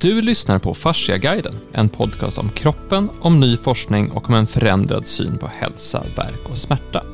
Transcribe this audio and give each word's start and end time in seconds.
Du 0.00 0.22
lyssnar 0.22 0.58
på 0.58 0.74
Fasciaguiden, 0.74 1.54
en 1.72 1.88
podcast 1.88 2.38
om 2.38 2.50
kroppen, 2.50 3.10
om 3.20 3.40
ny 3.40 3.56
forskning 3.56 4.10
och 4.10 4.28
om 4.28 4.34
en 4.34 4.46
förändrad 4.46 5.06
syn 5.06 5.38
på 5.38 5.46
hälsa, 5.46 6.04
verk 6.16 6.50
och 6.50 6.58
smärta. 6.58 7.04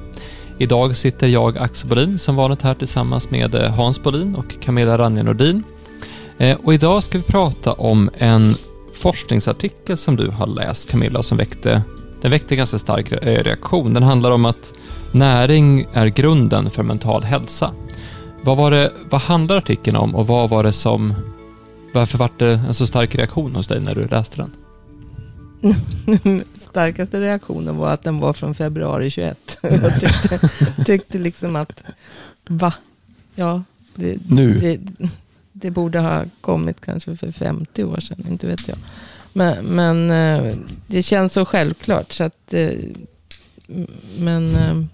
Idag 0.59 0.97
sitter 0.97 1.27
jag, 1.27 1.59
Axel 1.59 1.89
Bolin, 1.89 2.19
som 2.19 2.37
vanligt 2.37 2.63
här 2.63 2.75
tillsammans 2.75 3.31
med 3.31 3.55
eh, 3.55 3.71
Hans 3.71 4.03
Bolin 4.03 4.35
och 4.35 4.61
Camilla 4.61 4.99
Ranje 4.99 5.23
Nordin. 5.23 5.65
Eh, 6.39 6.59
och 6.65 6.75
idag 6.75 7.03
ska 7.03 7.19
vi 7.19 7.25
prata 7.25 7.73
om 7.73 8.11
en 8.15 8.55
forskningsartikel 8.95 9.97
som 9.97 10.17
du 10.17 10.29
har 10.29 10.47
läst, 10.47 10.91
Camilla, 10.91 11.23
som 11.23 11.39
väckte, 11.39 11.83
den 12.21 12.31
väckte 12.31 12.57
ganska 12.57 12.79
stark 12.79 13.13
eh, 13.13 13.45
reaktion. 13.45 13.95
Den 13.95 14.03
handlar 14.03 14.31
om 14.31 14.45
att 14.45 14.73
näring 15.13 15.87
är 15.93 16.07
grunden 16.07 16.71
för 16.71 16.83
mental 16.83 17.23
hälsa. 17.23 17.73
Vad, 18.43 18.57
var 18.57 18.71
det, 18.71 18.93
vad 19.11 19.21
handlar 19.21 19.57
artikeln 19.57 19.97
om 19.97 20.15
och 20.15 20.27
vad 20.27 20.51
var 20.51 20.63
det 20.63 20.73
som 20.73 21.15
varför 21.97 22.19
var 22.19 22.31
det 22.39 22.53
en 22.53 22.75
så 22.75 22.87
stark 22.87 23.15
reaktion 23.15 23.55
hos 23.55 23.67
dig 23.67 23.81
när 23.81 23.95
du 23.95 24.07
läste 24.09 24.37
den? 24.37 24.53
Starkaste 26.59 27.21
reaktionen 27.21 27.77
var 27.77 27.91
att 27.91 28.05
den 28.05 28.19
var 28.19 28.33
från 28.33 28.55
februari 28.55 29.11
21. 29.11 29.59
Jag 29.63 30.01
tyckte, 30.01 30.51
tyckte 30.85 31.19
liksom 31.19 31.57
att, 31.57 31.83
va? 32.49 32.75
Ja, 33.35 33.63
det, 33.95 34.19
nu? 34.29 34.59
Det, 34.59 34.81
det, 35.53 35.71
borde 35.71 36.01
ha 36.01 36.25
kommit 36.41 36.81
kanske 36.81 37.17
för 37.17 37.33
50 37.33 37.85
år 37.85 38.01
sedan, 38.01 38.27
inte 38.29 38.47
vet 38.47 38.69
jag. 38.69 38.79
Men, 39.33 39.65
men 39.65 40.11
eh, 40.11 40.57
det 40.87 41.03
känns 41.03 41.33
så 41.33 41.45
självklart. 41.45 42.13
Så 42.13 42.25
att, 42.25 42.55
eh, 42.55 42.71
men 44.19 44.57
eh, 44.57 44.85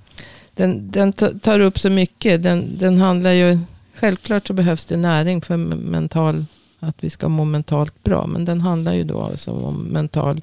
den, 0.55 0.91
den 0.91 1.13
tar 1.13 1.61
upp 1.61 1.79
så 1.79 1.91
mycket. 1.91 2.43
Den, 2.43 2.79
den 2.79 2.99
handlar 2.99 3.31
ju, 3.31 3.59
självklart 3.95 4.47
så 4.47 4.53
behövs 4.53 4.85
det 4.85 4.97
näring 4.97 5.43
för 5.43 5.57
mental 5.57 6.45
att 6.83 7.05
vi 7.05 7.11
ska 7.11 7.29
må 7.29 7.45
mentalt 7.45 8.03
bra. 8.03 8.27
Men 8.27 8.45
den 8.45 8.61
handlar 8.61 8.93
ju 8.93 9.05
då 9.05 9.21
alltså 9.21 9.51
om 9.51 9.83
mental 9.83 10.41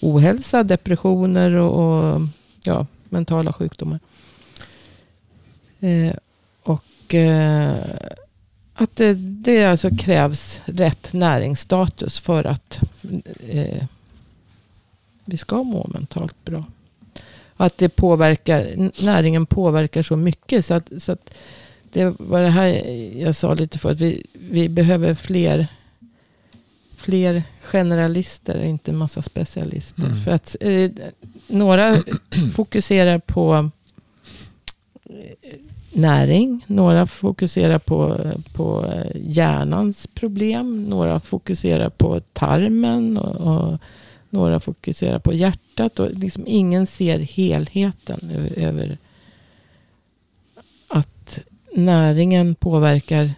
ohälsa, 0.00 0.62
depressioner 0.62 1.52
och, 1.52 2.14
och 2.14 2.20
ja, 2.62 2.86
mentala 3.08 3.52
sjukdomar. 3.52 4.00
Eh, 5.80 6.14
och 6.62 7.14
eh, 7.14 7.76
att 8.74 8.96
det, 8.96 9.14
det 9.14 9.64
alltså 9.64 9.90
krävs 9.98 10.60
rätt 10.64 11.12
näringsstatus 11.12 12.20
för 12.20 12.44
att 12.44 12.80
eh, 13.48 13.84
vi 15.24 15.36
ska 15.36 15.62
må 15.62 15.86
mentalt 15.94 16.44
bra. 16.44 16.64
Att 17.56 17.78
det 17.78 17.88
påverkar, 17.88 18.90
näringen 19.02 19.46
påverkar 19.46 20.02
så 20.02 20.16
mycket. 20.16 20.64
Så 20.64 20.74
att, 20.74 20.92
så 20.98 21.12
att 21.12 21.30
det 21.92 22.14
var 22.18 22.42
det 22.42 22.48
här 22.48 22.68
jag 23.18 23.36
sa 23.36 23.54
lite 23.54 23.78
för. 23.78 23.90
Att 23.90 24.00
vi, 24.00 24.26
vi 24.32 24.68
behöver 24.68 25.14
fler, 25.14 25.66
fler 26.98 27.42
generalister, 27.60 28.64
inte 28.64 28.90
en 28.90 28.96
massa 28.96 29.22
specialister. 29.22 30.06
Mm. 30.06 30.20
För 30.20 30.30
att 30.30 30.56
eh, 30.60 30.90
några 31.46 32.02
fokuserar 32.54 33.18
på 33.18 33.70
eh, 35.04 35.58
näring. 35.92 36.64
Några 36.66 37.06
fokuserar 37.06 37.78
på, 37.78 38.16
på 38.52 38.86
eh, 38.86 39.10
hjärnans 39.14 40.06
problem. 40.06 40.84
Några 40.84 41.20
fokuserar 41.20 41.90
på 41.90 42.20
tarmen. 42.20 43.18
Och, 43.18 43.56
och 43.56 43.78
några 44.30 44.60
fokuserar 44.60 45.18
på 45.18 45.32
hjärtat. 45.32 45.98
Och 45.98 46.10
liksom 46.10 46.44
ingen 46.46 46.86
ser 46.86 47.18
helheten 47.18 48.30
över 48.56 48.98
näringen 51.78 52.54
påverkar 52.54 53.34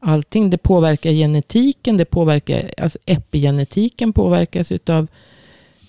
allting. 0.00 0.50
Det 0.50 0.58
påverkar 0.58 1.10
genetiken, 1.10 1.96
det 1.96 2.04
påverkar, 2.04 2.70
alltså 2.78 2.98
epigenetiken 3.06 4.12
påverkas 4.12 4.72
utav 4.72 5.06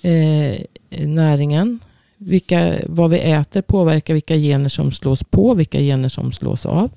eh, 0.01 0.61
näringen. 1.07 1.79
Vilka, 2.17 2.75
vad 2.85 3.09
vi 3.09 3.19
äter 3.19 3.61
påverkar 3.61 4.13
vilka 4.13 4.35
gener 4.35 4.69
som 4.69 4.91
slås 4.91 5.23
på, 5.23 5.53
vilka 5.53 5.79
gener 5.79 6.09
som 6.09 6.31
slås 6.31 6.65
av. 6.65 6.89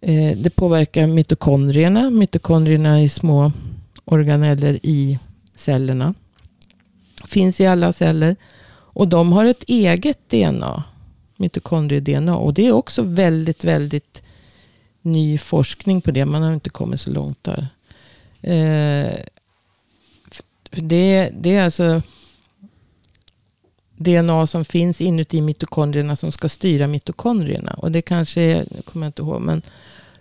Eh, 0.00 0.36
det 0.36 0.50
påverkar 0.50 1.06
mitokondrierna. 1.06 2.10
Mitokondrierna 2.10 3.00
är 3.00 3.08
små 3.08 3.52
organeller 4.04 4.78
i 4.82 5.18
cellerna. 5.54 6.14
Finns 7.28 7.60
i 7.60 7.66
alla 7.66 7.92
celler. 7.92 8.36
Och 8.94 9.08
de 9.08 9.32
har 9.32 9.44
ett 9.44 9.64
eget 9.66 10.18
DNA 10.30 10.84
mitokondrie-DNA. 11.42 12.36
Och 12.36 12.54
det 12.54 12.66
är 12.66 12.72
också 12.72 13.02
väldigt, 13.02 13.64
väldigt 13.64 14.21
ny 15.02 15.38
forskning 15.38 16.00
på 16.00 16.10
det. 16.10 16.24
Man 16.24 16.42
har 16.42 16.54
inte 16.54 16.70
kommit 16.70 17.00
så 17.00 17.10
långt 17.10 17.44
där. 17.44 17.68
Eh, 18.40 19.14
det, 20.70 21.30
det 21.40 21.56
är 21.56 21.64
alltså 21.64 22.02
DNA 23.96 24.46
som 24.46 24.64
finns 24.64 25.00
inuti 25.00 25.42
mitokondrierna 25.42 26.16
som 26.16 26.32
ska 26.32 26.48
styra 26.48 26.86
mitokondrierna. 26.86 27.72
Och 27.72 27.92
det 27.92 28.02
kanske 28.02 28.40
är, 28.40 28.66
jag 28.70 28.84
kommer 28.84 29.06
inte 29.06 29.22
ihåg, 29.22 29.40
men 29.40 29.62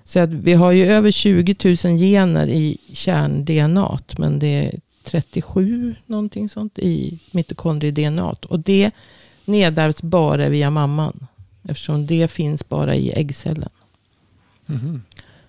så 0.06 0.20
att 0.20 0.30
vi 0.30 0.54
har 0.54 0.72
ju 0.72 0.86
över 0.86 1.12
20 1.12 1.56
000 1.64 1.98
gener 1.98 2.48
i 2.48 2.78
kärn-DNA. 2.94 4.00
Men 4.18 4.40
det 4.40 4.48
är 4.48 4.80
37 5.04 5.96
någonting 6.06 6.50
sånt 6.50 6.80
i 6.80 7.20
mitokondrie-DNA. 7.32 8.36
Och 8.46 8.60
det 8.60 8.92
nedärvs 9.46 10.02
bara 10.02 10.50
via 10.50 10.70
mamman. 10.70 11.28
Eftersom 11.64 12.06
det 12.06 12.32
finns 12.32 12.70
bara 12.70 12.96
i 12.96 13.12
äggcellen. 13.12 13.70
Mm. 14.72 15.02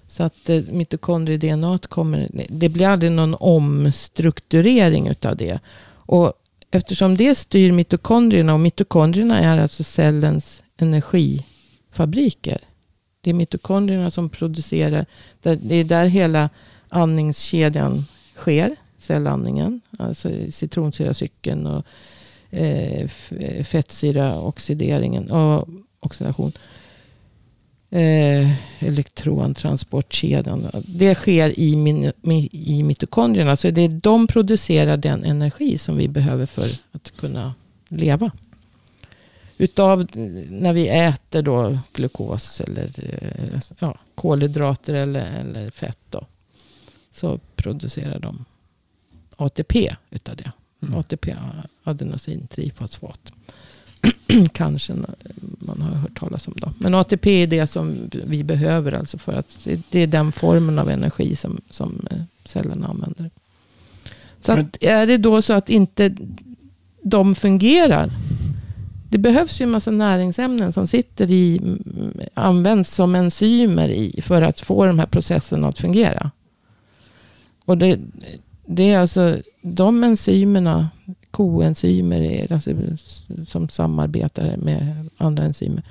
Så 0.06 0.22
att 0.22 0.48
eh, 0.48 0.62
mitokondrie-DNA 0.70 1.78
kommer, 1.78 2.28
det 2.48 2.68
blir 2.68 2.86
aldrig 2.86 3.12
någon 3.12 3.36
omstrukturering 3.40 5.08
utav 5.08 5.36
det. 5.36 5.60
Och 5.86 6.32
eftersom 6.70 7.16
det 7.16 7.34
styr 7.34 7.72
mitokondrierna 7.72 8.54
och 8.54 8.60
mitokondrierna 8.60 9.38
är 9.38 9.58
alltså 9.58 9.84
cellens 9.84 10.62
energifabriker. 10.76 12.58
Det 13.20 13.30
är 13.30 13.34
mitokondrierna 13.34 14.10
som 14.10 14.28
producerar, 14.28 15.06
det 15.42 15.74
är 15.74 15.84
där 15.84 16.06
hela 16.06 16.50
andningskedjan 16.88 18.04
sker, 18.36 18.76
cellandningen. 18.98 19.80
Alltså 19.98 20.30
citronsyracykeln 20.50 21.66
och 21.66 21.84
eh, 22.50 23.08
fettsyraoxideringen 23.64 25.30
och 25.30 25.68
oxidation. 26.00 26.52
Eh, 27.94 28.52
elektrontransportkedjan. 28.78 30.70
Det 30.86 31.14
sker 31.14 31.60
i, 31.60 31.76
min, 31.76 32.12
i 32.52 32.82
mitokondrierna. 32.82 33.56
Så 33.56 33.70
det 33.70 33.80
är 33.80 33.88
de 33.88 34.26
producerar 34.26 34.96
den 34.96 35.24
energi 35.24 35.78
som 35.78 35.96
vi 35.96 36.08
behöver 36.08 36.46
för 36.46 36.68
att 36.92 37.16
kunna 37.16 37.54
leva. 37.88 38.30
Utav 39.58 40.06
när 40.50 40.72
vi 40.72 40.88
äter 40.88 41.42
då 41.42 41.78
glukos 41.92 42.60
eller 42.60 42.90
eh, 42.96 43.60
ja, 43.78 43.98
kolhydrater 44.14 44.94
eller, 44.94 45.40
eller 45.40 45.70
fett. 45.70 45.98
Då, 46.10 46.26
så 47.10 47.40
producerar 47.56 48.18
de 48.18 48.44
ATP 49.36 49.96
utav 50.10 50.36
det. 50.36 50.52
Mm. 50.82 50.98
ATP, 50.98 51.36
adenosin 51.84 52.46
trifosfat. 52.46 53.32
Kanske 54.52 54.94
man 55.58 55.82
har 55.82 55.94
hört 55.94 56.18
talas 56.18 56.48
om. 56.48 56.54
Då. 56.56 56.72
Men 56.78 56.94
ATP 56.94 57.42
är 57.42 57.46
det 57.46 57.66
som 57.66 58.10
vi 58.12 58.44
behöver. 58.44 58.92
Alltså 58.92 59.18
för 59.18 59.32
att 59.32 59.68
det 59.90 60.00
är 60.00 60.06
den 60.06 60.32
formen 60.32 60.78
av 60.78 60.90
energi 60.90 61.36
som, 61.36 61.60
som 61.70 62.06
eh, 62.10 62.18
cellerna 62.44 62.86
använder. 62.86 63.30
Så 64.40 64.52
att, 64.52 64.76
är 64.80 65.06
det 65.06 65.16
då 65.16 65.42
så 65.42 65.52
att 65.52 65.70
inte 65.70 66.16
de 67.02 67.34
fungerar. 67.34 68.10
Det 69.10 69.18
behövs 69.18 69.60
ju 69.60 69.64
en 69.64 69.70
massa 69.70 69.90
näringsämnen 69.90 70.72
som 70.72 70.86
sitter 70.86 71.30
i, 71.30 71.60
används 72.34 72.94
som 72.94 73.14
enzymer 73.14 73.88
i 73.88 74.22
för 74.22 74.42
att 74.42 74.60
få 74.60 74.86
de 74.86 74.98
här 74.98 75.06
processerna 75.06 75.68
att 75.68 75.78
fungera. 75.78 76.30
Och 77.64 77.78
det, 77.78 77.98
det 78.66 78.90
är 78.90 78.98
alltså 78.98 79.36
de 79.62 80.04
enzymerna, 80.04 80.90
koenzymer 81.32 82.20
är, 82.20 82.52
alltså, 82.52 82.70
som 83.46 83.68
samarbetar 83.68 84.56
med 84.56 85.08
andra 85.16 85.44
enzymer. 85.44 85.82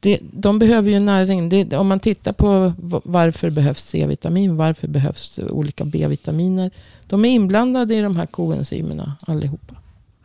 Det, 0.00 0.18
de 0.22 0.58
behöver 0.58 0.90
ju 0.90 0.98
näring. 0.98 1.48
Det, 1.48 1.76
om 1.76 1.88
man 1.88 2.00
tittar 2.00 2.32
på 2.32 2.72
varför 3.04 3.50
behövs 3.50 3.84
C-vitamin, 3.84 4.56
varför 4.56 4.88
behövs 4.88 5.38
olika 5.38 5.84
B-vitaminer. 5.84 6.70
De 7.06 7.24
är 7.24 7.28
inblandade 7.28 7.94
i 7.94 8.00
de 8.00 8.16
här 8.16 8.26
koenzymerna 8.26 9.16
allihopa. 9.20 9.74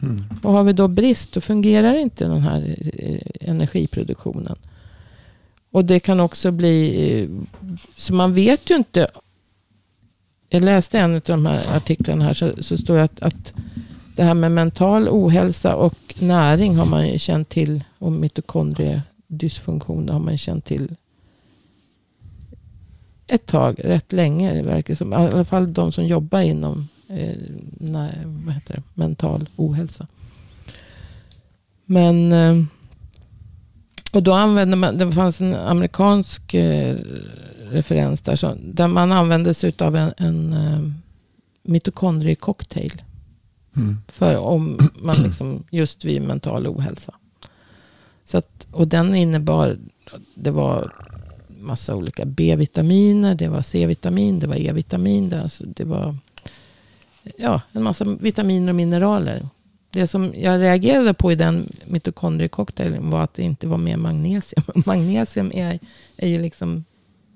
Mm. 0.02 0.24
Och 0.44 0.52
har 0.52 0.64
vi 0.64 0.74
då 0.74 0.88
brist, 0.88 1.34
då 1.34 1.42
fungerar 1.42 1.98
inte 1.98 2.26
den 2.26 2.42
här 2.42 2.76
eh, 2.94 3.50
energiproduktionen. 3.50 4.56
Och 5.72 5.86
det 5.86 6.00
kan 6.00 6.20
också 6.20 6.52
bli, 6.52 7.12
eh, 7.22 7.30
så 7.96 8.14
man 8.14 8.34
vet 8.34 8.70
ju 8.70 8.76
inte 8.76 9.08
jag 10.54 10.64
läste 10.64 11.00
en 11.00 11.16
av 11.16 11.22
de 11.26 11.46
här 11.46 11.78
artiklarna 11.78 12.26
här. 12.26 12.34
Så, 12.34 12.64
så 12.64 12.78
står 12.78 12.96
det 12.96 13.04
att, 13.04 13.24
att 13.24 13.54
det 14.16 14.24
här 14.24 14.34
med 14.34 14.52
mental 14.52 15.10
ohälsa 15.10 15.76
och 15.76 16.16
näring 16.20 16.76
har 16.76 16.86
man 16.86 17.08
ju 17.08 17.20
känt 17.20 17.50
till. 17.50 17.84
Och 18.00 18.12
mitokondriedysfunktion 18.12 20.10
har 20.10 20.20
man 20.20 20.38
känt 20.38 20.66
till 20.66 20.96
ett 23.28 23.46
tag, 23.46 23.80
rätt 23.84 24.12
länge 24.12 24.54
det 24.54 24.64
verkar 24.64 24.96
som. 24.96 25.14
I 25.14 25.16
alla 25.16 25.46
fall 25.46 25.74
de 25.74 25.92
som 25.92 26.06
jobbar 26.06 26.42
inom 26.42 26.88
eh, 27.10 27.36
nej, 27.80 28.12
vad 28.26 28.54
heter 28.54 28.74
det? 28.76 28.84
mental 28.94 29.50
ohälsa. 29.56 30.08
Men 31.86 32.32
eh, 32.32 32.64
och 34.14 34.24
då 34.24 34.34
använde 34.34 34.76
man, 34.76 34.98
det 34.98 35.12
fanns 35.12 35.42
en 35.42 35.54
amerikansk 35.54 36.54
eh, 36.54 36.98
referens 37.72 38.22
där, 38.22 38.36
så, 38.36 38.58
där 38.60 38.88
man 38.88 39.12
använde 39.12 39.54
sig 39.54 39.74
av 39.80 39.96
en, 39.96 40.14
en 40.18 40.54
eh, 40.54 40.80
mitokondriecocktail. 41.64 43.02
Mm. 43.76 43.98
För 44.08 44.38
om 44.38 44.90
man 44.96 45.16
liksom, 45.24 45.64
just 45.70 46.06
vid 46.06 46.22
mental 46.22 46.68
ohälsa. 46.68 47.14
Så 48.26 48.38
att, 48.38 48.68
och 48.72 48.88
den 48.88 49.16
innebar, 49.16 49.78
det 50.36 50.52
var 50.52 50.94
massa 51.48 51.96
olika 51.96 52.26
B-vitaminer, 52.26 53.36
det 53.36 53.48
var 53.48 53.62
C-vitamin, 53.62 54.40
det 54.40 54.48
var 54.48 54.56
E-vitamin. 54.56 55.30
Det, 55.30 55.42
alltså, 55.42 55.64
det 55.66 55.84
var 55.84 56.18
ja, 57.38 57.62
en 57.72 57.84
massa 57.84 58.06
vitaminer 58.06 58.70
och 58.70 58.76
mineraler. 58.76 59.48
Det 59.90 60.08
som 60.08 60.34
jag 60.36 60.60
reagerade 60.60 61.14
på 61.14 61.32
i 61.32 61.36
den 61.36 61.70
mitokondriecocktailen 61.86 63.10
var 63.10 63.24
att 63.24 63.34
det 63.34 63.44
inte 63.44 63.68
var 63.68 63.78
med 63.78 64.00
magnesium. 64.00 64.64
Magnesium 64.86 65.52
är, 65.54 65.80
är 66.18 66.28
ju 66.28 66.42
liksom 66.42 66.84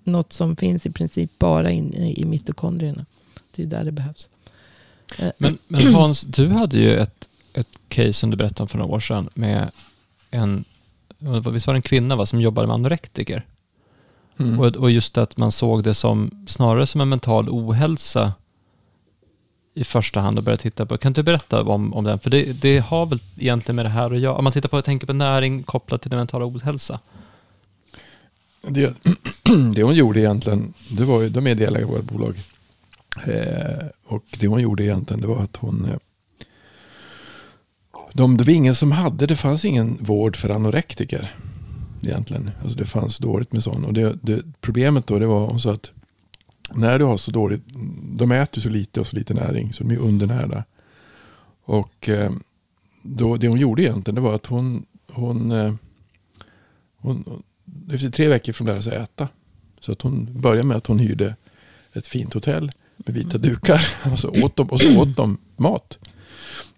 något 0.04 0.34
som 0.34 0.56
finns 0.56 0.86
i 0.86 0.92
princip 0.92 1.40
bara 1.40 1.72
inne 1.72 2.12
i 2.12 2.26
mitokondrierna. 2.26 3.06
Det 3.56 3.64
är 3.64 3.68
där 3.68 3.84
det 3.84 3.92
behövs. 3.92 4.30
Men, 5.38 5.58
men 5.68 5.94
Hans, 5.94 6.22
du 6.22 6.48
hade 6.50 6.78
ju 6.78 6.98
ett, 7.00 7.30
ett 7.54 7.68
case 7.90 8.14
som 8.14 8.30
du 8.30 8.38
berättade 8.38 8.62
om 8.62 8.68
för 8.68 8.78
några 8.78 8.96
år 8.96 9.00
sedan 9.00 9.30
med 9.34 9.72
en, 10.32 10.66
visst 11.54 11.68
var 11.68 11.74
det 11.74 11.78
en 11.78 11.82
kvinna 11.82 12.16
va, 12.16 12.26
som 12.26 12.42
jobbade 12.42 12.68
med 12.68 12.74
anorektiker? 12.74 13.46
Mm. 14.40 14.60
Och, 14.60 14.76
och 14.76 14.92
just 14.92 15.18
att 15.18 15.38
man 15.38 15.52
såg 15.52 15.84
det 15.84 15.94
som 15.94 16.46
snarare 16.48 16.88
som 16.88 17.02
en 17.02 17.10
mental 17.10 17.50
ohälsa 17.50 18.34
i 19.74 19.84
första 19.84 20.20
hand 20.20 20.38
och 20.38 20.44
började 20.44 20.62
titta 20.62 20.86
på. 20.86 20.98
Kan 20.98 21.14
du 21.14 21.24
berätta 21.24 21.64
om, 21.64 21.94
om 21.94 22.04
den? 22.04 22.20
För 22.20 22.30
det, 22.30 22.54
det 22.54 22.80
har 22.80 23.06
väl 23.06 23.20
egentligen 23.38 23.76
med 23.76 23.86
det 23.86 23.90
här 23.90 24.12
att 24.12 24.20
göra. 24.20 24.36
Om 24.36 24.44
man 24.44 24.54
tittar 24.54 24.70
på, 24.70 24.82
tänker 24.82 25.08
på 25.08 25.14
näring 25.14 25.64
kopplat 25.64 26.02
till 26.02 26.10
den 26.10 26.18
mentala 26.18 26.46
ohälsa. 26.46 27.00
Det, 28.62 28.94
det 29.76 29.84
hon 29.84 29.96
gjorde 29.96 30.20
egentligen, 30.20 30.74
det 30.90 31.06
var 31.06 31.22
ju, 31.22 31.30
de 31.30 31.48
är 31.48 31.56
delägare 31.56 31.82
i 31.82 31.96
vårt 31.96 32.04
bolag. 32.04 32.36
Eh, 33.26 33.88
och 34.06 34.26
det 34.40 34.48
hon 34.48 34.62
gjorde 34.62 34.84
egentligen, 34.84 35.22
det 35.22 35.28
var 35.28 35.44
att 35.44 35.58
hon... 35.58 35.86
Eh, 35.86 35.98
de, 38.14 38.38
det 38.38 38.44
var 38.44 38.54
ingen 38.54 38.76
som 38.76 38.92
hade, 38.92 39.26
det 39.26 39.36
fanns 39.36 39.66
ingen 39.66 39.98
vård 40.02 40.36
för 40.36 40.50
anorektiker. 40.50 41.36
Egentligen. 42.02 42.52
Alltså 42.62 42.78
det 42.78 42.86
fanns 42.86 43.18
dåligt 43.18 43.52
med 43.52 43.64
sån. 43.64 43.86
Och 43.86 43.94
det, 43.94 44.18
det, 44.22 44.42
problemet 44.62 45.08
då, 45.08 45.20
det 45.20 45.28
var 45.28 45.48
hon 45.48 45.60
sa 45.60 45.72
att 45.72 45.92
när 46.74 47.00
du 47.00 47.06
har 47.06 47.18
så 47.18 47.32
dåligt, 47.32 47.62
de 48.18 48.32
äter 48.32 48.62
så 48.62 48.70
lite 48.70 49.00
och 49.00 49.08
så 49.08 49.16
lite 49.16 49.34
näring, 49.34 49.74
så 49.74 49.84
de 49.84 49.94
är 49.94 50.00
undernärda. 50.00 50.64
Och 51.64 52.10
eh, 52.10 52.32
då, 53.02 53.38
det 53.38 53.48
hon 53.48 53.60
gjorde 53.60 53.82
egentligen, 53.82 54.16
det 54.16 54.22
var 54.22 54.36
att 54.36 54.46
hon, 54.46 54.86
hon, 55.12 55.52
hon, 55.52 55.80
hon 56.98 57.44
efter 57.92 58.10
tre 58.10 58.28
veckor 58.28 58.54
från 58.54 58.68
lära 58.68 58.82
sig 58.82 58.96
äta. 58.96 59.28
Så 59.80 59.92
att 59.92 60.02
hon 60.02 60.42
började 60.42 60.68
med 60.68 60.78
att 60.78 60.88
hon 60.88 61.00
hyrde 61.00 61.36
ett 61.94 62.08
fint 62.08 62.34
hotell 62.34 62.72
med 63.08 63.16
vita 63.16 63.38
dukar. 63.38 63.88
Och 64.12 64.20
så 64.20 64.44
åt 64.44 64.56
de, 64.56 64.70
och 64.70 64.82
så 64.82 65.02
åt 65.02 65.16
de 65.16 65.38
mat. 65.58 66.00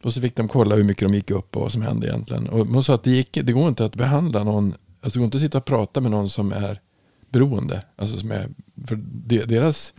Och 0.01 0.13
så 0.13 0.21
fick 0.21 0.35
de 0.35 0.47
kolla 0.47 0.75
hur 0.75 0.83
mycket 0.83 1.07
de 1.07 1.13
gick 1.13 1.31
upp 1.31 1.55
och 1.55 1.61
vad 1.61 1.71
som 1.71 1.81
hände 1.81 2.07
egentligen. 2.07 2.49
Och 2.49 2.67
hon 2.67 2.83
sa 2.83 2.95
att 2.95 3.03
det, 3.03 3.11
gick, 3.11 3.33
det 3.43 3.51
går 3.51 3.69
inte 3.69 3.85
att 3.85 3.95
behandla 3.95 4.43
någon, 4.43 4.73
alltså 5.01 5.17
det 5.17 5.19
går 5.19 5.25
inte 5.25 5.37
att 5.37 5.41
sitta 5.41 5.57
och 5.57 5.65
prata 5.65 6.01
med 6.01 6.11
någon 6.11 6.29
som 6.29 6.51
är 6.51 6.81
beroende. 7.29 7.83
Alltså 7.95 8.17
som 8.17 8.31
är, 8.31 8.49
för 8.87 8.95
deras 9.45 9.93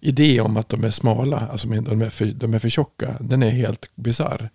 idé 0.00 0.40
om 0.40 0.56
att 0.56 0.68
de 0.68 0.84
är 0.84 0.90
smala, 0.90 1.48
alltså 1.52 1.68
de 1.68 2.02
är 2.02 2.10
för, 2.10 2.26
de 2.26 2.54
är 2.54 2.58
för 2.58 2.68
tjocka, 2.68 3.16
den 3.20 3.42
är 3.42 3.50
helt 3.50 3.86
bizarr. 3.94 4.50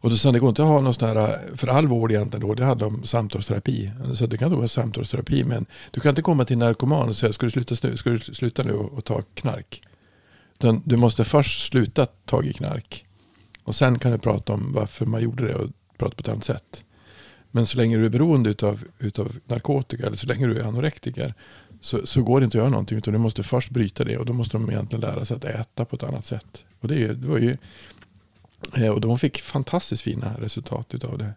Och 0.00 0.10
då 0.10 0.16
sa 0.16 0.32
det 0.32 0.38
går 0.38 0.48
inte 0.48 0.62
att 0.62 0.68
ha 0.68 0.80
någon 0.80 0.94
sån 0.94 1.08
här, 1.08 1.40
för 1.56 1.66
all 1.68 1.86
vård 1.86 2.12
egentligen 2.12 2.48
då, 2.48 2.54
det 2.54 2.64
handlar 2.64 2.86
om 2.86 3.06
samtalsterapi. 3.06 3.90
Så 4.14 4.26
det 4.26 4.38
kan 4.38 4.50
då 4.50 4.56
vara 4.56 4.68
samtalsterapi, 4.68 5.44
men 5.44 5.66
du 5.90 6.00
kan 6.00 6.10
inte 6.10 6.22
komma 6.22 6.44
till 6.44 6.58
narkoman 6.58 7.08
och 7.08 7.16
säga, 7.16 7.32
ska 7.32 7.46
du 7.46 7.50
sluta, 7.50 7.74
ska 7.74 8.10
du 8.10 8.18
sluta 8.20 8.62
nu 8.62 8.72
och, 8.72 8.92
och 8.92 9.04
ta 9.04 9.22
knark? 9.34 9.82
Utan 10.54 10.82
du 10.84 10.96
måste 10.96 11.24
först 11.24 11.66
sluta 11.66 12.06
ta 12.06 12.42
i 12.42 12.52
knark. 12.52 13.04
Och 13.64 13.74
sen 13.74 13.98
kan 13.98 14.12
du 14.12 14.18
prata 14.18 14.52
om 14.52 14.72
varför 14.72 15.06
man 15.06 15.22
gjorde 15.22 15.46
det 15.46 15.54
och 15.54 15.70
prata 15.98 16.14
på 16.14 16.20
ett 16.20 16.28
annat 16.28 16.44
sätt. 16.44 16.84
Men 17.50 17.66
så 17.66 17.76
länge 17.76 17.96
du 17.96 18.04
är 18.04 18.10
beroende 18.10 18.50
utav, 18.50 18.84
utav 18.98 19.36
narkotika 19.46 20.06
eller 20.06 20.16
så 20.16 20.26
länge 20.26 20.46
du 20.46 20.58
är 20.58 20.64
anorektiker 20.64 21.34
så, 21.80 22.06
så 22.06 22.22
går 22.22 22.40
det 22.40 22.44
inte 22.44 22.58
att 22.58 22.62
göra 22.62 22.70
någonting 22.70 22.98
utan 22.98 23.12
du 23.12 23.18
måste 23.18 23.42
först 23.42 23.70
bryta 23.70 24.04
det 24.04 24.18
och 24.18 24.26
då 24.26 24.32
måste 24.32 24.56
de 24.56 24.70
egentligen 24.70 25.00
lära 25.00 25.24
sig 25.24 25.36
att 25.36 25.44
äta 25.44 25.84
på 25.84 25.96
ett 25.96 26.02
annat 26.02 26.26
sätt. 26.26 26.64
Och 26.80 26.88
det, 26.88 27.14
det 27.14 27.28
var 27.28 27.38
ju 27.38 27.56
och 28.92 29.00
de 29.00 29.18
fick 29.18 29.42
fantastiskt 29.42 30.02
fina 30.02 30.34
resultat 30.40 30.94
utav 30.94 31.18
det. 31.18 31.32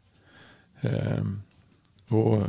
Eh, 0.82 1.24
och 2.10 2.44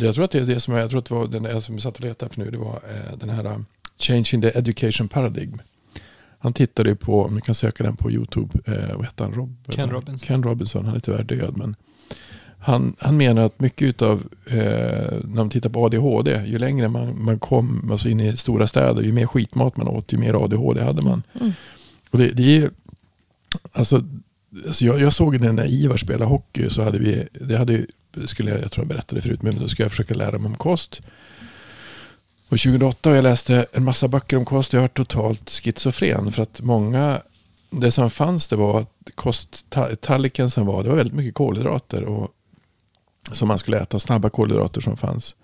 jag 0.00 0.14
tror 0.14 0.24
att 0.24 0.30
det 0.30 0.38
är 0.38 0.44
det 0.44 0.60
som 0.60 0.74
jag, 0.74 0.82
jag 0.82 0.90
tror 0.90 0.98
att 0.98 1.06
det 1.06 1.14
var 1.14 1.26
den 1.26 1.44
jag 1.44 1.62
som 1.62 1.80
satt 1.80 1.96
och 1.96 2.00
letade 2.00 2.34
för 2.34 2.40
nu. 2.40 2.50
Det 2.50 2.58
var 2.58 2.74
eh, 2.74 3.18
den 3.18 3.28
här 3.28 3.46
uh, 3.46 3.58
Changing 3.98 4.42
the 4.42 4.58
Education 4.58 5.08
Paradigm. 5.08 5.62
Han 6.38 6.52
tittade 6.52 6.94
på, 6.94 7.28
man 7.28 7.40
kan 7.40 7.54
söka 7.54 7.84
den 7.84 7.96
på 7.96 8.10
YouTube, 8.10 8.58
eh, 8.64 8.96
vad 8.96 9.04
heter 9.04 9.24
han? 9.24 9.34
Rob, 9.34 9.56
Ken 9.68 9.90
Robinson. 9.90 10.18
Ken 10.18 10.42
Robinson, 10.42 10.84
han 10.84 10.96
är 10.96 11.00
tyvärr 11.00 11.22
död. 11.22 11.56
Men 11.56 11.76
han, 12.58 12.96
han 12.98 13.16
menar 13.16 13.44
att 13.44 13.60
mycket 13.60 14.02
av, 14.02 14.22
eh, 14.46 14.56
när 15.24 15.34
man 15.34 15.50
tittar 15.50 15.70
på 15.70 15.84
ADHD, 15.84 16.42
ju 16.46 16.58
längre 16.58 16.88
man, 16.88 17.24
man 17.24 17.38
kom 17.38 17.90
alltså 17.90 18.08
in 18.08 18.20
i 18.20 18.36
stora 18.36 18.66
städer, 18.66 19.02
ju 19.02 19.12
mer 19.12 19.26
skitmat 19.26 19.76
man 19.76 19.88
åt, 19.88 20.12
ju 20.12 20.18
mer 20.18 20.44
ADHD 20.44 20.82
hade 20.82 21.02
man. 21.02 21.22
Mm. 21.40 21.52
Och 22.10 22.18
det, 22.18 22.28
det 22.28 22.56
är 22.56 22.70
Alltså, 23.72 24.02
alltså 24.66 24.84
jag, 24.84 25.00
jag 25.00 25.12
såg 25.12 25.40
det 25.40 25.52
när 25.52 25.66
Ivar 25.66 25.96
spelade 25.96 26.24
hockey. 26.24 26.70
Så 26.70 26.82
hade 26.82 26.98
vi, 26.98 27.28
det 27.32 27.56
hade, 27.56 27.86
skulle 28.26 28.50
jag, 28.50 28.60
jag 28.60 28.72
tror 28.72 28.84
jag 28.84 28.88
berättade 28.88 29.22
förut, 29.22 29.42
men 29.42 29.58
då 29.58 29.68
skulle 29.68 29.84
jag 29.84 29.90
försöka 29.90 30.14
lära 30.14 30.38
mig 30.38 30.48
om 30.48 30.56
kost. 30.56 31.00
Och 32.48 32.58
2008 32.60 33.10
och 33.10 33.16
jag 33.16 33.22
läste 33.22 33.66
en 33.72 33.84
massa 33.84 34.08
böcker 34.08 34.36
om 34.36 34.44
kost. 34.44 34.72
Jag 34.72 34.80
var 34.80 34.88
totalt 34.88 35.50
schizofren. 35.50 36.32
För 36.32 36.42
att 36.42 36.60
många, 36.60 37.22
det 37.70 37.90
som 37.90 38.10
fanns 38.10 38.48
det 38.48 38.56
var 38.56 38.80
att 38.80 39.10
kosttallriken 39.14 40.50
som 40.50 40.66
var, 40.66 40.82
det 40.82 40.88
var 40.88 40.96
väldigt 40.96 41.14
mycket 41.14 41.34
kolhydrater. 41.34 42.04
Och, 42.04 42.30
som 43.32 43.48
man 43.48 43.58
skulle 43.58 43.80
äta, 43.80 43.98
snabba 43.98 44.30
kolhydrater 44.30 44.80
som 44.80 44.96
fanns. 44.96 45.34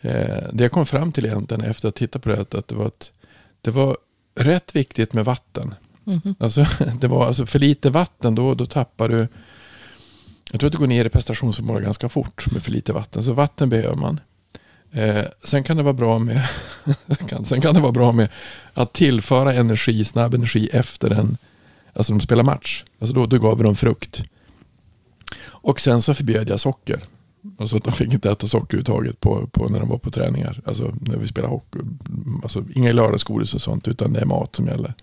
Eh, 0.00 0.48
det 0.52 0.64
jag 0.64 0.72
kom 0.72 0.86
fram 0.86 1.12
till 1.12 1.26
egentligen 1.26 1.64
efter 1.64 1.88
att 1.88 1.94
titta 1.94 2.18
på 2.18 2.28
det, 2.28 2.40
att, 2.40 2.54
att 2.54 2.68
det, 2.68 2.74
var 2.74 2.86
ett, 2.86 3.12
det 3.60 3.70
var 3.70 3.96
rätt 4.34 4.76
viktigt 4.76 5.12
med 5.12 5.24
vatten. 5.24 5.74
Mhm. 6.06 6.34
Alltså, 6.38 6.66
det 7.00 7.08
var 7.08 7.26
alltså 7.26 7.46
för 7.46 7.58
lite 7.58 7.90
vatten, 7.90 8.34
då, 8.34 8.54
då 8.54 8.66
tappar 8.66 9.08
du... 9.08 9.28
Jag 10.50 10.60
tror 10.60 10.68
att 10.68 10.72
du 10.72 10.78
går 10.78 10.86
ner 10.86 11.04
i 11.04 11.08
prestationsförmåga 11.08 11.80
ganska 11.80 12.08
fort 12.08 12.52
med 12.52 12.62
för 12.62 12.70
lite 12.70 12.92
vatten. 12.92 13.22
Så 13.22 13.32
vatten 13.32 13.68
behöver 13.68 13.96
man. 13.96 14.20
Eh, 14.92 15.24
sen 15.44 15.64
kan 15.64 15.76
det 15.76 15.82
vara 15.82 15.92
bra 15.92 16.18
med 16.18 16.48
sen 17.44 17.60
kan 17.60 17.74
det 17.74 17.80
vara 17.80 17.92
bra 17.92 18.12
med 18.12 18.28
att 18.74 18.92
tillföra 18.92 19.54
energi, 19.54 20.04
snabb 20.04 20.34
energi 20.34 20.68
efter 20.72 21.10
en, 21.10 21.36
alltså 21.92 22.12
de 22.12 22.20
spelar 22.20 22.44
match. 22.44 22.84
Alltså 22.98 23.14
då, 23.14 23.26
då 23.26 23.38
gav 23.38 23.58
vi 23.58 23.64
dem 23.64 23.76
frukt. 23.76 24.24
Och 25.44 25.80
sen 25.80 26.02
så 26.02 26.14
förbjöd 26.14 26.48
jag 26.48 26.60
socker. 26.60 27.04
Alltså 27.58 27.76
att 27.76 27.84
de 27.84 27.92
fick 27.92 28.12
inte 28.14 28.30
äta 28.30 28.46
socker 28.46 28.76
överhuvudtaget 28.78 29.20
på, 29.20 29.46
på 29.46 29.68
när 29.68 29.80
de 29.80 29.88
var 29.88 29.98
på 29.98 30.10
träningar. 30.10 30.60
Alltså 30.64 30.94
när 31.00 31.16
vi 31.16 31.26
spelade 31.28 31.52
hockey. 31.52 31.78
Alltså 32.42 32.64
inga 32.74 32.92
lördagsgodis 32.92 33.54
och 33.54 33.62
sånt 33.62 33.88
utan 33.88 34.12
det 34.12 34.20
är 34.20 34.24
mat 34.24 34.56
som 34.56 34.66
gäller. 34.66 34.94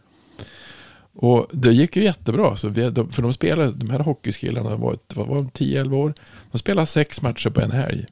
Och 1.15 1.47
det 1.51 1.73
gick 1.73 1.95
ju 1.95 2.03
jättebra. 2.03 2.55
Så 2.55 2.69
vi, 2.69 2.89
de, 2.89 3.11
för 3.11 3.21
de 3.21 3.33
spelade, 3.33 3.71
de 3.71 3.89
här 3.89 3.99
hockeyskillarna 3.99 4.75
var, 4.75 4.97
var, 5.15 5.25
var 5.25 5.41
10-11 5.41 5.93
år. 5.93 6.13
De 6.51 6.57
spelade 6.57 6.85
sex 6.85 7.21
matcher 7.21 7.49
på 7.49 7.61
en 7.61 7.71
helg. 7.71 8.05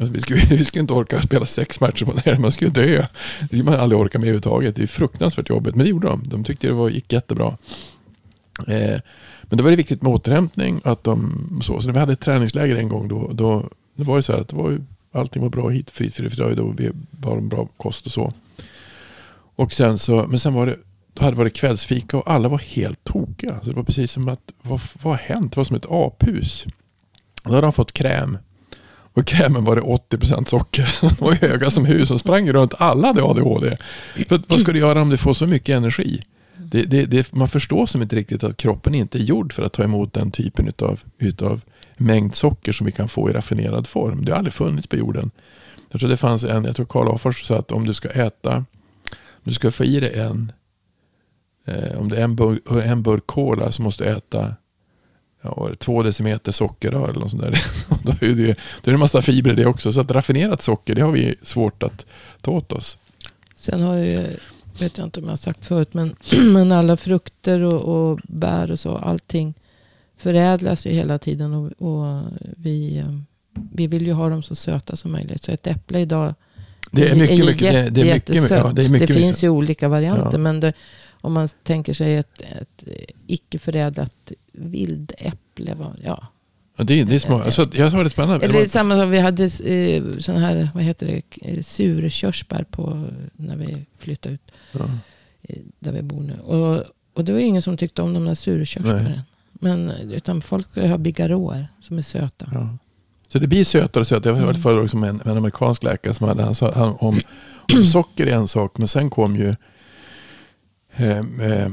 Alltså 0.00 0.14
vi, 0.14 0.20
skulle, 0.20 0.40
vi 0.50 0.64
skulle 0.64 0.80
inte 0.80 0.92
orka 0.92 1.20
spela 1.20 1.46
sex 1.46 1.80
matcher 1.80 2.04
på 2.04 2.12
en 2.12 2.18
helg. 2.18 2.38
Man 2.38 2.52
skulle 2.52 2.70
dö. 2.70 3.06
Det 3.40 3.46
skulle 3.46 3.64
man 3.64 3.74
aldrig 3.74 4.00
orka 4.00 4.18
med 4.18 4.24
överhuvudtaget. 4.24 4.76
Det 4.76 4.82
är 4.82 4.86
fruktansvärt 4.86 5.48
jobbigt. 5.48 5.74
Men 5.74 5.84
det 5.84 5.90
gjorde 5.90 6.08
de. 6.08 6.28
De 6.28 6.44
tyckte 6.44 6.66
det 6.66 6.72
var, 6.72 6.88
gick 6.88 7.12
jättebra. 7.12 7.56
Eh, 8.66 9.00
men 9.42 9.58
då 9.58 9.64
var 9.64 9.70
det 9.70 9.76
viktigt 9.76 10.02
med 10.02 10.12
återhämtning. 10.12 10.80
Att 10.84 11.04
de, 11.04 11.60
så, 11.64 11.80
så 11.80 11.86
när 11.86 11.94
vi 11.94 12.00
hade 12.00 12.12
ett 12.12 12.20
träningsläger 12.20 12.76
en 12.76 12.88
gång 12.88 13.08
då, 13.08 13.30
då, 13.32 13.70
då 13.94 14.04
var 14.04 14.16
det 14.16 14.22
så 14.22 14.32
här 14.32 14.40
att 14.40 14.48
det 14.48 14.56
var 14.56 14.78
allting 15.12 15.42
var 15.42 15.48
bra 15.48 15.68
hit. 15.68 15.90
Fritt, 15.90 16.14
fritt, 16.14 16.34
fritt, 16.34 16.56
då 16.56 16.74
vi 16.76 16.90
var 17.10 17.36
en 17.36 17.48
bra 17.48 17.68
kost 17.76 18.06
och 18.06 18.12
så. 18.12 18.32
Och 19.56 19.72
sen 19.72 19.98
så, 19.98 20.26
men 20.28 20.38
sen 20.38 20.54
var 20.54 20.66
det 20.66 20.76
då 21.16 21.24
hade 21.24 21.34
det 21.34 21.38
varit 21.38 21.56
kvällsfika 21.56 22.16
och 22.16 22.30
alla 22.30 22.48
var 22.48 22.58
helt 22.58 23.04
tokiga. 23.04 23.60
Så 23.62 23.70
det 23.70 23.76
var 23.76 23.82
precis 23.82 24.12
som 24.12 24.28
att, 24.28 24.52
vad, 24.62 24.80
vad 25.02 25.12
har 25.12 25.22
hänt? 25.22 25.52
Det 25.52 25.56
var 25.56 25.64
som 25.64 25.76
ett 25.76 25.86
aphus. 25.90 26.64
Då 27.42 27.50
hade 27.50 27.66
de 27.66 27.72
fått 27.72 27.92
kräm. 27.92 28.38
Och 28.88 29.22
i 29.22 29.24
krämen 29.24 29.64
var 29.64 29.76
det 29.76 29.82
80% 29.82 30.44
socker. 30.44 30.98
De 31.00 31.24
var 31.24 31.32
ju 31.32 31.38
höga 31.48 31.70
som 31.70 31.84
hus 31.84 32.10
och 32.10 32.20
sprang 32.20 32.52
runt. 32.52 32.74
Alla 32.78 33.06
hade 33.06 33.22
ADHD. 33.22 33.76
För 34.28 34.42
vad 34.46 34.60
ska 34.60 34.72
du 34.72 34.78
göra 34.78 35.02
om 35.02 35.10
du 35.10 35.16
får 35.16 35.34
så 35.34 35.46
mycket 35.46 35.76
energi? 35.76 36.22
Det, 36.56 36.82
det, 36.82 37.04
det, 37.04 37.32
man 37.32 37.48
förstår 37.48 37.86
som 37.86 38.02
inte 38.02 38.16
riktigt 38.16 38.44
att 38.44 38.56
kroppen 38.56 38.94
inte 38.94 39.18
är 39.18 39.22
gjord 39.22 39.52
för 39.52 39.62
att 39.62 39.72
ta 39.72 39.84
emot 39.84 40.12
den 40.12 40.30
typen 40.30 40.68
utav, 40.68 41.00
utav 41.18 41.60
mängd 41.96 42.34
socker 42.34 42.72
som 42.72 42.86
vi 42.86 42.92
kan 42.92 43.08
få 43.08 43.30
i 43.30 43.32
raffinerad 43.32 43.86
form. 43.86 44.24
Det 44.24 44.32
har 44.32 44.38
aldrig 44.38 44.54
funnits 44.54 44.86
på 44.86 44.96
jorden. 44.96 45.30
Jag 45.90 46.00
tror 46.00 46.10
det 46.10 46.16
fanns 46.16 46.44
en, 46.44 46.64
jag 46.64 46.76
tror 46.76 46.86
Karl 46.86 47.08
Afors 47.08 47.44
sa 47.44 47.58
att 47.58 47.72
om 47.72 47.86
du 47.86 47.94
ska 47.94 48.08
äta, 48.08 48.56
om 48.56 49.44
du 49.44 49.52
ska 49.52 49.70
få 49.70 49.84
i 49.84 50.00
dig 50.00 50.18
en, 50.18 50.52
eh, 51.66 51.98
om 51.98 52.08
det 52.08 52.16
är 52.16 52.24
en 52.24 52.36
burk, 52.36 52.62
en 52.84 53.02
burk 53.02 53.26
cola 53.26 53.72
så 53.72 53.82
måste 53.82 54.04
du 54.04 54.10
äta 54.10 54.54
ja, 55.42 55.70
två 55.78 56.02
decimeter 56.02 56.52
sockerrör 56.52 57.08
eller 57.08 57.20
något 57.20 57.30
sånt 57.30 57.42
där. 57.42 57.64
då, 58.02 58.12
är 58.26 58.34
det, 58.34 58.58
då 58.82 58.90
är 58.90 58.92
det 58.92 58.98
massa 58.98 59.22
fibrer 59.22 59.54
det 59.54 59.66
också. 59.66 59.92
Så 59.92 60.00
att 60.00 60.10
raffinerat 60.10 60.62
socker, 60.62 60.94
det 60.94 61.02
har 61.02 61.12
vi 61.12 61.34
svårt 61.42 61.82
att 61.82 62.06
ta 62.40 62.50
åt 62.50 62.72
oss. 62.72 62.98
Sen 63.56 63.82
har 63.82 63.96
ju, 63.96 64.36
vet 64.78 64.98
jag 64.98 65.06
inte 65.06 65.20
om 65.20 65.24
jag 65.24 65.32
har 65.32 65.36
sagt 65.36 65.64
förut, 65.64 65.94
men, 65.94 66.16
men 66.52 66.72
alla 66.72 66.96
frukter 66.96 67.60
och, 67.60 68.10
och 68.10 68.20
bär 68.24 68.70
och 68.70 68.80
så, 68.80 68.96
allting 68.96 69.54
förädlas 70.16 70.86
ju 70.86 70.90
hela 70.90 71.18
tiden. 71.18 71.54
Och, 71.54 71.72
och 71.78 72.22
vi, 72.56 73.04
vi 73.72 73.86
vill 73.86 74.06
ju 74.06 74.12
ha 74.12 74.28
dem 74.28 74.42
så 74.42 74.54
söta 74.54 74.96
som 74.96 75.12
möjligt. 75.12 75.42
Så 75.42 75.52
ett 75.52 75.66
äpple 75.66 76.00
idag 76.00 76.34
Det 76.90 77.08
är 77.08 77.14
mycket, 77.16 77.58
det 77.58 77.70
är 77.70 77.90
mycket, 77.90 78.06
jättesött. 78.06 78.50
ja, 78.50 78.72
det 78.72 78.84
är 78.84 78.88
mycket, 78.88 79.08
det 79.08 79.14
mycket 79.14 79.16
finns 79.16 79.44
ju 79.44 79.48
olika 79.48 79.88
varianter. 79.88 80.28
Ja. 80.32 80.38
Men 80.38 80.60
det, 80.60 80.72
om 81.26 81.32
man 81.32 81.48
tänker 81.62 81.94
sig 81.94 82.16
ett, 82.16 82.40
ett 82.40 82.84
icke 83.26 83.58
förädlat 83.58 84.32
vildäpple. 84.52 85.76
Ja. 86.04 86.26
Ja, 86.76 86.84
det, 86.84 87.04
det 87.04 87.14
är 87.14 87.18
smart. 87.18 87.44
Alltså, 87.44 87.68
jag 87.72 87.90
sa 87.90 88.02
det 88.02 88.10
spännande. 88.10 88.44
Eller 88.44 88.54
Det 88.54 88.64
är 88.64 88.68
samma 88.68 88.94
som 89.00 89.10
vi 89.10 89.18
hade 89.18 89.44
eh, 89.44 90.18
sån 90.18 90.36
här, 90.36 90.68
vad 90.74 90.82
heter 90.82 91.06
det, 91.06 91.22
eh, 91.52 91.62
surkörsbär 91.62 92.64
på 92.70 93.08
när 93.36 93.56
vi 93.56 93.86
flyttade 93.98 94.34
ut. 94.34 94.52
ja. 94.72 94.80
eh, 95.42 95.56
där 95.78 95.92
vi 95.92 96.02
bor 96.02 96.20
nu. 96.20 96.38
Och, 96.40 96.84
och 97.14 97.24
det 97.24 97.32
var 97.32 97.38
ingen 97.40 97.62
som 97.62 97.76
tyckte 97.76 98.02
om 98.02 98.14
de 98.14 98.24
där 98.24 98.34
surkörsbären. 98.34 99.20
Men, 99.52 99.90
utan 99.90 100.42
folk 100.42 100.76
har 100.76 100.98
bigarråer 100.98 101.68
som 101.80 101.98
är 101.98 102.02
söta. 102.02 102.50
Ja. 102.54 102.76
Så 103.28 103.38
det 103.38 103.46
blir 103.46 103.64
sötare 103.64 104.00
och 104.00 104.06
sötare. 104.06 104.32
Jag 104.32 104.38
har 104.40 104.46
varit 104.46 104.56
Mm. 104.56 104.62
föredrag 104.62 104.90
som 104.90 105.04
en, 105.04 105.20
en 105.24 105.36
amerikansk 105.36 105.82
läkare 105.82 106.14
som 106.14 106.28
hade, 106.28 106.42
han 106.42 106.54
sa 106.54 106.72
han, 106.74 106.96
om, 106.98 107.20
om 107.78 107.84
socker 107.84 108.26
är 108.26 108.36
en 108.36 108.48
sak, 108.48 108.78
men 108.78 108.88
sen 108.88 109.10
kom 109.10 109.36
ju 109.36 109.56
eh, 110.96 111.18
eh, 111.18 111.72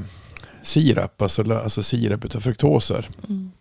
sirap, 0.62 1.22
alltså, 1.22 1.54
alltså 1.54 1.84
sirap 1.84 2.26
utav 2.26 2.40
fruktoser. 2.40 3.10
Mm. 3.30 3.52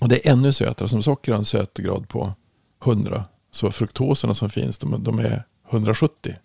Och 0.00 0.08
det 0.08 0.26
är 0.26 0.32
ännu 0.32 0.52
sötare. 0.52 0.88
Som 0.88 1.02
socker 1.02 1.32
har 1.32 1.38
en 1.38 1.44
sötgrad 1.44 2.08
på 2.08 2.34
100. 2.84 3.24
Så 3.50 3.70
fruktoserna 3.70 4.34
som 4.34 4.50
finns, 4.50 4.78
de, 4.78 5.04
de 5.04 5.18
är 5.18 5.44
170. 5.70 6.36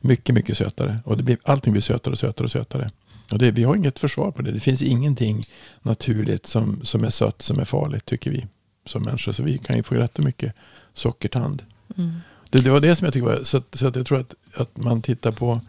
Mycket, 0.00 0.34
mycket 0.34 0.56
sötare. 0.58 0.98
Och 1.04 1.16
det 1.16 1.22
blir, 1.22 1.38
allting 1.42 1.72
blir 1.72 1.82
sötare 1.82 2.12
och 2.12 2.18
sötare 2.18 2.44
och 2.44 2.50
sötare. 2.50 2.90
Och 3.30 3.38
det, 3.38 3.50
vi 3.50 3.64
har 3.64 3.76
inget 3.76 3.98
försvar 3.98 4.30
på 4.30 4.42
det. 4.42 4.52
Det 4.52 4.60
finns 4.60 4.82
ingenting 4.82 5.44
naturligt 5.82 6.46
som, 6.46 6.84
som 6.84 7.04
är 7.04 7.10
sött 7.10 7.42
som 7.42 7.58
är 7.58 7.64
farligt, 7.64 8.04
tycker 8.04 8.30
vi 8.30 8.46
som 8.86 9.02
människor. 9.02 9.32
Så 9.32 9.42
vi 9.42 9.58
kan 9.58 9.76
ju 9.76 9.82
få 9.82 9.94
rätt 9.94 10.18
mycket 10.18 10.54
sockertand. 10.94 11.62
Mm. 11.96 12.12
Det, 12.50 12.60
det 12.60 12.70
var 12.70 12.80
det 12.80 12.96
som 12.96 13.04
jag 13.04 13.14
tycker 13.14 13.26
var, 13.26 13.44
så, 13.44 13.62
så 13.72 13.86
att 13.86 13.96
jag 13.96 14.06
tror 14.06 14.20
att, 14.20 14.34
att 14.54 14.76
man 14.76 15.02
tittar 15.02 15.32
på, 15.32 15.60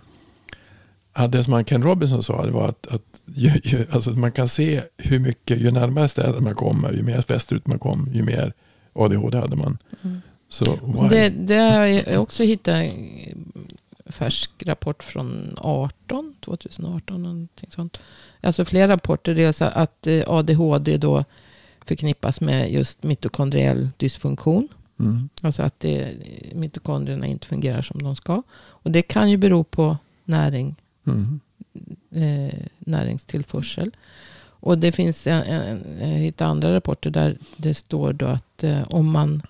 ja, 1.16 1.28
det 1.28 1.44
som 1.44 1.66
Ken 1.66 1.84
Robinson 1.84 2.24
sa, 2.24 2.46
det 2.46 2.52
var 2.52 2.68
att, 2.68 2.88
att 2.88 3.24
ju, 3.26 3.52
ju, 3.64 3.86
alltså 3.92 4.12
man 4.12 4.32
kan 4.32 4.48
se 4.48 4.82
hur 4.98 5.20
mycket, 5.20 5.62
ju 5.62 5.72
närmare 5.72 6.08
städer 6.08 6.40
man 6.40 6.56
kommer, 6.56 6.92
ju 6.92 7.04
mer 7.04 7.24
västerut 7.28 7.68
man 7.68 7.80
kom, 7.80 8.10
ju 8.14 8.24
mer 8.24 8.54
ADHD 8.94 9.38
hade 9.38 9.56
man. 9.56 9.78
Mm. 10.04 10.22
Så? 10.50 10.80
Det, 11.10 11.30
det 11.30 11.56
har 11.56 11.86
jag 11.86 12.22
också 12.22 12.44
hittat 12.44 12.76
en 12.76 13.10
färsk 14.06 14.52
rapport 14.66 15.04
från 15.04 15.56
18, 15.58 16.36
2018. 16.40 17.24
Någonting 17.24 17.70
sånt. 17.72 17.98
Alltså 18.42 18.66
flera 18.66 18.88
rapporter. 18.88 19.36
Dels 19.36 19.62
att 19.62 20.08
eh, 20.08 20.24
ADHD 20.28 20.98
då 20.98 21.26
förknippas 21.86 22.42
med 22.42 22.72
just 22.72 23.04
mitokondriell 23.04 23.90
dysfunktion. 23.98 24.68
Mm. 25.00 25.30
Alltså 25.42 25.64
att 25.64 25.80
det, 25.80 26.14
mitokondrierna 26.54 27.28
inte 27.28 27.48
fungerar 27.48 27.82
som 27.82 28.04
de 28.04 28.16
ska. 28.16 28.44
Och 28.54 28.92
det 28.92 29.02
kan 29.02 29.30
ju 29.32 29.38
bero 29.38 29.64
på 29.64 29.98
näring, 30.26 30.76
Mm. 31.06 31.40
eh, 32.12 32.60
näringstillförsel. 32.80 33.92
Och 34.66 34.78
det 34.78 34.92
finns 34.92 35.28
en, 35.28 35.42
en, 35.44 35.84
jag 36.00 36.08
hittade 36.08 36.50
andra 36.50 36.74
rapporter 36.76 37.10
där 37.10 37.38
det 37.58 37.74
står 37.74 38.14
då 38.14 38.26
att 38.26 38.64
eh, 38.64 38.84
om 38.84 39.12
man, 39.12 39.42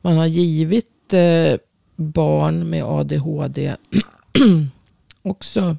man 0.00 0.16
har 0.16 0.26
givit 0.26 1.12
eh, 1.12 1.54
barn 1.96 2.70
med 2.70 2.84
ADHD 2.84 3.76
också 5.22 5.76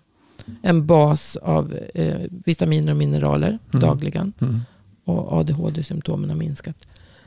en 0.61 0.85
bas 0.85 1.35
av 1.37 1.73
eh, 1.93 2.19
vitaminer 2.29 2.91
och 2.91 2.97
mineraler 2.97 3.47
Mm. 3.73 3.81
dagligen. 3.81 4.33
Mm. 4.41 4.59
Och 5.03 5.33
ADHD-symptomen 5.33 6.29
har 6.29 6.37
minskat. 6.37 6.75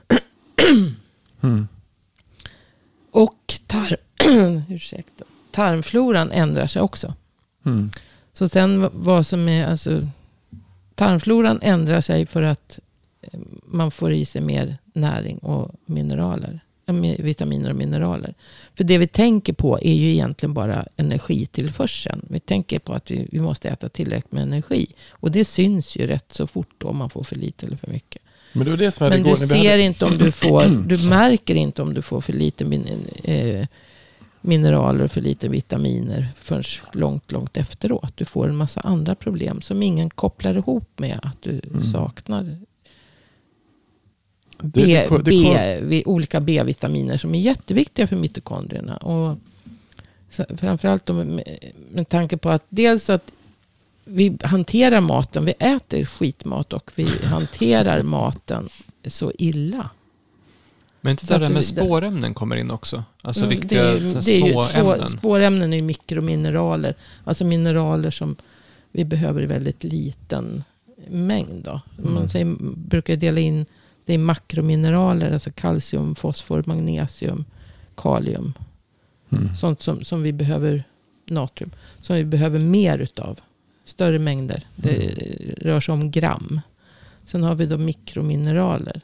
Mm. 1.45 1.69
Och 3.11 3.55
tar, 3.67 3.97
ursäkta, 4.69 5.25
tarmfloran 5.51 6.31
ändrar 6.33 6.67
sig 6.67 6.83
också. 6.83 7.15
Mm. 7.64 7.90
Så 8.33 8.49
sen 8.49 8.90
vad 8.92 9.26
som 9.26 9.49
är, 9.49 9.66
alltså, 9.66 10.09
tarmfloran 10.95 11.59
ändrar 11.62 12.00
sig 12.00 12.26
för 12.26 12.42
att 12.42 12.78
eh, 13.23 13.40
man 13.64 13.90
får 13.90 14.12
i 14.12 14.25
sig 14.25 14.40
mer 14.40 14.78
näring 14.92 15.38
och 15.38 15.71
mineraler. 15.87 16.61
Vitaminer 17.19 17.71
och 17.71 17.76
mineraler. 17.76 18.35
För 18.75 18.85
det 18.85 18.99
vi 18.99 19.07
tänker 19.07 19.52
på 19.52 19.78
är 19.83 19.95
ju 19.95 20.12
egentligen 20.12 20.54
bara 20.54 20.87
energitillförseln. 20.97 22.26
Vi 22.28 22.40
tänker 22.40 22.78
på 22.78 22.92
att 22.92 23.11
vi, 23.11 23.28
vi 23.33 23.40
måste 23.40 23.69
äta 23.69 23.88
tillräckligt 23.88 24.33
med 24.33 24.42
energi. 24.42 24.87
Och 25.11 25.31
det 25.31 25.45
syns 25.45 25.97
ju 25.97 26.07
rätt 26.07 26.33
så 26.33 26.47
fort 26.47 26.71
då 26.78 26.88
om 26.88 26.97
man 26.97 27.11
får 27.11 27.25
för 27.25 27.37
lite 27.37 27.66
eller 27.66 27.76
för 27.76 27.90
mycket. 27.90 28.23
Men 28.52 28.66
det 28.66 28.76
det 28.76 29.00
Men 29.00 29.23
du 29.23 29.31
vi 29.31 29.47
ser 29.47 29.71
hade, 29.71 29.83
inte 29.83 30.04
om 30.04 30.19
du 30.19 30.33
får, 30.33 30.66
du 30.87 30.99
märker 30.99 31.54
inte 31.54 31.83
om 31.83 31.95
du 31.95 32.02
får 32.02 32.21
för 32.21 32.33
lite 32.33 32.64
min, 32.64 33.07
eh, 33.25 33.66
mineraler 34.42 35.04
och 35.04 35.11
för 35.12 35.20
lite 35.20 35.49
vitaminer 35.49 36.28
förrän 36.37 36.62
långt, 36.92 37.32
långt 37.32 37.56
efteråt. 37.56 38.12
Du 38.16 38.25
får 38.25 38.49
en 38.49 38.56
massa 38.56 38.80
andra 38.80 39.14
problem 39.14 39.62
som 39.62 39.82
ingen 39.82 40.11
kopplar 40.11 40.54
ihop 40.54 40.88
med 40.99 41.20
att 41.22 41.42
du 41.42 41.61
Mm. 41.70 41.84
saknar 41.84 42.42
Det- 42.42 42.58
B, 44.58 44.82
det 44.84 45.08
ko- 45.08 45.18
det 45.18 45.80
B, 45.88 46.02
olika 46.06 46.40
B-vitaminer 46.40 47.16
som 47.16 47.34
är 47.34 47.40
jätteviktiga 47.40 48.06
för 48.06 48.16
mitokondrierna. 48.16 48.96
Och 48.96 49.38
framförallt 50.56 51.08
med, 51.08 51.42
med 51.90 52.08
tanke 52.08 52.37
på 52.37 52.49
att 52.50 52.64
dels 52.68 53.11
att 53.11 53.32
vi 54.04 54.37
hanterar 54.42 55.00
maten, 55.00 55.44
vi 55.44 55.52
äter 55.58 56.04
skitmat 56.04 56.72
och 56.72 56.90
vi 56.94 57.06
hanterar 57.25 58.02
maten 58.02 58.68
så 59.06 59.32
illa. 59.38 59.90
Men 61.04 61.11
inte 61.11 61.26
Så 61.26 61.32
där 61.32 61.40
det 61.40 61.47
du- 61.47 61.54
med 61.54 61.64
spårämnen 61.64 62.35
kommer 62.35 62.56
in 62.56 62.71
också? 62.71 63.04
Alltså 63.23 63.44
Mm, 63.44 63.56
viktiga 63.56 63.82
det 63.82 63.88
är, 63.88 63.94
ju- 64.00 64.09
så 64.09 64.14
här 64.14 64.25
det 64.25 64.30
är 64.32 64.47
ju 64.47 64.52
små 64.52 64.66
spår, 64.66 64.92
ämnen? 64.94 65.09
spårämnen 65.09 65.73
är 65.73 65.76
ju 65.76 65.82
mikromineraler. 65.82 66.94
Alltså 67.25 67.44
mineraler 67.44 68.11
som 68.11 68.37
vi 68.92 69.04
behöver 69.04 69.42
i 69.42 69.47
väldigt 69.47 69.85
liten 69.85 70.64
mängd. 71.09 71.64
Då. 71.64 71.80
Mm. 71.99 72.14
Man 72.14 72.28
säger, 72.28 72.56
brukar 72.76 73.16
dela 73.16 73.40
in 73.40 73.66
det 74.04 74.12
i 74.14 74.18
makromineraler. 74.18 75.30
Alltså 75.32 75.50
kalcium, 75.50 76.14
fosfor, 76.14 76.62
magnesium, 76.66 77.44
kalium. 77.97 78.52
mm. 79.32 79.56
Sånt 79.56 79.82
som, 79.82 80.04
som 80.04 80.23
vi 80.23 80.32
behöver, 80.32 80.85
natrium, 81.26 81.71
som 82.00 82.16
vi 82.16 82.25
behöver 82.25 82.59
mer 82.59 82.99
utav. 82.99 83.40
Större 83.85 84.18
mängder. 84.18 84.66
Det 84.76 84.99
rör 85.61 85.80
sig 85.80 85.92
om 85.92 86.11
gram. 86.11 86.61
Sen 87.25 87.42
har 87.42 87.54
vi 87.54 87.66
då 87.66 87.78
mikromineraler. 87.78 89.00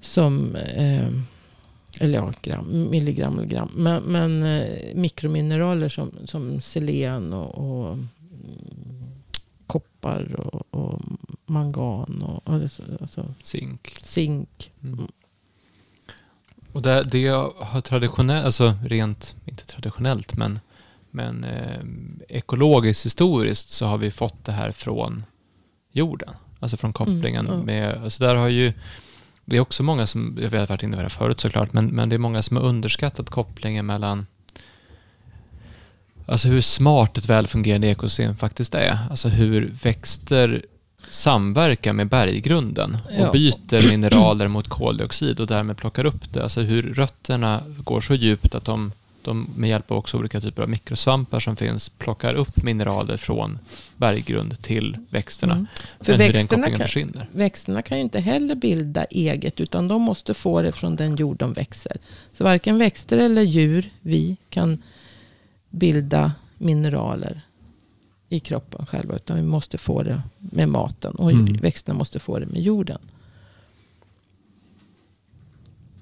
Som, 0.00 0.56
eh, 0.56 1.08
eller 2.00 2.18
ja, 2.18 2.32
gram, 2.42 2.90
milligram 2.90 3.38
eller 3.38 3.48
gram. 3.48 3.70
Men, 3.74 4.02
men 4.02 4.42
eh, 4.42 4.94
mikromineraler 4.94 5.88
som, 5.88 6.12
som 6.24 6.60
selen 6.60 7.32
och, 7.32 7.58
och 7.58 7.92
mm, 7.92 8.08
koppar 9.66 10.40
och, 10.40 10.66
och 10.70 11.00
mangan 11.46 12.22
och 12.22 12.54
alltså, 12.54 12.82
alltså, 13.00 13.34
Zink. 13.42 13.96
zink. 14.00 14.72
Mm. 14.82 15.08
Och 16.72 16.82
det, 16.82 17.02
det 17.02 17.28
har 17.58 17.80
traditionellt, 17.80 18.44
alltså 18.46 18.74
rent, 18.84 19.34
inte 19.44 19.66
traditionellt, 19.66 20.36
men, 20.36 20.60
men 21.10 21.44
eh, 21.44 21.80
ekologiskt 22.28 23.06
historiskt 23.06 23.70
så 23.70 23.86
har 23.86 23.98
vi 23.98 24.10
fått 24.10 24.44
det 24.44 24.52
här 24.52 24.72
från 24.72 25.24
jorden. 25.92 26.34
Alltså 26.60 26.76
från 26.76 26.92
kopplingen 26.92 27.46
Mm, 27.46 27.58
ja. 27.58 27.64
med, 27.64 28.02
alltså 28.04 28.24
där 28.24 28.34
har 28.34 28.48
ju, 28.48 28.72
det 29.48 29.56
är 29.56 29.60
också 29.60 29.82
många 29.82 30.06
som, 30.06 30.38
jag 30.42 30.50
vet 30.50 30.68
varit 30.68 30.82
inne 30.82 30.96
på 30.96 31.02
det 31.02 31.08
förut 31.08 31.40
såklart, 31.40 31.72
men, 31.72 31.86
men 31.86 32.08
det 32.08 32.16
är 32.16 32.18
många 32.18 32.42
som 32.42 32.56
har 32.56 32.64
underskattat 32.64 33.30
kopplingen 33.30 33.86
mellan 33.86 34.26
Alltså 36.26 36.48
hur 36.48 36.60
smart 36.60 37.18
ett 37.18 37.28
välfungerande 37.28 37.86
ekosystem 37.88 38.36
faktiskt 38.36 38.74
är. 38.74 38.98
Alltså 39.10 39.28
hur 39.28 39.74
växter 39.82 40.62
samverkar 41.10 41.92
med 41.92 42.08
berggrunden 42.08 42.94
och 43.04 43.12
Ja. 43.26 43.32
byter 43.32 43.88
mineraler 43.88 44.48
mot 44.48 44.68
koldioxid 44.68 45.40
och 45.40 45.46
därmed 45.46 45.76
plockar 45.76 46.04
upp 46.04 46.32
det. 46.32 46.42
Alltså 46.42 46.60
hur 46.60 46.82
rötterna 46.94 47.62
går 47.78 48.00
så 48.00 48.14
djupt 48.14 48.54
att 48.54 48.64
de, 48.64 48.92
de 49.28 49.50
med 49.56 49.70
hjälp 49.70 49.90
av 49.90 49.96
också 49.98 50.16
olika 50.16 50.40
typer 50.40 50.62
av 50.62 50.68
mikrosvampar 50.68 51.40
som 51.40 51.56
finns 51.56 51.88
plockar 51.88 52.34
upp 52.34 52.62
mineraler 52.62 53.16
från 53.16 53.58
berggrund 53.96 54.62
till 54.62 54.96
växterna. 55.10 55.52
Mm. 55.54 55.66
För 56.00 56.12
Men 56.12 56.20
hur 56.20 56.26
den 56.26 56.32
växterna 56.32 56.62
kopplingen 56.62 56.78
kan, 56.78 56.86
försvinner. 56.86 57.28
växterna 57.32 57.82
kan 57.82 57.98
ju 57.98 58.02
inte 58.04 58.20
heller 58.20 58.54
bilda 58.54 59.04
eget, 59.04 59.60
utan 59.60 59.88
de 59.88 60.02
måste 60.02 60.34
få 60.34 60.62
det 60.62 60.72
från 60.72 60.96
den 60.96 61.16
jord 61.16 61.36
de 61.36 61.52
växer. 61.52 61.96
Så 62.32 62.44
varken 62.44 62.78
växter 62.78 63.18
eller 63.18 63.42
djur, 63.42 63.90
vi, 64.00 64.36
kan 64.50 64.82
bilda 65.70 66.32
mineraler 66.58 67.40
i 68.28 68.40
kroppen 68.40 68.86
själva, 68.86 69.16
utan 69.16 69.36
vi 69.36 69.42
måste 69.42 69.78
få 69.78 70.02
det 70.02 70.22
med 70.38 70.68
maten. 70.68 71.14
Och 71.14 71.30
Mm. 71.30 71.52
växterna 71.56 71.98
måste 71.98 72.18
få 72.18 72.38
det 72.38 72.46
med 72.46 72.62
jorden. 72.62 72.98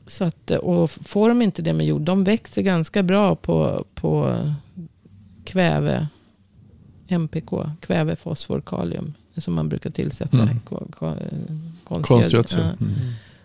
Så 0.06 0.24
att, 0.24 0.50
och 0.50 0.90
får 0.90 1.28
de 1.28 1.42
inte 1.42 1.62
det 1.62 1.72
med 1.72 1.86
jord, 1.86 2.02
de 2.02 2.24
växer 2.24 2.62
ganska 2.62 3.02
bra 3.02 3.36
på, 3.36 3.84
på 3.94 4.38
kväve, 5.44 6.06
MPK, 7.08 7.50
kväve, 7.80 8.16
fosfor, 8.16 8.60
kalium. 8.60 9.14
Som 9.38 9.54
man 9.54 9.68
brukar 9.68 9.90
tillsätta 9.90 10.42
Mm. 10.42 10.60
ko- 10.60 10.86
ko- 10.90 12.02
konstgödsel. 12.02 12.60
Ja. 12.60 12.66
Mm. 12.86 12.92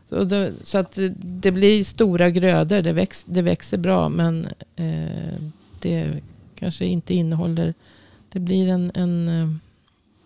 Så, 0.10 0.24
det, 0.24 0.54
så 0.64 0.78
att 0.78 0.92
det, 0.92 1.14
det 1.18 1.52
blir 1.52 1.84
stora 1.84 2.30
grödor, 2.30 2.82
det, 2.82 2.94
väx, 2.94 3.24
det 3.24 3.42
växer 3.42 3.78
bra. 3.78 4.10
Men 4.10 4.48
eh, 4.76 5.34
det 5.82 6.22
kanske 6.56 6.86
inte 6.86 7.14
innehåller, 7.14 7.74
det 8.30 8.40
blir 8.40 8.68
en, 8.68 8.92
en, 8.96 9.28
eh, 9.28 9.50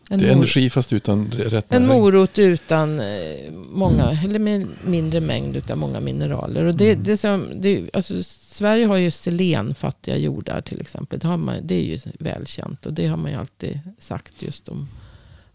en, 0.10 0.20
Det 0.20 0.28
är 0.28 0.32
energi 0.32 0.70
fast 0.70 0.94
utan 0.94 1.32
rätt 1.32 1.66
en 1.74 1.86
näring. 1.86 2.02
morot 2.02 2.40
utan 2.40 3.00
eh, 3.00 3.52
många, 3.70 4.20
eller 4.24 4.40
med 4.40 4.68
mindre 4.86 5.22
mängd 5.22 5.56
utav 5.56 5.78
många 5.78 6.00
mineraler. 6.00 6.66
Och 6.66 6.76
det, 6.76 6.92
Mm. 6.92 7.04
det 7.04 7.18
som, 7.18 7.52
det, 7.62 7.90
alltså, 7.94 8.24
Sverige 8.24 8.86
har 8.86 8.98
ju 8.98 9.12
selenfattiga 9.12 10.18
jordar 10.18 10.62
till 10.62 10.82
exempel. 10.82 11.20
Det, 11.20 11.28
har 11.28 11.38
man, 11.38 11.56
det 11.64 11.76
är 11.76 11.84
ju 11.84 12.00
välkänt. 12.20 12.86
Och 12.86 12.94
det 12.94 13.08
har 13.08 13.18
man 13.18 13.32
ju 13.32 13.38
alltid 13.38 13.80
sagt 14.00 14.42
just 14.42 14.70
om 14.70 14.88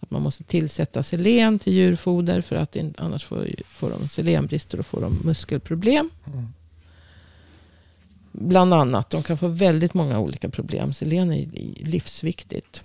att 0.00 0.10
man 0.10 0.22
måste 0.22 0.44
tillsätta 0.44 1.02
selen 1.02 1.58
till 1.58 1.72
djurfoder. 1.72 2.40
För 2.40 2.56
att 2.56 2.76
in, 2.76 2.94
annars 2.98 3.24
får, 3.24 3.48
får 3.74 3.90
de 3.90 4.08
selenbrister 4.08 4.78
och 4.80 4.86
får 4.86 5.00
de 5.00 5.18
muskelproblem. 5.24 6.10
Mm. 6.26 6.48
Bland 8.32 8.74
annat. 8.74 9.10
De 9.10 9.22
kan 9.22 9.38
få 9.38 9.48
väldigt 9.48 9.94
många 9.94 10.18
olika 10.20 10.48
problem. 10.48 10.94
Selen 10.94 11.32
är 11.32 11.46
livsviktigt. 11.86 12.82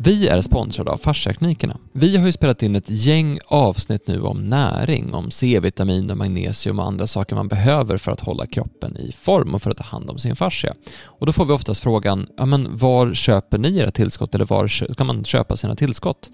Vi 0.00 0.28
är 0.28 0.40
sponsrade 0.40 0.90
av 0.90 0.98
Fasciaklinikerna. 0.98 1.76
Vi 1.92 2.16
har 2.16 2.26
ju 2.26 2.32
spelat 2.32 2.62
in 2.62 2.76
ett 2.76 2.90
gäng 2.90 3.38
avsnitt 3.46 4.06
nu 4.06 4.22
om 4.22 4.48
näring, 4.48 5.14
om 5.14 5.30
C-vitamin 5.30 6.10
och 6.10 6.16
magnesium 6.16 6.78
och 6.78 6.86
andra 6.86 7.06
saker 7.06 7.36
man 7.36 7.48
behöver 7.48 7.96
för 7.96 8.12
att 8.12 8.20
hålla 8.20 8.46
kroppen 8.46 8.96
i 8.96 9.12
form 9.12 9.54
och 9.54 9.62
för 9.62 9.70
att 9.70 9.76
ta 9.76 9.84
hand 9.84 10.10
om 10.10 10.18
sin 10.18 10.36
fascia. 10.36 10.74
Och 11.04 11.26
då 11.26 11.32
får 11.32 11.44
vi 11.44 11.52
oftast 11.52 11.82
frågan, 11.82 12.26
ja 12.36 12.46
men 12.46 12.76
var 12.76 13.14
köper 13.14 13.58
ni 13.58 13.78
era 13.78 13.90
tillskott 13.90 14.34
eller 14.34 14.44
var 14.44 14.94
kan 14.94 15.06
man 15.06 15.24
köpa 15.24 15.56
sina 15.56 15.76
tillskott? 15.76 16.30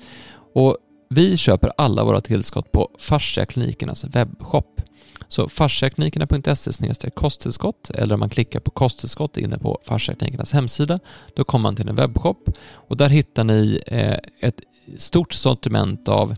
Och 0.55 0.77
vi 1.11 1.37
köper 1.37 1.73
alla 1.77 2.05
våra 2.05 2.21
tillskott 2.21 2.73
på 2.73 2.89
Fasciaklinikernas 2.99 4.05
webbshop. 4.05 4.81
Så 5.29 5.49
fasciaklinikerna.se 5.49 7.11
kosttillskott 7.11 7.91
eller 7.91 8.15
om 8.15 8.21
man 8.21 8.31
klickar 8.31 8.61
på 8.61 8.71
kosttillskott 8.71 9.37
inne 9.37 9.59
på 9.59 9.79
Fasciaklinikernas 9.85 10.53
hemsida 10.53 10.99
då 11.37 11.45
kommer 11.45 11.63
man 11.63 11.77
till 11.77 11.89
en 11.89 11.97
webbshop 11.97 12.51
och 12.73 12.97
där 12.97 13.09
hittar 13.09 13.45
ni 13.45 13.81
eh, 13.87 14.19
ett 14.41 14.61
stort 14.99 15.33
sortiment 15.33 16.09
av 16.09 16.37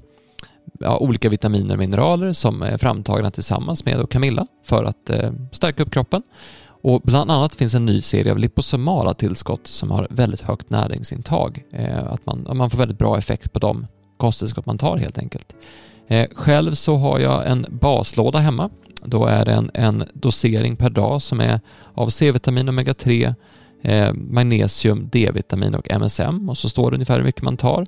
ja, 0.81 0.99
olika 0.99 1.29
vitaminer 1.29 1.75
och 1.75 1.79
mineraler 1.79 2.33
som 2.33 2.63
är 2.63 2.79
framtagna 2.79 3.31
tillsammans 3.31 3.85
med 3.85 4.11
Camilla 4.11 4.47
för 4.65 4.85
att 4.85 5.11
eh, 5.11 5.33
stärka 5.53 5.83
upp 5.83 5.91
kroppen. 5.91 6.23
Och 6.83 7.01
bland 7.01 7.31
annat 7.31 7.55
finns 7.55 7.75
en 7.75 7.87
ny 7.87 8.01
serie 8.01 8.33
av 8.33 8.39
liposomala 8.39 9.15
tillskott 9.15 9.67
som 9.67 9.91
har 9.91 10.07
väldigt 10.11 10.41
högt 10.41 10.71
näringsintag. 10.71 11.65
Eh, 11.73 12.13
att 12.13 12.27
man, 12.27 12.47
man 12.55 12.71
får 12.71 12.79
väldigt 12.79 12.99
bra 12.99 13.19
effekt 13.19 13.53
på 13.53 13.59
de 13.59 13.87
kosttillskott 14.17 14.67
man 14.67 14.79
tar 14.79 14.97
helt 14.97 15.19
enkelt. 15.19 15.53
Eh, 16.09 16.27
själv 16.35 16.75
så 16.75 16.97
har 16.97 17.19
jag 17.19 17.51
en 17.51 17.67
baslåda 17.69 18.39
hemma. 18.39 18.71
Då 19.05 19.27
är 19.27 19.45
det 19.45 19.53
en, 19.53 19.71
en 19.75 20.05
dosering 20.13 20.77
per 20.77 20.91
dag 20.91 21.23
som 21.23 21.41
är 21.41 21.61
av 21.95 22.09
C-vitamin, 22.09 22.69
omega-3, 22.69 23.35
eh, 23.83 24.13
magnesium, 24.13 25.09
D-vitamin 25.13 25.75
och 25.75 25.91
MSM 25.91 26.49
och 26.49 26.59
så 26.59 26.69
står 26.69 26.91
det 26.91 26.95
ungefär 26.95 27.19
hur 27.19 27.25
mycket 27.25 27.43
man 27.43 27.57
tar. 27.57 27.87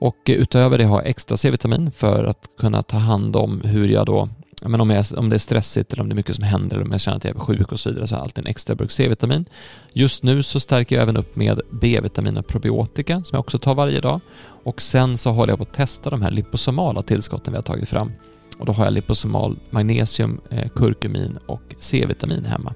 Och 0.00 0.16
utöver 0.26 0.78
det 0.78 0.84
har 0.84 0.98
jag 0.98 1.06
extra 1.06 1.36
C-vitamin 1.36 1.90
för 1.90 2.24
att 2.24 2.48
kunna 2.58 2.82
ta 2.82 2.96
hand 2.96 3.36
om 3.36 3.60
hur 3.60 3.88
jag 3.88 4.06
då, 4.06 4.28
men 4.62 4.80
om, 4.80 4.90
jag, 4.90 5.04
om 5.16 5.28
det 5.28 5.36
är 5.36 5.38
stressigt 5.38 5.92
eller 5.92 6.02
om 6.02 6.08
det 6.08 6.12
är 6.12 6.16
mycket 6.16 6.34
som 6.34 6.44
händer 6.44 6.76
eller 6.76 6.84
om 6.84 6.92
jag 6.92 7.00
känner 7.00 7.16
att 7.16 7.24
jag 7.24 7.36
är 7.36 7.40
sjuk 7.40 7.72
och 7.72 7.80
så 7.80 7.90
vidare 7.90 8.06
så 8.06 8.14
har 8.14 8.20
jag 8.20 8.24
alltid 8.24 8.44
en 8.44 8.50
extra 8.50 8.74
burk 8.74 8.90
C-vitamin. 8.90 9.44
Just 9.92 10.22
nu 10.22 10.42
så 10.42 10.60
stärker 10.60 10.96
jag 10.96 11.02
även 11.02 11.16
upp 11.16 11.36
med 11.36 11.60
B-vitamin 11.70 12.36
och 12.36 12.46
probiotika 12.46 13.14
som 13.14 13.36
jag 13.36 13.40
också 13.40 13.58
tar 13.58 13.74
varje 13.74 14.00
dag. 14.00 14.20
Och 14.68 14.82
sen 14.82 15.18
så 15.18 15.30
håller 15.30 15.52
jag 15.52 15.58
på 15.58 15.62
att 15.62 15.72
testa 15.72 16.10
de 16.10 16.22
här 16.22 16.30
liposomala 16.30 17.02
tillskotten 17.02 17.52
vi 17.52 17.56
har 17.56 17.62
tagit 17.62 17.88
fram. 17.88 18.12
Och 18.58 18.66
då 18.66 18.72
har 18.72 18.84
jag 18.84 18.92
liposomal 18.92 19.58
magnesium, 19.70 20.40
eh, 20.50 20.68
kurkumin 20.68 21.38
och 21.46 21.62
C-vitamin 21.80 22.44
hemma. 22.44 22.74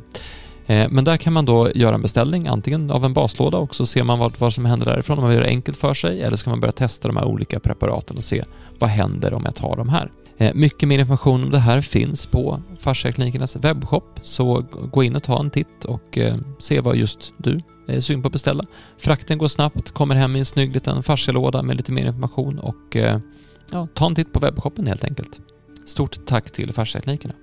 Eh, 0.66 0.88
men 0.90 1.04
där 1.04 1.16
kan 1.16 1.32
man 1.32 1.44
då 1.44 1.70
göra 1.74 1.94
en 1.94 2.02
beställning, 2.02 2.46
antingen 2.46 2.90
av 2.90 3.04
en 3.04 3.12
baslåda 3.12 3.58
och 3.58 3.74
så 3.74 3.86
ser 3.86 4.04
man 4.04 4.18
vad, 4.18 4.38
vad 4.38 4.54
som 4.54 4.64
händer 4.64 4.86
därifrån 4.86 5.18
om 5.18 5.24
man 5.24 5.34
gör 5.34 5.40
det 5.40 5.48
enkelt 5.48 5.76
för 5.76 5.94
sig, 5.94 6.22
eller 6.22 6.36
så 6.36 6.44
kan 6.44 6.50
man 6.50 6.60
börja 6.60 6.72
testa 6.72 7.08
de 7.08 7.16
här 7.16 7.24
olika 7.24 7.60
preparaten 7.60 8.16
och 8.16 8.24
se 8.24 8.44
vad 8.78 8.90
händer 8.90 9.34
om 9.34 9.42
jag 9.44 9.54
tar 9.54 9.76
de 9.76 9.88
här. 9.88 10.10
Eh, 10.36 10.54
mycket 10.54 10.88
mer 10.88 10.98
information 10.98 11.42
om 11.42 11.50
det 11.50 11.58
här 11.58 11.80
finns 11.80 12.26
på 12.26 12.62
Fasciaklinikernas 12.78 13.56
webbshop, 13.56 14.20
så 14.22 14.64
gå 14.92 15.02
in 15.02 15.16
och 15.16 15.22
ta 15.22 15.40
en 15.40 15.50
titt 15.50 15.84
och 15.84 16.18
se 16.58 16.80
vad 16.80 16.96
just 16.96 17.32
du 17.36 17.60
är 17.86 18.00
sugen 18.00 18.22
på 18.22 18.26
att 18.26 18.32
beställa. 18.32 18.64
Frakten 18.98 19.38
går 19.38 19.48
snabbt, 19.48 19.90
kommer 19.90 20.14
hem 20.14 20.36
i 20.36 20.38
en 20.38 20.44
snygg 20.44 20.74
liten 20.74 21.02
fascialåda 21.02 21.62
med 21.62 21.76
lite 21.76 21.92
mer 21.92 22.06
information 22.06 22.58
och 22.58 22.96
eh, 22.96 23.20
ja, 23.70 23.88
ta 23.94 24.06
en 24.06 24.14
titt 24.14 24.32
på 24.32 24.40
webbshoppen 24.40 24.86
helt 24.86 25.04
enkelt. 25.04 25.40
Stort 25.86 26.26
tack 26.26 26.50
till 26.50 26.72
Fasciaklinikerna. 26.72 27.34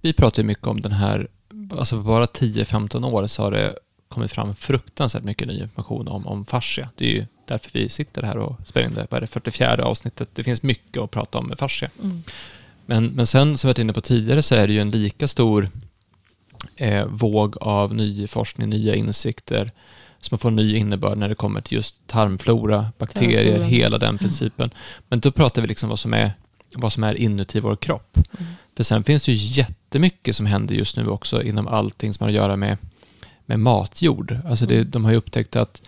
Vi 0.00 0.12
pratar 0.12 0.42
ju 0.42 0.46
mycket 0.46 0.66
om 0.66 0.80
den 0.80 0.92
här, 0.92 1.28
alltså 1.70 1.96
på 1.96 2.02
bara 2.02 2.24
10-15 2.24 3.06
år 3.06 3.26
så 3.26 3.42
har 3.42 3.50
det 3.50 3.74
kommit 4.08 4.32
fram 4.32 4.54
fruktansvärt 4.54 5.24
mycket 5.24 5.48
ny 5.48 5.60
information 5.60 6.08
om, 6.08 6.26
om 6.26 6.46
fascia. 6.46 6.88
Det 6.96 7.04
är 7.04 7.14
ju 7.14 7.26
därför 7.46 7.70
vi 7.72 7.88
sitter 7.88 8.22
här 8.22 8.38
och 8.38 8.66
spelar 8.66 8.88
in 8.88 8.94
det, 8.94 9.20
det 9.20 9.26
44 9.26 9.84
avsnittet. 9.84 10.30
Det 10.34 10.44
finns 10.44 10.62
mycket 10.62 11.02
att 11.02 11.10
prata 11.10 11.38
om 11.38 11.46
med 11.46 11.58
fascia. 11.58 11.90
Mm. 12.02 12.22
Men, 12.86 13.06
men 13.06 13.26
sen, 13.26 13.56
som 13.56 13.68
vi 13.68 13.70
varit 13.70 13.78
inne 13.78 13.92
på 13.92 14.00
tidigare, 14.00 14.42
så 14.42 14.54
är 14.54 14.66
det 14.66 14.72
ju 14.72 14.80
en 14.80 14.90
lika 14.90 15.28
stor 15.28 15.70
eh, 16.76 17.06
våg 17.06 17.56
av 17.60 17.94
ny 17.94 18.26
forskning, 18.26 18.68
nya 18.68 18.94
insikter 18.94 19.70
som 20.20 20.38
får 20.38 20.50
ny 20.50 20.76
innebörd 20.76 21.18
när 21.18 21.28
det 21.28 21.34
kommer 21.34 21.60
till 21.60 21.76
just 21.76 22.06
tarmflora, 22.06 22.92
bakterier, 22.98 23.44
Tarmflora. 23.44 23.66
hela 23.68 23.98
den 23.98 24.18
principen. 24.18 24.70
Men 25.08 25.20
då 25.20 25.30
pratar 25.30 25.62
vi 25.62 25.68
liksom 25.68 25.88
vad 25.88 25.98
som 25.98 26.14
är, 26.14 26.32
vad 26.74 26.92
som 26.92 27.04
är 27.04 27.14
inuti 27.14 27.60
vår 27.60 27.76
kropp. 27.76 28.16
Mm. 28.16 28.52
För 28.76 28.84
sen 28.84 29.04
finns 29.04 29.24
det 29.24 29.32
ju 29.32 29.62
jättemycket 29.62 30.36
som 30.36 30.46
händer 30.46 30.74
just 30.74 30.96
nu 30.96 31.08
också 31.08 31.42
inom 31.42 31.68
allting 31.68 32.14
som 32.14 32.24
har 32.24 32.28
att 32.28 32.34
göra 32.36 32.56
med, 32.56 32.76
med 33.46 33.60
matjord. 33.60 34.38
Alltså 34.48 34.66
det, 34.66 34.74
Mm. 34.76 34.90
de 34.90 35.04
har 35.04 35.12
ju 35.12 35.18
upptäckt 35.18 35.56
att 35.56 35.82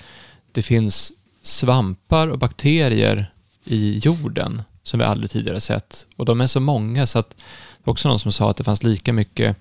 det 0.53 0.63
finns 0.63 1.13
svampar 1.43 2.29
och 2.29 2.39
bakterier 2.39 3.33
i 3.65 3.99
jorden 3.99 4.63
som 4.83 4.99
vi 5.01 5.05
aldrig 5.07 5.31
tidigare 5.31 5.61
sett. 5.61 6.07
Och 6.17 6.25
de 6.25 6.41
är 6.41 6.47
så 6.47 6.61
många 6.61 7.07
så 7.07 7.19
att 7.19 7.37
också 7.85 8.09
någon 8.09 8.19
som 8.21 8.33
sa 8.33 8.51
att 8.51 8.57
det 8.57 8.65
fanns 8.65 8.83
lika 8.83 9.13
mycket 9.13 9.57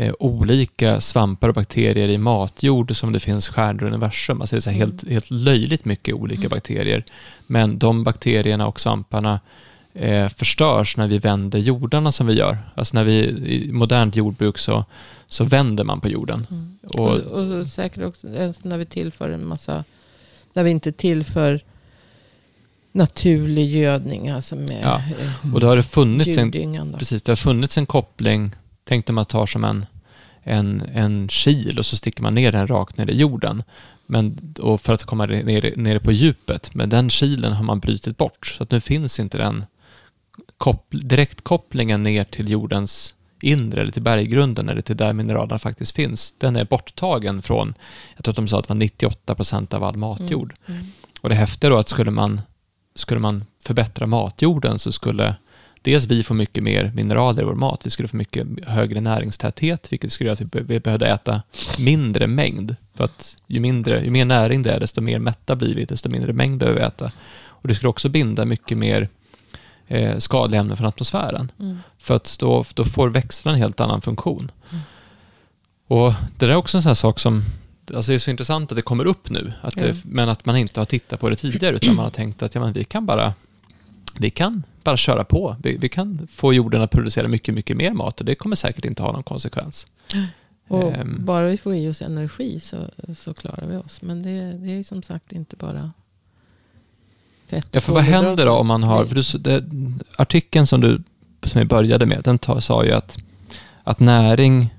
eh, 0.00 0.12
olika 0.18 1.00
svampar 1.00 1.48
och 1.48 1.54
bakterier 1.54 2.08
i 2.08 2.18
matjord 2.18 2.96
som 2.96 3.12
det 3.12 3.20
finns 3.20 3.48
stjärnor 3.48 3.82
i 3.84 3.86
universum. 3.86 4.40
Alltså 4.40 4.56
det 4.56 4.58
är 4.58 4.60
så 4.60 4.70
här 4.70 4.76
Mm. 4.76 4.90
helt, 4.90 5.08
helt 5.12 5.30
löjligt 5.30 5.84
mycket 5.84 6.14
olika 6.14 6.40
Mm. 6.40 6.50
bakterier. 6.50 7.04
Men 7.46 7.78
de 7.78 8.04
bakterierna 8.04 8.66
och 8.68 8.80
svamparna 8.80 9.40
eh, 9.94 10.28
förstörs 10.28 10.96
när 10.96 11.08
vi 11.08 11.18
vänder 11.18 11.58
jordarna 11.58 12.12
som 12.12 12.26
vi 12.26 12.34
gör. 12.34 12.58
Alltså 12.74 12.94
när 12.96 13.04
vi 13.04 13.18
i 13.28 13.72
modernt 13.72 14.16
jordbruk 14.16 14.58
så, 14.58 14.84
så 15.28 15.44
vänder 15.44 15.84
man 15.84 16.00
på 16.00 16.08
jorden. 16.08 16.46
Mm. 16.50 16.78
Och- 16.82 16.98
Och, 17.16 17.58
och, 17.60 17.66
säkert 17.66 18.04
också 18.04 18.28
eh, 18.28 18.50
när 18.62 18.78
vi 18.78 18.84
tillför 18.86 19.30
en 19.30 19.46
massa, 19.46 19.84
när 20.52 20.64
vi 20.64 20.70
inte 20.70 20.92
tillför 20.92 21.60
naturlig 22.92 23.70
gödning, 23.76 24.28
alltså 24.28 24.56
med 24.56 24.80
Ja, 24.82 25.02
eh, 25.44 25.54
Och 25.54 25.60
då 25.60 25.66
har 25.66 25.76
det 25.76 25.82
funnits 25.82 26.38
en, 26.38 26.52
precis, 26.98 27.22
det 27.22 27.32
har 27.32 27.36
funnits 27.36 27.78
en 27.78 27.86
koppling, 27.86 28.50
tänk 28.88 29.06
dig 29.06 29.14
man 29.14 29.24
tar 29.24 29.46
som 29.46 29.64
en, 29.64 29.86
en, 30.42 30.82
en 30.94 31.28
kil 31.28 31.78
och 31.78 31.86
så 31.86 31.96
sticker 31.96 32.22
man 32.22 32.34
ner 32.34 32.52
den 32.52 32.66
rakt 32.66 32.96
ner 32.96 33.10
i 33.10 33.16
jorden. 33.16 33.62
Men, 34.06 34.54
och 34.58 34.80
för 34.80 34.92
att 34.92 35.04
komma 35.04 35.26
ner, 35.26 35.76
ner 35.76 35.98
på 35.98 36.12
djupet. 36.12 36.74
Men 36.74 36.88
den 36.88 37.10
kilen 37.10 37.52
har 37.52 37.64
man 37.64 37.80
brutit 37.80 38.16
bort. 38.16 38.46
Så 38.46 38.62
att 38.62 38.70
nu 38.70 38.80
finns 38.80 39.20
inte 39.20 39.38
den 39.38 39.64
koppl- 40.58 41.02
direktkopplingen 41.02 42.02
ner 42.02 42.24
till 42.24 42.50
jordens 42.50 43.14
inre 43.40 43.80
eller 43.80 43.92
till 43.92 44.02
berggrunden 44.02 44.68
eller 44.68 44.82
till 44.82 44.96
där 44.96 45.12
mineralerna 45.12 45.58
faktiskt 45.58 45.96
finns. 45.96 46.34
Den 46.38 46.56
är 46.56 46.64
borttagen 46.64 47.42
från, 47.42 47.74
jag 48.16 48.24
tror 48.24 48.32
att 48.32 48.36
de 48.36 48.48
sa 48.48 48.58
att 48.58 48.68
det 48.68 48.74
var 48.74 48.80
98 48.80 49.34
procent 49.34 49.74
av 49.74 49.84
all 49.84 49.96
matjord. 49.96 50.54
Mm. 50.66 50.86
Och 51.20 51.28
det 51.28 51.34
häftiga 51.34 51.70
då 51.70 51.76
att 51.76 51.88
skulle 51.88 52.10
man, 52.10 52.40
skulle 52.94 53.20
man 53.20 53.44
förbättra 53.64 54.06
matjorden 54.06 54.78
så 54.78 54.92
skulle 54.92 55.36
dels 55.82 56.04
vi 56.04 56.22
får 56.22 56.34
mycket 56.34 56.62
mer 56.62 56.92
mineraler 56.94 57.42
i 57.42 57.44
vår 57.44 57.54
mat, 57.54 57.80
vi 57.86 57.90
skulle 57.90 58.08
få 58.08 58.16
mycket 58.16 58.46
högre 58.66 59.00
näringstäthet, 59.00 59.92
vilket 59.92 60.12
skulle 60.12 60.26
göra 60.28 60.32
att 60.34 60.40
vi, 60.40 60.44
be- 60.44 60.62
vi 60.62 60.80
behövde 60.80 61.06
äta 61.06 61.42
mindre 61.78 62.26
mängd. 62.26 62.76
För 62.94 63.04
att 63.04 63.36
ju, 63.46 63.60
mindre, 63.60 64.04
ju 64.04 64.10
mer 64.10 64.24
näring 64.24 64.62
det 64.62 64.70
är, 64.72 64.80
desto 64.80 65.00
mer 65.00 65.18
mätta 65.18 65.56
blir 65.56 65.74
vi, 65.74 65.84
desto 65.84 66.08
mindre 66.08 66.32
mängd 66.32 66.58
behöver 66.58 66.80
vi 66.80 66.86
äta. 66.86 67.12
Och 67.46 67.68
det 67.68 67.74
skulle 67.74 67.88
också 67.88 68.08
binda 68.08 68.44
mycket 68.44 68.78
mer 68.78 69.08
eh, 69.86 70.18
skadliga 70.18 70.60
ämnen 70.60 70.76
från 70.76 70.86
atmosfären. 70.86 71.52
Mm. 71.60 71.78
För 71.98 72.16
att 72.16 72.36
då, 72.38 72.64
då 72.74 72.84
får 72.84 73.08
växterna 73.08 73.54
en 73.54 73.60
helt 73.60 73.80
annan 73.80 74.00
funktion. 74.00 74.50
Mm. 74.70 74.82
Och 75.86 76.12
det 76.38 76.46
där 76.46 76.52
är 76.52 76.56
också 76.56 76.78
en 76.78 76.82
sån 76.82 76.88
här 76.90 76.94
sak 76.94 77.18
som, 77.18 77.44
alltså 77.94 78.12
det 78.12 78.16
är 78.16 78.18
så 78.18 78.30
intressant 78.30 78.72
att 78.72 78.76
det 78.76 78.82
kommer 78.82 79.06
upp 79.06 79.30
nu, 79.30 79.52
att 79.62 79.74
det, 79.74 79.88
Ja. 79.88 79.94
men 80.04 80.28
att 80.28 80.46
man 80.46 80.56
inte 80.56 80.80
har 80.80 80.84
tittat 80.84 81.20
på 81.20 81.30
det 81.30 81.36
tidigare, 81.36 81.76
utan 81.76 81.94
man 81.94 82.04
har 82.04 82.10
tänkt 82.10 82.42
att 82.42 82.54
ja, 82.54 82.60
men 82.60 82.72
vi 82.72 82.84
kan 82.84 83.06
bara 83.06 83.34
vi 84.18 84.30
kan 84.30 84.62
bara 84.88 84.96
köra 84.96 85.24
på. 85.24 85.56
Vi, 85.62 85.76
vi 85.76 85.88
kan 85.88 86.28
få 86.30 86.52
jorden 86.52 86.82
att 86.82 86.90
producera 86.90 87.28
mycket, 87.28 87.54
mycket 87.54 87.76
mer 87.76 87.92
mat 87.92 88.20
och 88.20 88.26
det 88.26 88.34
kommer 88.34 88.56
säkert 88.56 88.84
inte 88.84 89.02
ha 89.02 89.12
någon 89.12 89.22
konsekvens. 89.22 89.86
Och 90.68 90.92
Ehm. 90.92 91.24
bara 91.24 91.46
vi 91.46 91.56
får 91.56 91.74
i 91.74 91.88
oss 91.88 92.02
energi 92.02 92.60
så, 92.60 92.76
så 93.18 93.34
klarar 93.34 93.66
vi 93.66 93.76
oss. 93.76 94.02
Men 94.02 94.22
det, 94.22 94.52
det 94.52 94.70
är 94.70 94.84
som 94.84 95.02
sagt 95.02 95.32
inte 95.32 95.56
bara 95.56 95.92
fett 97.46 97.66
Ja, 97.70 97.80
för 97.80 97.92
vad 97.92 98.02
händer 98.02 98.46
då 98.46 98.52
om 98.52 98.66
man 98.66 98.82
har, 98.82 99.04
för 99.04 99.14
du, 99.14 99.38
det, 99.38 99.64
artikeln 100.16 100.66
som 100.66 100.80
du 100.80 101.02
som 101.42 101.58
vi 101.60 101.64
började 101.66 102.06
med, 102.06 102.22
den 102.24 102.38
ta, 102.38 102.60
sa 102.60 102.84
ju 102.84 102.92
att, 102.92 103.16
att 103.84 104.00
näring 104.00 104.74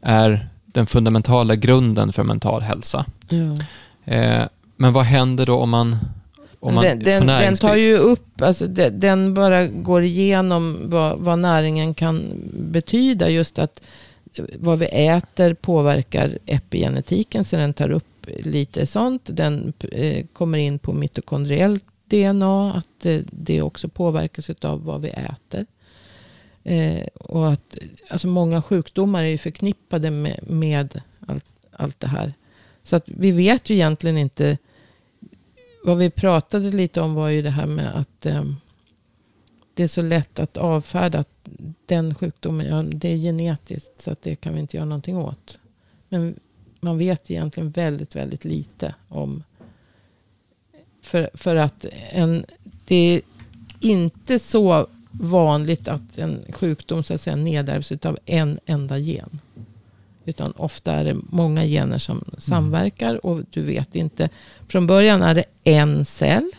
är 0.00 0.48
den 0.66 0.86
fundamentala 0.86 1.54
grunden 1.56 2.12
för 2.12 2.22
mental 2.24 2.62
hälsa. 2.62 3.06
Ja. 3.28 3.56
Eh, 4.14 4.44
men 4.76 4.92
vad 4.92 5.04
händer 5.04 5.46
då 5.46 5.56
om 5.58 5.70
man, 5.70 5.98
man 6.60 6.84
den, 6.84 6.98
den, 6.98 7.26
den 7.26 7.56
tar 7.56 7.76
ju 7.76 7.96
upp, 7.96 8.42
alltså 8.42 8.66
den, 8.66 9.00
den 9.00 9.34
bara 9.34 9.66
går 9.66 10.02
igenom 10.02 10.90
vad, 10.90 11.18
vad 11.18 11.38
näringen 11.38 11.94
kan 11.94 12.32
betyda. 12.52 13.30
Just 13.30 13.58
att 13.58 13.80
vad 14.58 14.78
vi 14.78 14.86
äter 14.86 15.54
påverkar 15.54 16.38
epigenetiken. 16.46 17.44
Så 17.44 17.56
den 17.56 17.74
tar 17.74 17.90
upp 17.90 18.26
lite 18.26 18.86
sånt. 18.86 19.22
Den 19.24 19.72
eh, 19.92 20.26
kommer 20.32 20.58
in 20.58 20.78
på 20.78 20.92
mitokondriellt 20.92 21.84
DNA. 22.06 22.74
Att 22.74 23.06
eh, 23.06 23.20
det 23.30 23.62
också 23.62 23.88
påverkas 23.88 24.50
av 24.50 24.84
vad 24.84 25.00
vi 25.00 25.08
äter. 25.08 25.66
Eh, 26.64 27.06
och 27.14 27.52
att 27.52 27.78
alltså 28.08 28.28
många 28.28 28.62
sjukdomar 28.62 29.24
är 29.24 29.38
förknippade 29.38 30.10
med, 30.10 30.40
med 30.42 31.00
allt, 31.26 31.44
allt 31.72 32.00
det 32.00 32.06
här. 32.06 32.34
Så 32.82 32.96
att 32.96 33.04
vi 33.06 33.30
vet 33.32 33.70
ju 33.70 33.74
egentligen 33.74 34.18
inte 34.18 34.58
vad 35.84 35.98
vi 35.98 36.10
pratade 36.10 36.70
lite 36.70 37.00
om 37.00 37.14
var 37.14 37.28
ju 37.28 37.42
det 37.42 37.50
här 37.50 37.66
med 37.66 37.96
att 37.96 38.26
eh, 38.26 38.44
det 39.74 39.82
är 39.82 39.88
så 39.88 40.02
lätt 40.02 40.38
att 40.38 40.56
avfärda 40.56 41.18
att 41.18 41.48
den 41.86 42.14
sjukdomen, 42.14 42.66
ja, 42.66 42.82
det 42.82 43.08
är 43.08 43.16
genetiskt 43.16 44.00
så 44.00 44.10
att 44.10 44.22
det 44.22 44.36
kan 44.36 44.54
vi 44.54 44.60
inte 44.60 44.76
göra 44.76 44.86
någonting 44.86 45.16
åt. 45.16 45.58
Men 46.08 46.40
man 46.80 46.98
vet 46.98 47.30
egentligen 47.30 47.70
väldigt, 47.70 48.16
väldigt 48.16 48.44
lite 48.44 48.94
om. 49.08 49.42
För, 51.02 51.30
för 51.34 51.56
att 51.56 51.84
en, 52.10 52.44
det 52.86 52.96
är 52.96 53.20
inte 53.80 54.38
så 54.38 54.86
vanligt 55.10 55.88
att 55.88 56.18
en 56.18 56.44
sjukdom 56.52 57.02
så 57.02 57.14
att 57.14 57.20
säga 57.20 57.36
nedärvs 57.36 57.92
av 57.92 58.18
en 58.24 58.60
enda 58.66 58.98
gen. 58.98 59.40
Utan 60.28 60.52
ofta 60.56 60.92
är 60.92 61.04
det 61.04 61.16
många 61.28 61.64
gener 61.64 61.98
som 61.98 62.24
samverkar 62.38 63.26
och 63.26 63.42
du 63.50 63.62
vet 63.62 63.94
inte. 63.96 64.28
Från 64.68 64.86
början 64.86 65.22
är 65.22 65.34
det 65.34 65.44
en 65.64 66.04
cell 66.04 66.50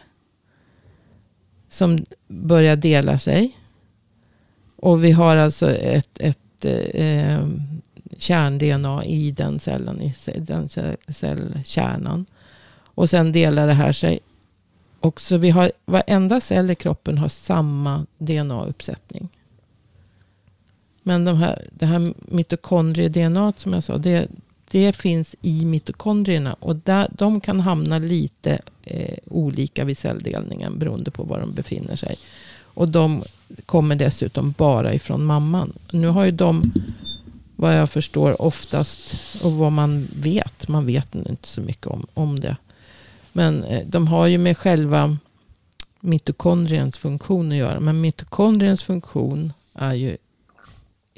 som 1.69 2.05
börjar 2.27 2.75
dela 2.75 3.19
sig. 3.19 3.57
Och 4.75 5.03
vi 5.03 5.11
har 5.11 5.37
alltså 5.37 5.71
ett, 5.71 6.19
ett 6.19 6.65
eh, 6.93 7.47
kärn-DNA 8.17 9.05
i 9.05 9.31
den 9.31 9.59
cellen, 9.59 10.01
i 10.01 10.13
den 10.37 10.67
ce- 10.67 10.97
cellkärnan. 11.07 12.25
Och 12.95 13.09
sen 13.09 13.31
delar 13.31 13.67
det 13.67 13.73
här 13.73 13.91
sig. 13.91 14.19
Och 14.99 15.21
så 15.21 15.37
vi 15.37 15.49
har, 15.49 15.71
varenda 15.85 16.41
cell 16.41 16.71
i 16.71 16.75
kroppen 16.75 17.17
har 17.17 17.29
samma 17.29 18.05
DNA-uppsättning. 18.17 19.29
Men 21.09 21.25
de 21.25 21.37
här, 21.37 21.67
det 21.71 21.85
här 21.85 22.13
mitokondrie-DNA 22.17 23.53
som 23.57 23.73
jag 23.73 23.83
sa, 23.83 23.97
det, 23.97 24.27
det 24.71 24.95
finns 24.95 25.35
i 25.41 25.65
mitokondrierna. 25.65 26.53
Och 26.53 26.75
där, 26.75 27.07
de 27.11 27.41
kan 27.41 27.59
hamna 27.59 27.99
lite 27.99 28.59
eh, 28.83 29.17
olika 29.25 29.85
vid 29.85 29.97
celldelningen 29.97 30.79
beroende 30.79 31.11
på 31.11 31.23
var 31.23 31.39
de 31.39 31.53
befinner 31.53 31.95
sig. 31.95 32.17
Och 32.61 32.89
de 32.89 33.23
kommer 33.65 33.95
dessutom 33.95 34.53
bara 34.57 34.93
ifrån 34.93 35.25
mamman. 35.25 35.73
Nu 35.91 36.07
har 36.07 36.25
ju 36.25 36.31
de, 36.31 36.71
vad 37.55 37.77
jag 37.77 37.89
förstår, 37.89 38.41
oftast, 38.41 39.15
och 39.43 39.51
vad 39.51 39.71
man 39.71 40.07
vet, 40.15 40.67
man 40.67 40.85
vet 40.85 41.15
inte 41.15 41.47
så 41.47 41.61
mycket 41.61 41.87
om, 41.87 42.07
om 42.13 42.39
det. 42.39 42.57
Men 43.33 43.63
eh, 43.63 43.87
de 43.87 44.07
har 44.07 44.27
ju 44.27 44.37
med 44.37 44.57
själva 44.57 45.17
mitokondriens 45.99 46.97
funktion 46.97 47.51
att 47.51 47.57
göra. 47.57 47.79
Men 47.79 48.01
mitokondriens 48.01 48.83
funktion 48.83 49.53
är 49.73 49.93
ju 49.93 50.17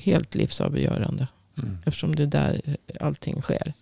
helt 0.04 0.36
livsavgörande. 0.36 1.28
Mm. 1.58 1.78
Eftersom 1.86 2.16
det 2.16 2.24
är 2.24 2.28
där 2.28 2.78
allting 3.00 3.42
sker. 3.42 3.74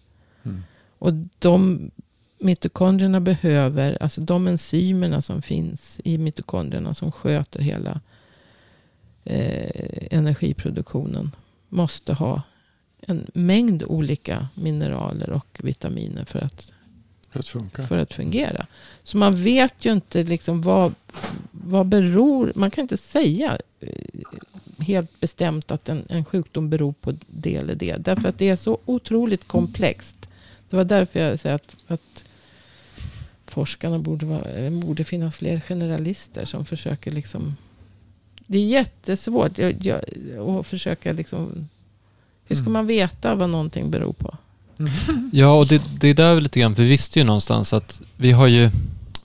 Mm. 0.44 0.64
Och 1.00 1.14
de 1.40 1.92
mitokondrierna 2.40 3.20
behöver, 3.20 3.98
alltså 4.04 4.22
de 4.22 4.48
enzymerna 4.48 5.22
som 5.22 5.42
finns 5.42 6.00
i 6.04 6.18
mitokondrierna 6.18 6.94
som 6.94 7.12
sköter 7.12 7.62
hela 7.62 8.02
eh, 9.24 10.08
energiproduktionen. 10.12 11.32
Måste 11.70 12.14
ha 12.14 12.42
en 13.02 13.28
mängd 13.34 13.84
olika 13.84 14.48
mineraler 14.54 15.30
och 15.30 15.60
vitaminer 15.64 16.26
för 16.26 16.40
att 16.40 16.74
För 17.30 17.40
att 17.40 17.48
för 17.88 17.98
att 17.98 18.14
fungera. 18.14 18.68
Så 19.04 19.18
man 19.18 19.44
vet 19.44 19.86
ju 19.86 19.92
inte 19.92 20.24
liksom 20.24 20.62
vad, 20.62 20.94
vad 21.52 21.86
beror... 21.86 22.52
Man 22.56 22.72
kan 22.72 22.82
inte 22.82 22.98
säga 22.98 23.58
eh, 23.80 23.90
helt 24.80 25.20
bestämt 25.20 25.72
att 25.72 25.90
en, 25.90 26.04
en 26.10 26.26
sjukdom 26.26 26.70
beror 26.70 26.94
på 27.02 27.14
det 27.28 27.56
eller 27.56 27.76
det. 27.76 27.96
Därför 27.98 28.30
att 28.30 28.38
det 28.38 28.50
är 28.50 28.56
så 28.56 28.78
otroligt 28.86 29.48
komplext. 29.48 30.30
Det 30.70 30.76
var 30.76 30.84
därför 30.84 31.20
jag 31.20 31.40
säger 31.40 31.56
att, 31.56 31.76
att 31.88 32.26
forskarna 33.46 34.00
borde, 34.00 34.26
vara, 34.26 34.50
eh, 34.50 34.72
borde 34.72 35.04
finnas 35.04 35.36
fler 35.36 35.60
generalister 35.60 36.46
som 36.46 36.66
försöker 36.66 37.12
liksom... 37.12 37.56
Det 38.48 38.58
är 38.58 38.66
jättesvårt 38.66 39.58
jag, 39.58 39.86
jag, 39.86 40.02
att 40.38 40.68
försöka 40.68 41.14
liksom... 41.14 41.70
Hur 42.46 42.56
ska 42.56 42.64
Mm. 42.64 42.74
man 42.74 42.88
veta 42.88 43.36
vad 43.36 43.50
någonting 43.50 43.92
beror 43.92 44.14
på? 44.14 44.38
Ja, 45.32 45.58
och 45.60 45.68
det, 45.68 45.82
det 46.00 46.08
är 46.08 46.14
där 46.14 46.42
lite 46.42 46.60
grann, 46.60 46.74
vi 46.74 46.88
visste 46.88 47.20
ju 47.20 47.26
någonstans 47.26 47.74
att 47.74 48.02
vi 48.18 48.32
har 48.32 48.48
ju, 48.48 48.70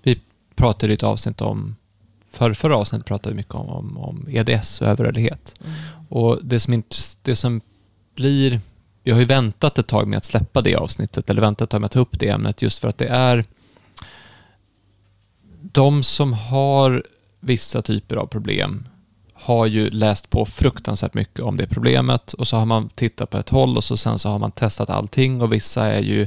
vi 0.03 0.21
pratade 0.55 0.93
i 0.93 0.95
ett 0.95 1.03
avsnitt 1.03 1.41
om, 1.41 1.77
för, 2.35 2.53
förra 2.53 2.77
avsnittet 2.77 3.07
pratade 3.07 3.31
vi 3.31 3.37
mycket 3.37 3.55
om, 3.55 3.69
om, 3.69 3.99
om 3.99 4.29
EDS 4.31 4.81
och 4.81 4.87
överrörlighet. 4.87 5.55
Och 6.09 6.39
det 6.43 6.61
som, 6.61 6.73
inte, 6.73 6.97
det 7.23 7.37
som 7.37 7.61
blir, 8.15 8.61
vi 9.03 9.11
har 9.11 9.19
ju 9.19 9.25
väntat 9.25 9.79
ett 9.79 9.87
tag 9.87 10.09
med 10.09 10.17
att 10.17 10.25
släppa 10.25 10.63
det 10.63 10.77
avsnittet, 10.77 11.31
eller 11.31 11.41
väntat 11.41 11.67
ett 11.67 11.71
tag 11.71 11.81
med 11.81 11.87
att 11.87 11.93
ta 11.93 12.01
upp 12.01 12.19
det 12.19 12.29
ämnet, 12.29 12.63
just 12.63 12.79
för 12.79 12.89
att 12.89 12.99
det 12.99 13.09
är 13.09 13.45
de 15.73 16.03
som 16.03 16.33
har 16.33 17.05
vissa 17.41 17.83
typer 17.83 18.17
av 18.17 18.27
problem 18.27 18.89
har 19.35 19.67
ju 19.67 19.91
läst 19.91 20.31
på 20.31 20.47
fruktansvärt 20.47 21.15
mycket 21.15 21.41
om 21.41 21.57
det 21.57 21.67
problemet 21.67 22.33
och 22.33 22.49
så 22.49 22.57
har 22.57 22.67
man 22.67 22.89
tittat 22.89 23.31
på 23.31 23.39
ett 23.39 23.49
håll 23.49 23.77
och 23.77 23.85
så 23.85 23.97
sen 23.97 24.19
så 24.19 24.29
har 24.29 24.39
man 24.39 24.53
testat 24.53 24.91
allting 24.91 25.43
och 25.43 25.53
vissa 25.53 25.87
är 25.87 26.01
ju, 26.01 26.27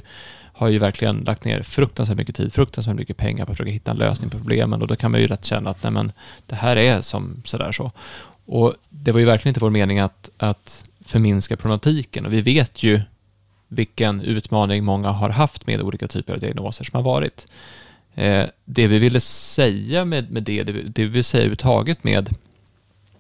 har 0.58 0.68
ju 0.68 0.78
verkligen 0.78 1.18
lagt 1.18 1.46
ner 1.46 1.64
fruktansvärt 1.64 2.18
mycket 2.18 2.36
tid, 2.36 2.54
fruktansvärt 2.54 2.96
mycket 2.96 3.18
pengar 3.18 3.46
på 3.46 3.52
att 3.52 3.58
försöka 3.58 3.72
hitta 3.72 3.92
en 3.92 3.98
lösning 3.98 4.30
på 4.30 4.38
problemen 4.38 4.82
och 4.82 4.88
då 4.88 4.96
kan 4.96 5.12
man 5.12 5.22
ju 5.22 5.28
lätt 5.28 5.46
känna 5.46 5.70
att 5.70 5.84
nej 5.84 5.92
men, 5.92 6.12
det 6.46 6.56
här 6.56 6.76
är 6.76 7.02
som 7.02 7.42
sådär 7.46 7.72
så. 7.72 7.92
Och 8.46 8.74
det 8.90 9.12
var 9.12 9.20
ju 9.20 9.26
verkligen 9.26 9.50
inte 9.50 9.60
vår 9.60 9.70
mening 9.70 10.00
att, 10.00 10.30
att 10.38 10.84
förminska 11.06 11.58
problematiken 11.58 12.26
och 12.26 12.34
vi 12.34 12.42
vet 12.42 12.84
ju 12.84 13.02
vilken 13.68 14.22
utmaning 14.22 14.84
många 14.84 15.10
har 15.10 15.30
haft 15.30 15.68
med 15.68 15.82
olika 15.82 16.08
typer 16.08 16.34
av 16.34 16.40
diagnoser 16.40 16.86
som 16.86 16.98
har 16.98 17.04
varit. 17.04 17.48
Eh, 18.16 18.46
det 18.66 18.88
vi 18.88 19.00
ville 19.00 19.20
säga 19.20 20.06
med, 20.06 20.32
med 20.32 20.44
det, 20.44 20.64
det 20.64 20.72
vi, 20.72 20.82
det 20.82 21.02
vi 21.02 21.08
vill 21.08 21.24
säga 21.24 21.42
överhuvudtaget 21.42 22.04
med, 22.04 22.36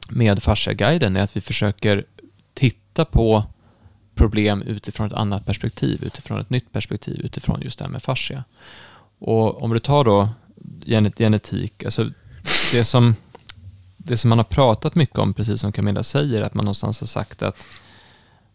med 0.10 0.43
fasciaguiden 0.43 1.15
är 1.15 1.21
att 1.21 1.36
vi 1.36 1.41
försöker 1.41 2.06
titta 2.54 3.06
på 3.06 3.43
problem 4.17 4.62
utifrån 4.62 5.08
ett 5.08 5.13
annat 5.13 5.45
perspektiv, 5.45 6.03
utifrån 6.03 6.39
ett 6.39 6.49
nytt 6.49 6.71
perspektiv, 6.71 7.25
utifrån 7.25 7.62
just 7.62 7.80
det 7.80 7.86
här 7.86 7.91
med 7.91 8.03
fascia. 8.03 8.43
Och 9.19 9.63
om 9.63 9.73
du 9.73 9.80
tar 9.80 10.03
då 10.03 10.30
genet, 10.86 11.17
genetik, 11.17 11.84
alltså 11.84 12.10
det 12.71 12.86
som, 12.86 13.15
det 13.97 14.17
som 14.17 14.30
man 14.30 14.39
har 14.39 14.43
pratat 14.43 14.95
mycket 14.95 15.17
om, 15.17 15.34
precis 15.34 15.62
som 15.62 15.71
Camilla 15.71 16.03
säger, 16.03 16.41
att 16.41 16.53
man 16.53 16.65
någonstans 16.65 16.99
har 16.99 17.08
sagt 17.08 17.41
att, 17.41 17.67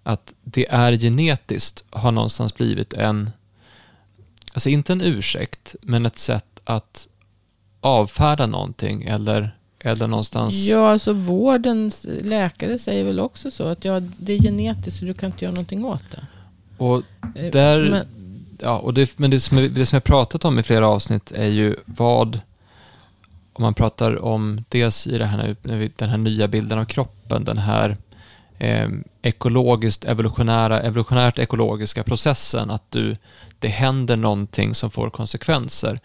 att 0.02 0.34
det 0.42 0.68
är 0.68 0.92
genetiskt, 0.92 1.84
har 1.90 2.12
någonstans 2.12 2.54
blivit 2.54 2.92
en, 2.92 3.30
alltså 4.52 4.70
inte 4.70 4.92
en 4.92 5.02
ursäkt, 5.02 5.74
men 5.82 6.06
ett 6.06 6.18
sätt 6.18 6.60
att 6.64 7.08
avfärda 7.80 8.46
någonting 8.46 9.02
eller, 9.02 9.56
det 9.84 10.06
någonstans... 10.06 10.54
Ja, 10.68 10.90
alltså 10.90 11.12
vårdens 11.12 12.06
läkare 12.22 12.78
säger 12.78 13.04
väl 13.04 13.20
också 13.20 13.50
så. 13.50 13.64
Att 13.64 13.84
ja, 13.84 14.00
det 14.00 14.32
är 14.32 14.38
genetiskt 14.42 14.98
så 15.00 15.04
du 15.04 15.14
kan 15.14 15.26
inte 15.30 15.44
göra 15.44 15.52
någonting 15.54 15.84
åt 15.84 16.02
det. 16.10 16.26
Och 16.84 17.02
Eh, 17.34 17.50
där, 17.52 17.90
men- 17.90 18.06
ja, 18.58 18.78
och 18.78 18.94
det, 18.94 19.18
men 19.18 19.30
det 19.30 19.40
som, 19.40 19.58
är- 19.58 19.68
det 19.68 19.86
som 19.86 19.96
jag 19.96 20.04
pratat 20.04 20.44
om 20.44 20.58
i 20.58 20.62
flera 20.62 20.88
avsnitt 20.88 21.32
är 21.32 21.48
ju 21.48 21.76
vad, 21.84 22.40
om 23.52 23.62
man 23.62 23.74
pratar 23.74 24.24
om 24.24 24.64
dels 24.68 25.06
i 25.06 25.18
det 25.18 25.26
här, 25.26 25.56
den 25.98 26.08
här 26.08 26.18
nya 26.18 26.48
bilden 26.48 26.78
av 26.78 26.84
kroppen, 26.84 27.44
den 27.44 27.58
här 27.58 27.96
eh, 28.58 28.88
ekologiskt 29.22 30.04
evolutionära, 30.04 30.80
evolutionärt 30.80 31.38
ekologiska 31.38 32.02
processen, 32.04 32.70
att 32.70 32.90
du, 32.90 33.16
det 33.58 33.68
händer 33.68 34.16
någonting 34.16 34.74
som 34.74 34.90
får 34.90 35.10
konsekvenser. 35.10 35.98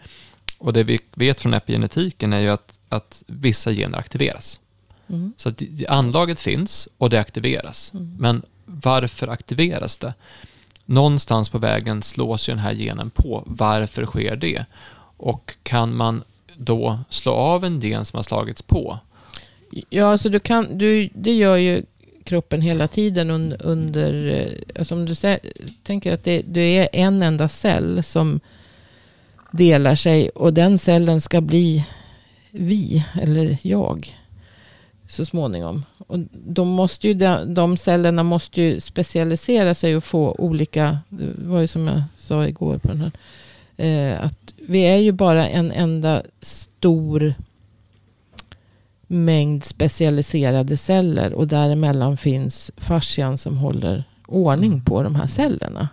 Och 0.58 0.72
det 0.72 0.84
vi 0.84 0.98
vet 1.14 1.40
från 1.40 1.54
epigenetiken 1.54 2.32
är 2.32 2.40
ju 2.40 2.48
att, 2.48 2.77
att 2.88 3.22
vissa 3.26 3.72
gener 3.72 3.98
aktiveras. 3.98 4.60
Mm. 5.08 5.32
Så 5.36 5.48
att 5.48 5.62
anlaget 5.88 6.40
finns 6.40 6.88
och 6.98 7.10
det 7.10 7.20
aktiveras. 7.20 7.92
Mm. 7.94 8.16
Men 8.18 8.42
varför 8.64 9.28
aktiveras 9.28 9.98
det? 9.98 10.14
Någonstans 10.84 11.48
på 11.48 11.58
vägen 11.58 12.02
slås 12.02 12.48
ju 12.48 12.52
den 12.52 12.62
här 12.62 12.74
genen 12.74 13.10
på. 13.10 13.42
Varför 13.46 14.06
sker 14.06 14.36
det? 14.36 14.64
Och 15.16 15.54
kan 15.62 15.96
man 15.96 16.22
då 16.56 16.98
slå 17.10 17.32
av 17.32 17.64
en 17.64 17.80
gen 17.80 18.04
som 18.04 18.16
har 18.16 18.22
slagits 18.22 18.62
på? 18.62 18.98
Ja, 19.90 20.06
alltså 20.06 20.28
du 20.28 20.40
kan, 20.40 20.78
du, 20.78 21.10
det 21.14 21.32
gör 21.32 21.56
ju 21.56 21.82
kroppen 22.24 22.60
hela 22.60 22.88
tiden 22.88 23.30
un, 23.30 23.52
under... 23.52 24.26
eh, 24.26 24.78
Alltså 24.78 24.94
om 24.94 25.04
du 25.04 25.14
sä, 25.14 25.38
tänker 25.82 26.14
att 26.14 26.24
det, 26.24 26.42
du 26.46 26.62
är 26.62 26.88
en 26.92 27.22
enda 27.22 27.48
cell 27.48 28.02
som 28.02 28.40
delar 29.50 29.94
sig 29.94 30.28
och 30.28 30.54
den 30.54 30.78
cellen 30.78 31.20
ska 31.20 31.40
bli 31.40 31.84
vi, 32.58 33.04
eller 33.22 33.58
jag, 33.62 34.16
så 35.08 35.24
småningom. 35.24 35.84
Och 35.98 36.18
de, 36.32 36.68
måste 36.68 37.08
ju, 37.08 37.14
de, 37.46 37.76
cellerna 37.76 38.22
måste 38.22 38.62
ju 38.62 38.80
specialisera 38.80 39.74
sig 39.74 39.96
och 39.96 40.04
få 40.04 40.36
olika... 40.38 40.98
Det 41.08 41.32
var 41.36 41.60
ju 41.60 41.68
som 41.68 41.86
jag 41.86 42.02
sa 42.16 42.46
igår 42.46 42.78
på 42.78 42.88
den 42.88 43.00
här. 43.00 43.12
Eh, 43.76 44.24
att 44.24 44.54
vi 44.56 44.80
är 44.80 44.96
ju 44.96 45.12
bara 45.12 45.48
en 45.48 45.72
enda 45.72 46.22
stor 46.40 47.34
mängd 49.06 49.64
specialiserade 49.64 50.76
celler 50.76 51.32
och 51.32 51.48
däremellan 51.48 52.16
finns 52.16 52.70
fascian 52.76 53.38
som 53.38 53.56
håller 53.56 54.04
ordning 54.26 54.80
på 54.80 55.02
de 55.02 55.14
här 55.14 55.26
cellerna. 55.26 55.88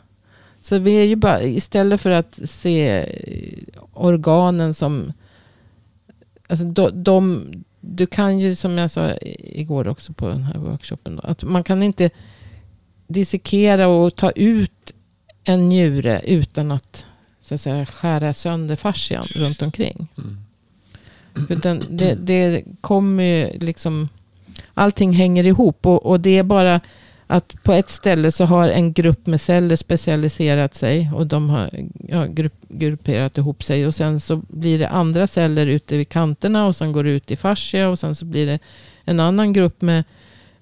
Så 0.61 0.79
vi 0.79 1.01
är 1.01 1.05
ju 1.05 1.15
bara, 1.15 1.43
istället 1.43 2.01
för 2.01 2.09
att 2.09 2.39
se 2.45 3.05
organen 3.93 4.73
som, 4.73 5.13
alltså 6.47 6.65
de, 6.65 7.03
de, 7.03 7.45
du 7.79 8.07
kan 8.07 8.39
ju 8.39 8.55
som 8.55 8.77
jag 8.77 8.91
sa 8.91 9.13
igår 9.37 9.87
också 9.87 10.13
på 10.13 10.27
den 10.27 10.43
här 10.43 10.59
workshopen, 10.59 11.15
då, 11.15 11.21
att 11.21 11.43
man 11.43 11.63
kan 11.63 11.83
inte 11.83 12.09
dissekera 13.07 13.87
och 13.87 14.15
ta 14.15 14.31
ut 14.31 14.93
en 15.43 15.69
njure 15.69 16.21
utan 16.25 16.71
att, 16.71 17.05
så 17.41 17.55
att 17.55 17.61
säga, 17.61 17.85
skära 17.85 18.33
sönder 18.33 18.75
fascian 18.75 19.25
runt 19.35 19.61
omkring. 19.61 20.07
Mm. 20.17 20.37
Utan 21.49 21.83
det, 21.89 22.15
det 22.15 22.63
kommer 22.81 23.23
ju 23.23 23.59
liksom... 23.59 24.09
Allting 24.73 25.13
hänger 25.13 25.43
ihop. 25.43 25.85
Och, 25.85 26.05
och 26.05 26.19
det 26.19 26.37
är 26.37 26.43
bara 26.43 26.81
att 27.27 27.63
på 27.63 27.73
ett 27.73 27.89
ställe 27.89 28.31
så 28.31 28.45
har 28.45 28.69
en 28.69 28.93
grupp 28.93 29.27
med 29.27 29.41
celler 29.41 29.75
specialiserat 29.75 30.75
sig. 30.75 31.11
Och 31.13 31.27
de 31.27 31.49
har 31.49 31.69
ja, 32.07 32.25
grupp, 32.25 32.53
grupperat 32.69 33.37
ihop 33.37 33.63
sig. 33.63 33.87
Och 33.87 33.95
sen 33.95 34.19
så 34.19 34.41
blir 34.47 34.79
det 34.79 34.89
andra 34.89 35.27
celler 35.27 35.67
ute 35.67 35.97
vid 35.97 36.09
kanterna. 36.09 36.67
Och 36.67 36.75
sen 36.75 36.91
går 36.91 37.03
det 37.03 37.09
ut 37.09 37.31
i 37.31 37.35
fascia. 37.35 37.89
Och 37.89 37.99
sen 37.99 38.15
så 38.15 38.25
blir 38.25 38.45
det 38.45 38.59
en 39.05 39.19
annan 39.19 39.53
grupp 39.53 39.81
med, 39.81 40.03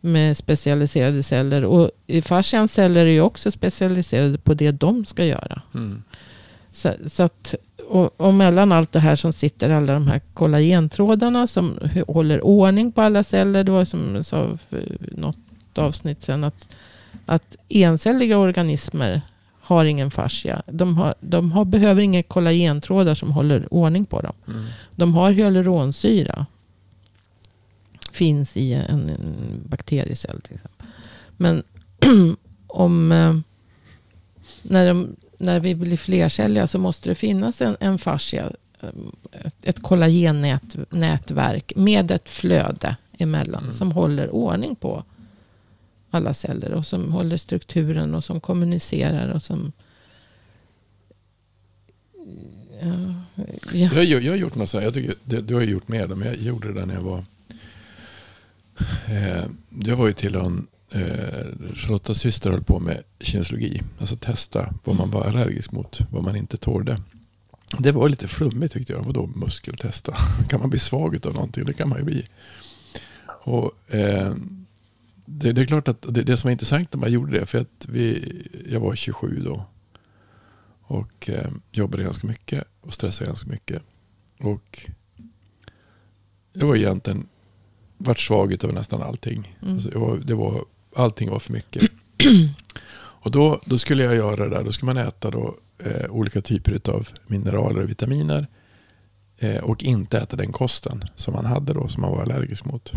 med 0.01 0.37
specialiserade 0.37 1.23
celler. 1.23 1.65
Och 1.65 1.91
i 2.07 2.21
fascians 2.21 2.73
celler 2.73 3.05
är 3.05 3.11
ju 3.11 3.21
också 3.21 3.51
specialiserade 3.51 4.37
på 4.37 4.53
det 4.53 4.71
de 4.71 5.05
ska 5.05 5.25
göra. 5.25 5.61
Mm. 5.73 6.03
Så, 6.71 6.89
så 7.07 7.23
att, 7.23 7.55
och, 7.87 8.21
och 8.21 8.33
mellan 8.33 8.71
allt 8.71 8.91
det 8.91 8.99
här 8.99 9.15
som 9.15 9.33
sitter 9.33 9.69
alla 9.69 9.93
de 9.93 10.07
här 10.07 10.21
kollagentrådarna 10.33 11.47
som 11.47 11.79
håller 12.07 12.45
ordning 12.45 12.91
på 12.91 13.01
alla 13.01 13.23
celler. 13.23 13.63
Det 13.63 13.71
var 13.71 13.85
som 13.85 14.15
jag 14.15 14.25
sa 14.25 14.57
för 14.69 14.97
något 15.11 15.37
avsnitt 15.77 16.23
sen 16.23 16.43
att, 16.43 16.75
att 17.25 17.55
encelliga 17.69 18.37
organismer 18.37 19.21
har 19.61 19.85
ingen 19.85 20.11
fascia. 20.11 20.61
De, 20.67 20.97
har, 20.97 21.15
de 21.19 21.51
har, 21.51 21.65
behöver 21.65 22.01
inga 22.01 22.23
kollagentrådar 22.23 23.15
som 23.15 23.31
håller 23.31 23.73
ordning 23.73 24.05
på 24.05 24.21
dem. 24.21 24.33
Mm. 24.47 24.65
De 24.95 25.13
har 25.15 25.31
hyaluronsyra. 25.31 26.45
Finns 28.11 28.57
i 28.57 28.73
en, 28.73 29.09
en 29.09 29.35
bakteriecell 29.65 30.41
till 30.41 30.55
exempel. 30.55 30.87
Men 31.37 31.63
om 32.67 33.11
eh, 33.11 33.35
när, 34.61 34.87
de, 34.87 35.15
när 35.37 35.59
vi 35.59 35.75
blir 35.75 35.97
flercelliga 35.97 36.67
så 36.67 36.79
måste 36.79 37.09
det 37.09 37.15
finnas 37.15 37.61
en, 37.61 37.77
en 37.79 37.97
fascia. 37.97 38.51
eh, 38.81 38.89
Ett, 39.45 39.55
ett 39.61 39.81
kollagennätverk 39.83 41.73
med 41.75 42.11
ett 42.11 42.29
flöde 42.29 42.95
emellan. 43.19 43.61
Mm. 43.63 43.71
Som 43.73 43.91
håller 43.91 44.29
ordning 44.29 44.75
på 44.75 45.03
alla 46.15 46.33
celler. 46.33 46.71
Och 46.73 46.85
som 46.85 47.11
håller 47.11 47.37
strukturen 47.37 48.15
och 48.15 48.23
som 48.23 48.39
kommunicerar. 48.39 49.29
Och 49.29 49.41
som 49.41 49.71
Ja, 52.81 53.13
ja. 53.71 53.89
Jag, 53.95 54.03
ju- 54.05 54.19
jag 54.19 54.31
har 54.31 54.37
gjort 54.37 54.55
något 54.55 54.69
så 54.69 54.77
här, 54.77 54.85
jag 54.85 54.93
tycker, 54.93 55.15
det, 55.23 55.41
du 55.41 55.55
har 55.55 55.61
gjort 55.61 55.87
mer 55.87 56.07
men 56.07 56.27
jag 56.27 56.35
gjorde 56.37 56.67
det 56.67 56.73
där 56.79 56.85
när 56.85 56.93
jag 56.93 57.01
var... 57.01 57.25
Eh, 59.07 59.43
jag 59.85 59.95
var 59.97 60.07
ju 60.07 60.13
till 60.13 60.35
en, 60.35 60.67
eh, 60.91 61.73
Charlottas 61.75 62.17
syster 62.17 62.51
höll 62.51 62.63
på 62.63 62.79
med 62.79 63.03
kinesologi. 63.19 63.81
Alltså 63.99 64.15
testa 64.15 64.73
vad 64.83 64.95
man 64.95 65.11
var 65.11 65.23
allergisk 65.25 65.71
mot, 65.71 65.99
vad 66.11 66.23
man 66.23 66.35
inte 66.35 66.57
tålde. 66.57 67.01
Det 67.79 67.91
var 67.91 68.09
lite 68.09 68.27
flummigt 68.27 68.73
tyckte 68.73 68.93
jag. 68.93 69.03
Vadå 69.03 69.27
muskeltesta? 69.27 70.17
Kan 70.49 70.59
man 70.59 70.69
bli 70.69 70.79
svag 70.79 71.27
av 71.27 71.33
någonting? 71.33 71.65
Det 71.65 71.73
kan 71.73 71.89
man 71.89 71.97
ju 71.97 72.03
bli. 72.05 72.27
Och 73.43 73.93
eh, 73.93 74.33
det, 75.39 75.51
det 75.51 75.61
är 75.61 75.65
klart 75.65 75.87
att 75.87 76.01
det, 76.01 76.23
det 76.23 76.37
som 76.37 76.47
var 76.47 76.51
intressant 76.51 76.93
när 76.93 76.99
man 76.99 77.11
gjorde 77.11 77.39
det, 77.39 77.45
för 77.45 77.61
att 77.61 77.85
vi, 77.89 78.33
jag 78.69 78.79
var 78.79 78.95
27 78.95 79.41
då. 79.45 79.65
Och 80.81 81.29
eh, 81.29 81.51
jobbade 81.71 82.03
ganska 82.03 82.27
mycket 82.27 82.63
och 82.81 82.93
stressade 82.93 83.27
ganska 83.27 83.49
mycket. 83.49 83.81
Och 84.39 84.89
jag 86.53 86.67
var 86.67 86.75
egentligen 86.75 87.27
vart 87.97 88.19
svag 88.19 88.63
över 88.63 88.73
nästan 88.73 89.01
allting. 89.01 89.57
Mm. 89.61 89.73
Alltså, 89.73 89.99
var, 89.99 90.17
det 90.17 90.33
var, 90.33 90.65
allting 90.95 91.29
var 91.29 91.39
för 91.39 91.53
mycket. 91.53 91.91
och 92.95 93.31
då, 93.31 93.61
då 93.65 93.77
skulle 93.77 94.03
jag 94.03 94.15
göra 94.15 94.43
det 94.43 94.55
där. 94.55 94.63
Då 94.63 94.71
skulle 94.71 94.93
man 94.93 95.07
äta 95.07 95.31
då, 95.31 95.57
eh, 95.79 96.09
olika 96.09 96.41
typer 96.41 96.91
av 96.91 97.07
mineraler 97.27 97.81
och 97.81 97.89
vitaminer. 97.89 98.47
Eh, 99.37 99.63
och 99.63 99.83
inte 99.83 100.17
äta 100.17 100.35
den 100.35 100.51
kosten 100.51 101.03
som 101.15 101.33
man 101.33 101.45
hade 101.45 101.73
då, 101.73 101.87
som 101.87 102.01
man 102.01 102.11
var 102.11 102.21
allergisk 102.21 102.65
mot. 102.65 102.93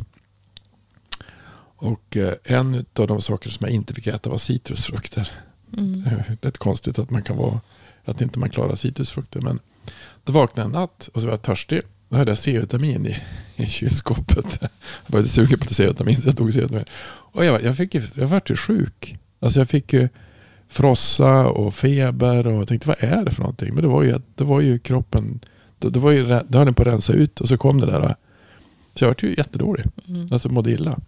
Och 1.77 2.17
eh, 2.17 2.35
en 2.45 2.85
av 2.99 3.07
de 3.07 3.23
saker 3.23 3.51
som 3.51 3.67
jag 3.67 3.75
inte 3.75 3.95
fick 3.95 4.07
äta 4.07 4.31
var 4.31 4.39
citrusfrukter. 4.39 5.31
Mm. 5.79 6.03
Det 6.03 6.11
är 6.11 6.37
rätt 6.41 6.59
konstigt 6.59 6.99
att 6.99 7.11
man 7.11 7.23
kan 7.23 7.37
vara 7.37 7.61
att 8.05 8.21
inte 8.21 8.39
man 8.39 8.51
klarar 8.51 8.75
citrusfrukter. 8.75 9.41
Men 9.41 9.61
då 10.25 10.33
vaknade 10.33 10.61
jag 10.61 10.67
en 10.67 10.81
natt 10.81 11.09
och 11.15 11.21
så 11.21 11.27
var 11.27 11.33
jag 11.33 11.43
törstig. 11.43 11.81
Då 12.09 12.17
hade 12.17 12.31
jag 12.31 12.39
C-vitamin 12.39 13.07
i, 13.07 13.17
i 13.63 13.67
kylskåpet. 13.67 14.59
Jag 15.07 15.19
var 15.19 15.23
sugen 15.23 15.59
på 15.59 15.75
C-vitamin 15.75 16.21
så 16.21 16.29
jag 16.29 16.37
tog 16.37 16.53
C-vitamin. 16.53 16.85
Och 17.09 17.45
jag, 17.45 17.63
jag, 17.63 17.77
fick, 17.77 17.95
jag 17.95 18.29
vart 18.29 18.51
ju 18.51 18.57
sjuk. 18.57 19.17
Alltså 19.41 19.59
jag 19.59 19.69
fick 19.69 19.93
ju 19.93 20.09
frossa 20.69 21.47
och 21.47 21.75
feber 21.75 22.47
och 22.47 22.53
jag 22.53 22.69
tänkte 22.69 22.89
vad 22.89 22.97
är 23.01 23.25
det 23.25 23.31
för 23.31 23.41
någonting? 23.41 23.75
Men 23.75 23.83
det 23.83 23.89
var 23.89 24.03
ju, 24.03 24.21
det 24.35 24.45
var 24.45 24.61
ju 24.61 24.79
kroppen, 24.79 25.41
det, 25.79 25.91
det 25.91 25.99
var 25.99 26.11
ju, 26.11 26.25
det 26.25 26.59
höll 26.59 26.67
den 26.67 26.75
på 26.75 26.83
att 26.83 26.89
rensa 26.89 27.13
ut 27.13 27.41
och 27.41 27.49
så 27.49 27.59
kom 27.59 27.81
det 27.81 27.87
där. 27.87 28.15
Så 28.95 29.05
jag 29.05 29.09
vart 29.09 29.23
ju 29.23 29.35
jättedålig. 29.39 29.85
Mm. 30.09 30.29
Alltså 30.33 30.49
mådde 30.49 30.71
illa. 30.71 30.99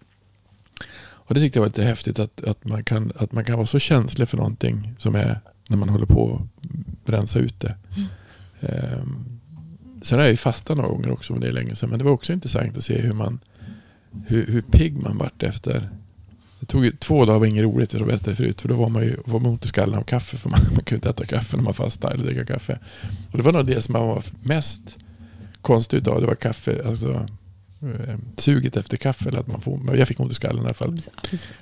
Och 1.28 1.34
det 1.34 1.40
tyckte 1.40 1.58
jag 1.58 1.62
var 1.62 1.68
lite 1.68 1.84
häftigt 1.84 2.18
att, 2.18 2.44
att, 2.44 2.64
man 2.64 2.84
kan, 2.84 3.12
att 3.16 3.32
man 3.32 3.44
kan 3.44 3.56
vara 3.56 3.66
så 3.66 3.78
känslig 3.78 4.28
för 4.28 4.36
någonting 4.36 4.94
som 4.98 5.14
är 5.14 5.40
när 5.68 5.76
man 5.76 5.88
håller 5.88 6.06
på 6.06 6.42
att 7.04 7.10
rensa 7.10 7.38
ut 7.38 7.60
det. 7.60 7.74
Mm. 7.96 8.08
Ehm, 8.60 9.24
sen 10.02 10.18
har 10.18 10.24
jag 10.24 10.30
ju 10.30 10.36
fastat 10.36 10.76
några 10.76 10.90
gånger 10.90 11.10
också, 11.10 11.32
men 11.32 11.42
det 11.42 11.48
är 11.48 11.52
länge 11.52 11.74
sedan. 11.74 11.90
Men 11.90 11.98
det 11.98 12.04
var 12.04 12.12
också 12.12 12.32
intressant 12.32 12.76
att 12.76 12.84
se 12.84 13.00
hur 13.00 13.12
man 13.12 13.38
hur, 14.26 14.46
hur 14.46 14.62
pigg 14.62 14.98
man 14.98 15.18
vart 15.18 15.42
efter. 15.42 15.88
Det 16.60 16.66
tog 16.66 17.00
två 17.00 17.24
dagar 17.24 17.38
var 17.38 17.46
inget 17.46 17.64
roligt, 17.64 17.92
jag 17.92 18.06
berättade 18.06 18.36
förut. 18.36 18.60
För 18.60 18.68
då 18.68 18.76
var 18.76 18.88
man 18.88 19.02
ju 19.02 19.16
var 19.24 19.40
man 19.40 19.52
ont 19.52 19.64
i 19.64 19.68
skallen 19.68 19.98
av 19.98 20.02
kaffe. 20.02 20.36
För 20.36 20.50
man, 20.50 20.60
man 20.74 20.84
kunde 20.84 20.94
inte 20.94 21.10
äta 21.10 21.26
kaffe 21.26 21.56
när 21.56 21.64
man 21.64 21.74
fastade 21.74 22.14
eller 22.14 22.24
dricka 22.24 22.44
kaffe. 22.44 22.78
Och 23.30 23.38
det 23.38 23.44
var 23.44 23.52
nog 23.52 23.66
det 23.66 23.80
som 23.80 23.92
man 23.92 24.08
var 24.08 24.24
mest 24.42 24.96
konstig 25.62 25.96
utav. 25.96 26.20
Det 26.20 26.26
var 26.26 26.34
kaffe, 26.34 26.82
alltså 26.86 27.26
suget 28.36 28.76
efter 28.76 28.96
kaffe. 28.96 29.28
Eller 29.28 29.38
att 29.40 29.46
man 29.46 29.60
får, 29.60 29.76
men 29.78 29.98
jag 29.98 30.08
fick 30.08 30.20
ont 30.20 30.30
i 30.30 30.34
skallen 30.34 30.62
i 30.62 30.66
alla 30.66 30.74
fall. 30.74 31.00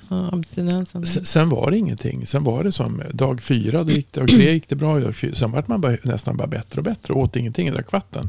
Abstinensen. 0.08 1.06
Sen 1.06 1.48
var 1.48 1.70
det 1.70 1.78
ingenting. 1.78 2.26
Sen 2.26 2.44
var 2.44 2.64
det 2.64 2.72
som 2.72 3.02
dag 3.12 3.40
fyra, 3.42 3.84
då 3.84 3.90
gick 3.92 4.12
det, 4.12 4.20
och 4.20 4.28
tre 4.28 4.52
gick 4.52 4.68
det 4.68 4.76
bra. 4.76 5.00
Dag 5.00 5.16
fyra, 5.16 5.34
sen 5.34 5.50
vart 5.50 5.68
man 5.68 5.80
bara, 5.80 5.96
nästan 6.02 6.36
bara 6.36 6.46
bättre 6.48 6.80
och 6.80 6.84
bättre. 6.84 7.14
Åt 7.14 7.36
ingenting, 7.36 7.72
drack 7.72 7.92
vatten. 7.92 8.28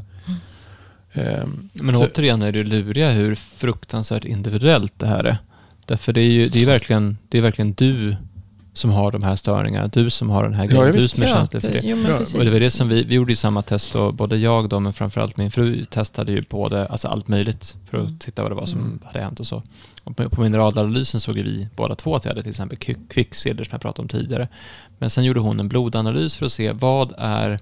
Ehm, 1.12 1.68
Men 1.72 1.94
så- 1.94 2.04
återigen 2.06 2.42
är 2.42 2.52
det 2.52 2.64
luriga 2.64 3.10
hur 3.10 3.34
fruktansvärt 3.34 4.24
individuellt 4.24 4.92
det 4.96 5.06
här 5.06 5.24
är. 5.24 5.36
Därför 5.86 6.12
det 6.12 6.20
är 6.20 6.30
ju 6.30 6.48
det 6.48 6.62
är 6.62 6.66
verkligen, 6.66 7.18
det 7.28 7.38
är 7.38 7.42
verkligen 7.42 7.72
du 7.72 8.16
som 8.78 8.90
har 8.90 9.12
de 9.12 9.22
här 9.22 9.36
störningarna. 9.36 9.86
Du 9.88 10.10
som 10.10 10.30
har 10.30 10.42
den 10.44 10.54
här 10.54 10.66
grejen. 10.66 10.86
ja, 10.86 10.92
du 10.92 11.08
som 11.08 11.22
är 11.22 11.26
känslig 11.26 11.62
för 11.62 11.70
det. 11.70 11.80
Jo. 11.84 11.96
Och 12.38 12.44
det 12.44 12.50
var 12.50 12.60
det 12.60 12.70
som 12.70 12.88
vi, 12.88 13.02
vi 13.04 13.14
gjorde 13.14 13.32
ju 13.32 13.36
samma 13.36 13.62
test 13.62 13.94
och 13.94 14.14
både 14.14 14.36
jag 14.36 14.68
då, 14.68 14.80
men 14.80 14.92
framförallt 14.92 15.36
min 15.36 15.50
fru 15.50 15.84
testade 15.84 16.32
ju 16.32 16.44
både, 16.50 16.86
alltså 16.86 17.08
allt 17.08 17.28
möjligt 17.28 17.76
för 17.90 17.98
att 17.98 18.04
Mm. 18.04 18.18
titta 18.18 18.42
vad 18.42 18.50
det 18.50 18.54
var 18.56 18.66
som 18.66 18.78
Mm. 18.80 18.98
hade 19.04 19.20
hänt 19.20 19.40
och 19.40 19.46
så. 19.46 19.62
Och 20.04 20.16
på, 20.16 20.28
på 20.30 20.40
mineralanalysen 20.42 21.20
såg 21.20 21.34
vi 21.34 21.68
båda 21.76 21.94
två 21.94 22.16
att 22.16 22.24
vi 22.24 22.28
hade 22.28 22.42
till 22.42 22.50
exempel 22.50 22.78
kvick- 22.78 23.08
kvicksilver 23.10 23.64
som 23.64 23.70
jag 23.72 23.80
pratade 23.80 24.02
om 24.02 24.08
tidigare. 24.08 24.48
Men 24.98 25.10
sen 25.10 25.24
gjorde 25.24 25.40
hon 25.40 25.60
en 25.60 25.68
blodanalys 25.68 26.36
för 26.36 26.46
att 26.46 26.52
se 26.52 26.72
vad 26.72 27.14
är, 27.18 27.60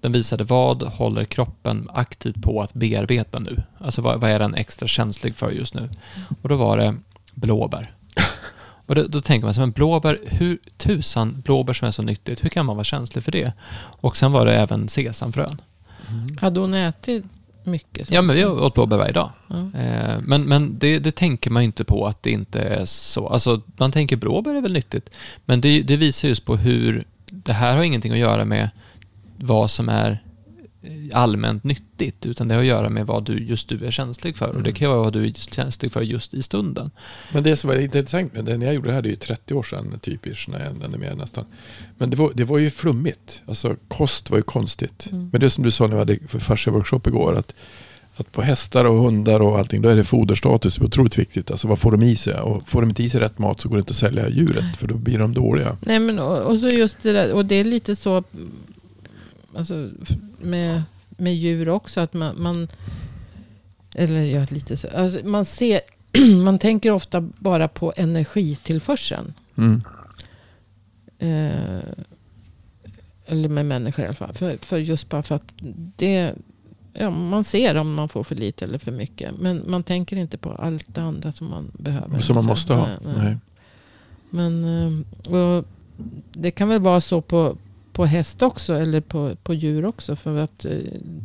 den 0.00 0.12
visade 0.12 0.44
vad 0.44 0.82
håller 0.82 1.24
kroppen 1.24 1.88
aktivt 1.94 2.42
på 2.42 2.62
att 2.62 2.72
bearbeta 2.74 3.38
nu? 3.38 3.62
Alltså 3.78 4.02
vad, 4.02 4.20
vad 4.20 4.30
är 4.30 4.38
den 4.38 4.54
extra 4.54 4.88
känslig 4.88 5.36
för 5.36 5.50
just 5.50 5.74
nu? 5.74 5.90
Och 6.42 6.48
då 6.48 6.56
var 6.56 6.76
det 6.76 6.94
blåbär. 7.34 7.94
Och 8.90 8.96
då, 8.96 9.02
då 9.02 9.20
tänker 9.20 9.46
man 9.46 9.54
så 9.54 9.60
här, 9.60 9.66
men 9.66 9.72
blåbär, 9.72 10.18
hur 10.26 10.58
tusan, 10.76 11.42
blåbär 11.44 11.72
som 11.72 11.88
är 11.88 11.92
så 11.92 12.02
nyttigt, 12.02 12.44
hur 12.44 12.48
kan 12.48 12.66
man 12.66 12.76
vara 12.76 12.84
känslig 12.84 13.24
för 13.24 13.32
det? 13.32 13.52
Och 13.76 14.16
sen 14.16 14.32
var 14.32 14.46
det 14.46 14.54
även 14.54 14.88
sesamfrön. 14.88 15.60
Hade 16.40 16.60
hon 16.60 16.74
ätit 16.74 17.24
mycket? 17.64 18.10
Ja, 18.10 18.22
men 18.22 18.36
vi 18.36 18.42
har 18.42 18.62
åt 18.62 18.74
blåbär 18.74 18.96
varje 18.96 19.12
dag. 19.12 19.30
Eh, 19.50 20.18
men 20.22 20.42
men 20.42 20.78
det, 20.78 20.98
det 20.98 21.12
tänker 21.12 21.50
man 21.50 21.62
ju 21.62 21.66
inte 21.66 21.84
på 21.84 22.06
att 22.06 22.22
det 22.22 22.30
inte 22.30 22.60
är 22.60 22.84
så. 22.84 23.28
Alltså, 23.28 23.60
man 23.76 23.92
tänker 23.92 24.16
blåbär 24.16 24.54
är 24.54 24.60
väl 24.60 24.72
nyttigt. 24.72 25.10
Men 25.44 25.60
det, 25.60 25.82
det 25.82 25.96
visar 25.96 26.28
just 26.28 26.44
på 26.44 26.56
hur, 26.56 27.04
det 27.26 27.52
här 27.52 27.76
har 27.76 27.82
ingenting 27.82 28.12
att 28.12 28.18
göra 28.18 28.44
med 28.44 28.70
vad 29.36 29.70
som 29.70 29.88
är 29.88 30.22
allmänt 31.12 31.64
nyttigt, 31.64 32.26
utan 32.26 32.48
det 32.48 32.54
har 32.54 32.60
att 32.60 32.66
göra 32.66 32.88
med 32.88 33.06
vad 33.06 33.24
du, 33.24 33.38
just 33.38 33.68
du 33.68 33.84
är 33.86 33.90
känslig 33.90 34.36
för. 34.36 34.48
Och 34.48 34.54
det 34.62 34.70
Mm. 34.70 34.74
kan 34.74 34.90
vara 34.90 35.00
vad 35.00 35.12
du 35.12 35.26
är 35.26 35.32
känslig 35.32 35.92
för 35.92 36.02
just 36.02 36.34
i 36.34 36.42
stunden. 36.42 36.90
Men 37.32 37.42
det 37.42 37.56
som 37.56 37.68
var 37.68 37.76
intressant 37.76 38.34
med 38.34 38.44
det, 38.44 38.56
när 38.58 38.66
jag 38.66 38.74
gjorde 38.74 38.88
det 38.88 38.94
här, 38.94 39.02
det 39.02 39.08
är 39.08 39.10
ju 39.10 39.16
30 39.16 39.54
år 39.54 39.62
sedan 39.62 39.98
typiskt, 40.02 40.48
nej, 40.48 40.70
ännu 40.84 40.98
mer 40.98 41.14
nästan. 41.14 41.44
Men 41.98 42.10
det 42.10 42.16
var, 42.16 42.30
det 42.34 42.44
var 42.44 42.58
ju 42.58 42.70
flummigt. 42.70 43.42
Alltså 43.46 43.76
kost 43.88 44.30
var 44.30 44.36
ju 44.36 44.42
konstigt. 44.42 45.08
Mm. 45.12 45.28
Men 45.32 45.40
det 45.40 45.50
som 45.50 45.64
du 45.64 45.70
sa 45.70 45.86
när 45.86 45.94
vi 45.94 45.98
hade 45.98 46.18
för 46.28 46.38
fascia 46.38 46.72
workshop 46.72 47.00
igår, 47.06 47.34
att, 47.38 47.54
att 48.16 48.32
på 48.32 48.42
hästar 48.42 48.84
och 48.84 49.02
hundar 49.02 49.40
och 49.40 49.58
allting, 49.58 49.82
då 49.82 49.88
är 49.88 49.96
det 49.96 50.04
foderstatus 50.04 50.78
otroligt 50.78 51.18
viktigt. 51.18 51.50
Alltså 51.50 51.68
vad 51.68 51.78
får 51.78 51.92
de 51.92 52.02
i 52.02 52.16
sig? 52.16 52.34
Och 52.40 52.68
får 52.68 52.80
de 52.80 52.88
inte 52.90 53.02
i 53.02 53.08
sig 53.08 53.20
rätt 53.20 53.38
mat 53.38 53.60
så 53.60 53.68
går 53.68 53.76
det 53.76 53.80
inte 53.80 53.90
att 53.90 53.96
sälja 53.96 54.28
djuret, 54.28 54.76
för 54.78 54.86
då 54.86 54.94
blir 54.94 55.18
de 55.18 55.34
dåliga. 55.34 55.76
Nej, 55.80 55.98
men 56.00 56.18
och, 56.18 56.38
och 56.38 56.58
så 56.58 56.68
just 56.68 57.02
det 57.02 57.12
där, 57.12 57.32
och 57.32 57.44
det 57.46 57.54
är 57.54 57.64
lite 57.64 57.96
så 57.96 58.10
mm, 58.34 58.50
alltså, 59.54 59.90
med, 60.38 60.82
med 61.08 61.34
djur 61.34 61.68
också, 61.68 62.00
att 62.00 62.14
man, 62.14 62.42
man 62.42 62.68
eller 63.94 64.20
ja, 64.20 64.46
lite 64.50 64.76
så, 64.76 64.88
alltså, 64.88 65.26
man 65.26 65.44
ser, 65.44 65.80
man 66.44 66.58
tänker 66.58 66.90
ofta 66.90 67.20
bara 67.20 67.68
på 67.68 67.92
energitillförseln. 67.96 69.34
Mm. 69.56 69.82
Eh, 71.18 71.82
eller 73.26 73.48
med 73.48 73.66
människor 73.66 74.04
i 74.04 74.08
alla 74.08 74.16
fall. 74.16 74.32
För, 74.32 74.56
för 74.62 74.78
just 74.78 75.08
bara 75.08 75.22
för 75.22 75.34
att 75.34 75.52
det, 75.96 76.34
ja, 76.92 77.10
man 77.10 77.44
ser 77.44 77.74
om 77.74 77.94
man 77.94 78.08
får 78.08 78.22
för 78.22 78.34
lite 78.34 78.64
eller 78.64 78.78
för 78.78 78.92
mycket. 78.92 79.34
Men 79.38 79.62
man 79.66 79.82
tänker 79.82 80.16
inte 80.16 80.38
på 80.38 80.52
allt 80.52 80.94
det 80.94 81.02
andra 81.02 81.32
som 81.32 81.50
man 81.50 81.70
behöver. 81.78 82.18
Som 82.18 82.34
man 82.34 82.44
måste 82.44 82.74
ha. 82.74 82.86
nej, 82.86 82.98
nej. 83.04 83.14
Nej. 83.16 83.36
Men 84.30 84.64
eh, 84.64 85.32
och 85.34 85.64
det 86.32 86.50
kan 86.50 86.68
väl 86.68 86.80
vara 86.80 87.00
så 87.00 87.20
på, 87.20 87.56
på 87.92 88.04
häst 88.04 88.42
också. 88.42 88.74
Eller 88.74 89.00
på, 89.00 89.36
på 89.42 89.54
djur 89.54 89.84
också. 89.84 90.16
För 90.16 90.36
att 90.36 90.64
eh, 90.64 90.72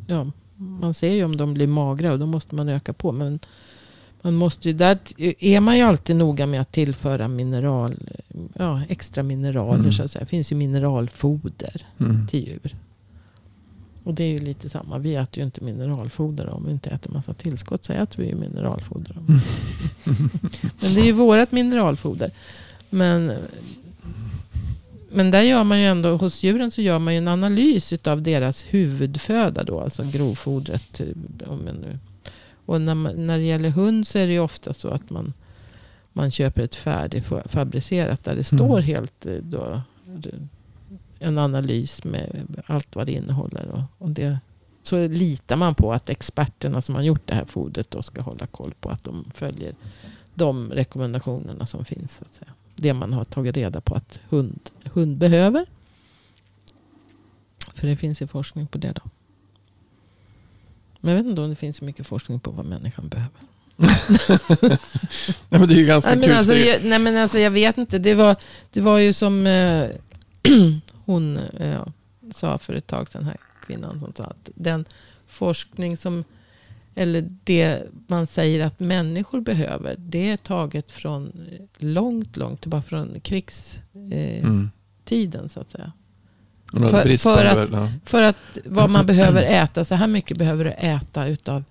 ja, 0.08 0.32
man 0.56 0.94
ser 0.94 1.12
ju 1.14 1.24
om 1.24 1.38
de 1.38 1.54
blir 1.54 1.68
magra 1.68 2.12
och 2.12 2.20
då 2.20 2.26
måste 2.26 2.56
man 2.56 2.70
öka 2.70 2.94
på. 2.94 3.12
Men 3.12 3.40
man 4.22 4.36
måste 4.36 4.68
ju, 4.68 4.74
där 4.74 4.98
är 5.40 5.60
man 5.60 5.78
ju 5.78 5.84
alltid 5.84 6.16
noga 6.16 6.46
med 6.46 6.62
att 6.62 6.72
tillföra 6.72 7.28
mineral, 7.28 7.96
ja, 8.54 8.82
extra 8.90 9.24
mineraler. 9.24 9.80
Mm. 9.80 9.92
Så 9.92 10.04
att 10.04 10.12
säga. 10.12 10.20
Det 10.20 10.30
finns 10.30 10.52
ju 10.52 10.56
mineralfoder 10.56 11.86
Mm. 11.98 12.28
till 12.28 12.48
djur. 12.48 12.76
Och 14.04 14.14
det 14.14 14.24
är 14.24 14.32
ju 14.32 14.40
lite 14.40 14.70
samma. 14.70 14.98
Vi 14.98 15.16
äter 15.16 15.38
ju 15.40 15.44
inte 15.46 15.64
mineralfoder 15.64 16.50
om 16.50 16.66
vi 16.66 16.72
inte 16.72 16.90
äter 16.90 17.12
massa 17.12 17.34
tillskott. 17.34 17.86
Så 17.86 17.94
äter 17.94 18.24
vi 18.24 18.30
ju 18.30 18.36
mineralfoder. 18.36 19.18
Om. 19.18 19.40
Men 20.82 20.94
det 20.94 21.02
är 21.02 21.06
ju 21.06 21.12
vårat 21.12 21.52
mineralfoder. 21.52 22.32
Men, 22.90 23.32
men 25.10 25.32
där 25.32 25.42
gör 25.42 25.64
man 25.64 25.80
ju 25.80 25.86
ändå, 25.86 26.18
hos 26.18 26.44
djuren 26.44 26.72
så 26.72 26.82
gör 26.82 27.00
man 27.00 27.14
ju 27.14 27.18
en 27.18 27.28
analys 27.28 27.94
av 28.04 28.22
deras 28.22 28.64
huvudföda 28.64 29.64
då. 29.64 29.80
Alltså 29.80 30.04
grovfodret. 30.12 31.02
Om 31.46 31.62
jag 31.68 31.76
nu. 31.76 32.00
Och 32.66 32.82
när, 32.82 32.96
man, 32.96 33.28
när 33.28 33.38
det 33.38 33.44
gäller 33.44 33.70
hund 33.70 34.08
så 34.08 34.18
är 34.20 34.28
det 34.28 34.34
ju 34.34 34.40
ofta 34.40 34.74
så 34.74 34.88
att 34.88 35.10
man, 35.10 35.34
man 36.14 36.32
köper 36.32 36.62
ett 36.62 36.76
färdigfabricerat. 36.76 38.24
Där 38.24 38.36
det 38.36 38.52
Mm. 38.52 38.58
står 38.68 38.80
helt 38.80 39.26
eh, 39.26 39.34
då, 39.34 39.82
en 41.20 41.38
analys 41.38 42.04
med 42.04 42.48
allt 42.66 42.96
vad 42.96 43.06
det 43.06 43.12
innehåller. 43.12 43.68
Och, 43.72 43.82
och 44.06 44.10
det, 44.10 44.40
så 44.84 45.08
litar 45.08 45.56
man 45.56 45.76
på 45.76 45.94
att 45.94 46.10
experterna 46.10 46.82
som 46.82 46.96
har 46.96 47.02
gjort 47.02 47.28
det 47.28 47.36
här 47.36 47.46
fodret 47.46 47.92
då 47.92 48.04
ska 48.04 48.22
hålla 48.22 48.48
koll 48.48 48.74
på 48.80 48.90
att 48.90 49.04
de 49.04 49.26
följer 49.36 49.76
de 50.34 50.72
rekommendationerna 50.72 51.66
som 51.66 51.86
finns. 51.86 52.16
Så 52.16 52.24
att 52.26 52.34
säga. 52.34 52.52
Det 52.76 52.94
man 52.94 53.14
har 53.14 53.26
tagit 53.26 53.58
reda 53.58 53.82
på 53.82 53.96
att 53.96 54.20
hund, 54.30 54.60
hund 54.84 55.18
behöver. 55.18 55.66
För 57.74 57.88
det 57.88 57.96
finns 57.96 58.22
ju 58.22 58.28
forskning 58.28 58.68
på 58.68 58.78
det 58.78 58.92
då. 58.92 59.02
Men 61.00 61.12
jag 61.14 61.24
vet 61.24 61.30
inte 61.30 61.42
om 61.42 61.50
det 61.50 61.56
finns 61.56 61.78
så 61.78 61.86
mycket 61.86 62.08
forskning 62.08 62.40
på 62.40 62.52
vad 62.52 62.66
människan 62.66 63.08
behöver. 63.08 63.40
Nej, 63.78 65.60
men 65.60 65.68
det 65.68 65.74
är 65.74 65.78
ju 65.78 65.86
ganska 65.86 66.10
Nej 66.10 66.20
men, 66.20 66.30
kul. 66.30 66.38
alltså, 66.38 66.56
jag, 66.56 66.84
nej 66.84 67.00
men 67.00 67.18
alltså 67.18 67.40
jag 67.40 67.52
vet 67.52 67.78
inte. 67.78 68.00
Det 68.00 68.14
var, 68.14 68.36
det 68.72 68.82
var 68.82 68.98
ju 68.98 69.14
som 69.14 69.48
eh, 69.48 69.90
hon 71.06 71.38
eh, 71.38 71.88
sa 72.34 72.58
för 72.58 72.74
ett 72.74 72.88
tag 72.88 73.08
sedan, 73.08 73.24
här 73.24 73.38
kvinnan 73.68 74.00
som 74.00 74.14
sa 74.14 74.24
att 74.24 74.50
den 74.56 74.86
forskning 75.28 75.98
som, 75.98 76.24
eller 76.96 77.30
det 77.44 77.82
man 78.08 78.28
säger 78.28 78.66
att 78.66 78.80
människor 78.80 79.42
behöver, 79.42 79.96
det 80.00 80.30
är 80.30 80.38
taget 80.38 80.92
från 80.92 81.32
långt, 81.78 82.38
långt 82.38 82.62
tillbaka 82.62 82.88
från 82.88 83.20
krigstiden 83.20 84.12
eh, 84.12 84.46
Mm. 84.46 84.70
så 85.50 85.60
att 85.60 85.72
säga. 85.72 85.92
För- 86.72 87.18
för 87.18 87.46
att- 87.46 87.58
väl, 87.58 87.70
ja. 87.72 87.90
För 88.06 88.22
att 88.22 88.58
vad 88.66 88.90
man 88.90 89.06
behöver 89.06 89.44
äta, 89.44 89.86
så 89.86 89.96
här 89.96 90.08
mycket 90.08 90.38
behöver 90.38 90.66
du 90.66 90.72
äta 90.72 91.28
utav 91.28 91.64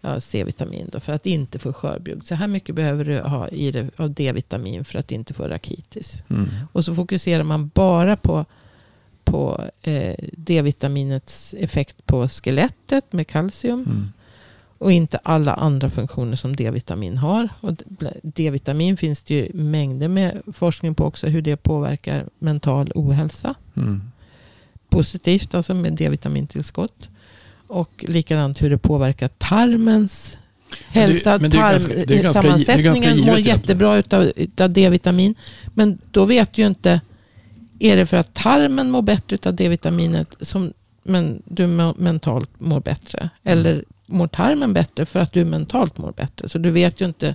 ja, 0.00 0.20
C-vitamin 0.20 0.88
då, 0.92 1.00
för 1.00 1.12
att 1.12 1.26
inte 1.26 1.58
få 1.58 1.72
skörbjugg. 1.72 2.26
Så 2.26 2.34
här 2.34 2.48
mycket 2.48 2.74
behöver 2.74 3.04
du 3.04 3.20
ha 3.20 3.48
i 3.48 3.70
det 3.70 3.90
av 4.00 4.10
D-vitamin 4.10 4.84
för 4.84 4.98
att 4.98 5.12
inte 5.12 5.34
få 5.34 5.48
rakitis. 5.48 6.24
Mm. 6.28 6.48
Och 6.72 6.84
så 6.84 6.94
fokuserar 6.94 7.42
man 7.44 7.70
bara 7.74 8.16
på, 8.16 8.44
på 9.24 9.64
eh, 9.82 10.14
D-vitaminets 10.32 11.54
effekt 11.58 12.06
på 12.06 12.28
skelettet 12.28 13.12
med 13.12 13.26
kalcium. 13.26 13.80
Mm. 13.80 14.12
Och 14.82 14.92
inte 14.92 15.18
alla 15.22 15.54
andra 15.54 15.90
funktioner 15.90 16.36
som 16.36 16.56
D-vitamin 16.56 17.18
har. 17.18 17.48
Och 17.60 17.72
D-vitamin 18.22 18.96
finns 18.96 19.22
det 19.22 19.34
ju 19.34 19.50
mängder 19.54 20.08
med 20.08 20.42
forskning 20.52 20.94
på 20.94 21.04
också. 21.04 21.26
Hur 21.26 21.42
det 21.42 21.56
påverkar 21.56 22.24
mental 22.38 22.92
ohälsa 22.94 23.54
Mm. 23.74 24.02
positivt, 24.88 25.54
alltså 25.54 25.74
med 25.74 25.92
D-vitamintillskott. 25.92 27.08
Och 27.66 28.04
likadant 28.08 28.62
hur 28.62 28.70
det 28.70 28.78
påverkar 28.78 29.28
tarmens 29.28 30.38
hälsa. 30.88 31.38
Tarmsammansättningen 31.38 33.20
mår 33.20 33.38
jättebra 33.38 33.96
utav, 33.96 34.32
utav 34.36 34.70
D-vitamin. 34.70 35.34
Men 35.74 35.98
då 36.10 36.24
vet 36.24 36.52
du 36.52 36.62
ju 36.62 36.68
inte, 36.68 37.00
är 37.78 37.96
det 37.96 38.06
för 38.06 38.16
att 38.16 38.34
tarmen 38.34 38.90
mår 38.90 39.02
bättre 39.02 39.34
utav 39.34 39.54
D-vitaminet 39.54 40.34
som 40.40 40.72
men 41.02 41.42
du 41.44 41.66
mentalt 41.96 42.50
mår 42.58 42.80
bättre? 42.80 43.30
Eller 43.44 43.84
mår 44.06 44.26
tarmen 44.26 44.72
bättre 44.72 45.06
för 45.06 45.20
att 45.20 45.32
du 45.32 45.44
mentalt 45.44 45.98
mår 45.98 46.12
bättre? 46.12 46.48
Så 46.48 46.58
du 46.58 46.70
vet 46.70 47.00
ju 47.00 47.04
inte. 47.04 47.34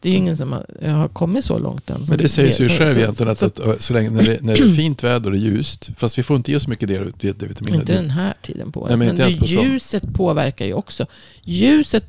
Det 0.00 0.08
är 0.08 0.12
ju 0.12 0.18
ingen 0.18 0.36
som 0.36 0.52
har, 0.52 0.88
har 0.88 1.08
kommit 1.08 1.44
så 1.44 1.58
långt 1.58 1.90
än. 1.90 2.04
Men 2.08 2.18
det 2.18 2.28
sägs 2.28 2.60
ju 2.60 2.68
Så- 2.68 2.78
själv 2.78 2.92
så- 2.92 2.98
egentligen 2.98 3.32
att, 3.32 3.38
så- 3.38 3.46
att 3.46 3.82
så 3.82 3.92
länge 3.92 4.10
när 4.10 4.22
det, 4.22 4.42
när 4.42 4.56
det 4.56 4.62
är 4.64 4.68
fint 4.76 5.04
väder 5.04 5.30
och 5.30 5.36
ljust, 5.36 5.90
fast 5.96 6.18
vi 6.18 6.22
får 6.22 6.36
inte 6.36 6.52
i 6.52 6.56
oss 6.56 6.68
mycket 6.68 6.88
D-vitamin. 6.88 7.74
Inte 7.74 7.92
den 7.94 8.10
här 8.10 8.34
tiden 8.42 8.72
på 8.72 8.80
året. 8.82 8.98
Men 8.98 9.16
men 9.16 9.38
på 9.38 9.44
ljuset 9.44 10.14
påverkar 10.14 10.66
ju 10.66 10.72
också. 10.74 11.06
Ljuset, 11.42 12.04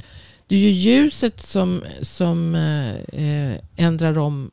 det 0.48 0.56
är 0.56 0.60
ju 0.60 0.70
ljuset 0.70 1.42
som, 1.42 1.84
som 2.02 2.56
eh, 2.56 3.56
ändrar 3.76 4.18
om 4.18 4.52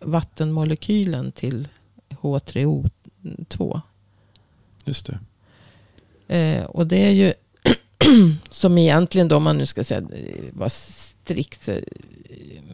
vattenmolekylen 0.00 1.32
till 1.32 1.68
H3O2. 2.10 3.80
Just 4.84 5.06
det. 5.06 5.18
Eh, 6.36 6.64
och 6.64 6.86
det 6.86 7.06
är 7.06 7.10
ju 7.10 7.32
som 8.50 8.78
egentligen 8.78 9.28
då, 9.28 9.36
om 9.36 9.42
man 9.42 9.58
nu 9.58 9.66
ska 9.66 9.84
säga, 9.84 10.00
eh, 10.00 10.44
vara 10.52 10.70
strikt 10.70 11.68
eh, 11.68 11.76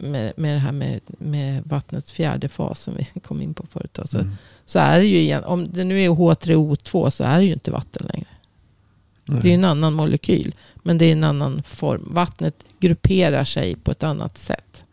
med, 0.01 0.33
med 0.37 0.55
det 0.55 0.59
här 0.59 0.71
med, 0.71 0.99
med 1.07 1.63
vattnets 1.65 2.11
fjärde 2.11 2.49
fas 2.49 2.79
som 2.81 2.95
vi 2.95 3.19
kom 3.23 3.41
in 3.41 3.53
på 3.53 3.65
förut. 3.67 3.93
då. 3.93 4.07
Så, 4.07 4.17
Mm. 4.17 4.31
så 4.65 4.79
är 4.79 4.99
det 4.99 5.05
ju 5.05 5.17
igen, 5.17 5.43
om 5.43 5.71
det 5.71 5.83
nu 5.83 6.01
är 6.01 6.09
H3O2 6.09 7.09
så 7.09 7.23
är 7.23 7.37
det 7.37 7.45
ju 7.45 7.53
inte 7.53 7.71
vatten 7.71 8.07
längre. 8.13 8.27
Nej. 9.25 9.39
Det 9.43 9.49
är 9.49 9.53
en 9.53 9.65
annan 9.65 9.93
molekyl. 9.93 10.55
Men 10.75 10.97
det 10.97 11.05
är 11.05 11.11
en 11.11 11.23
annan 11.23 11.63
form. 11.63 12.07
Vattnet 12.11 12.55
grupperar 12.79 13.43
sig 13.43 13.75
på 13.75 13.91
ett 13.91 14.03
annat 14.03 14.37
sätt. 14.37 14.85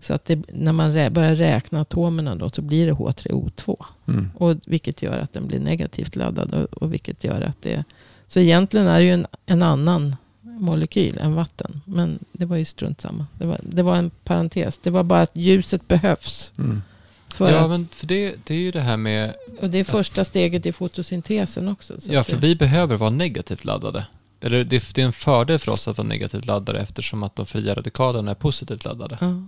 Så 0.00 0.14
att 0.14 0.24
det, 0.24 0.42
när 0.52 0.72
man 0.72 0.92
rä, 0.94 1.10
börjar 1.10 1.34
räkna 1.36 1.80
atomerna 1.80 2.34
då 2.34 2.50
så 2.50 2.62
blir 2.62 2.86
det 2.86 2.92
H3O2. 2.92 3.84
Mm. 4.08 4.30
Och 4.34 4.56
vilket 4.66 5.02
gör 5.02 5.18
att 5.18 5.32
den 5.32 5.46
blir 5.46 5.60
negativt 5.60 6.16
laddad. 6.16 6.54
Och, 6.54 6.82
och 6.82 6.92
vilket 6.92 7.24
gör 7.24 7.40
att 7.40 7.62
det... 7.62 7.84
Så 8.26 8.40
egentligen 8.40 8.86
är 8.86 8.98
det 8.98 9.04
ju 9.04 9.12
en, 9.12 9.26
en 9.46 9.62
annan 9.62 10.16
molekyl 10.40 11.18
än 11.18 11.34
vatten. 11.34 11.80
Men 11.84 12.18
det 12.32 12.46
var 12.46 12.56
ju 12.56 12.64
strunt 12.64 13.00
samma. 13.00 13.26
Det 13.38 13.46
var, 13.46 13.60
det 13.62 13.82
var 13.82 13.96
en 13.96 14.10
parentes. 14.10 14.78
Det 14.78 14.90
var 14.90 15.02
bara 15.02 15.22
att 15.22 15.36
ljuset 15.36 15.88
behövs. 15.88 16.52
Mm. 16.58 16.82
För 17.28 17.50
ja, 17.50 17.58
att, 17.58 17.70
men 17.70 17.88
för 17.92 18.06
det, 18.06 18.34
det 18.44 18.54
är 18.54 18.58
ju 18.58 18.70
det 18.70 18.80
här 18.80 18.96
med... 18.96 19.34
och 19.60 19.70
det 19.70 19.78
är 19.78 19.84
första 19.84 20.24
steget 20.24 20.66
i 20.66 20.72
fotosyntesen 20.72 21.68
också. 21.68 22.00
Så 22.00 22.12
Ja, 22.12 22.20
att 22.20 22.26
för 22.26 22.36
det, 22.36 22.40
vi 22.46 22.56
behöver 22.56 22.96
vara 22.96 23.10
negativt 23.10 23.64
laddade. 23.64 24.06
Eller 24.40 24.64
det, 24.64 24.94
det 24.94 25.02
är 25.02 25.06
en 25.06 25.12
fördel 25.12 25.58
för 25.58 25.72
oss 25.72 25.88
att 25.88 25.98
vara 25.98 26.08
negativt 26.08 26.46
laddade 26.46 26.80
eftersom 26.80 27.22
att 27.22 27.36
de 27.36 27.46
fria 27.46 27.74
radikalerna 27.74 28.30
är 28.30 28.34
positivt 28.34 28.84
laddade. 28.84 29.18
ja. 29.20 29.42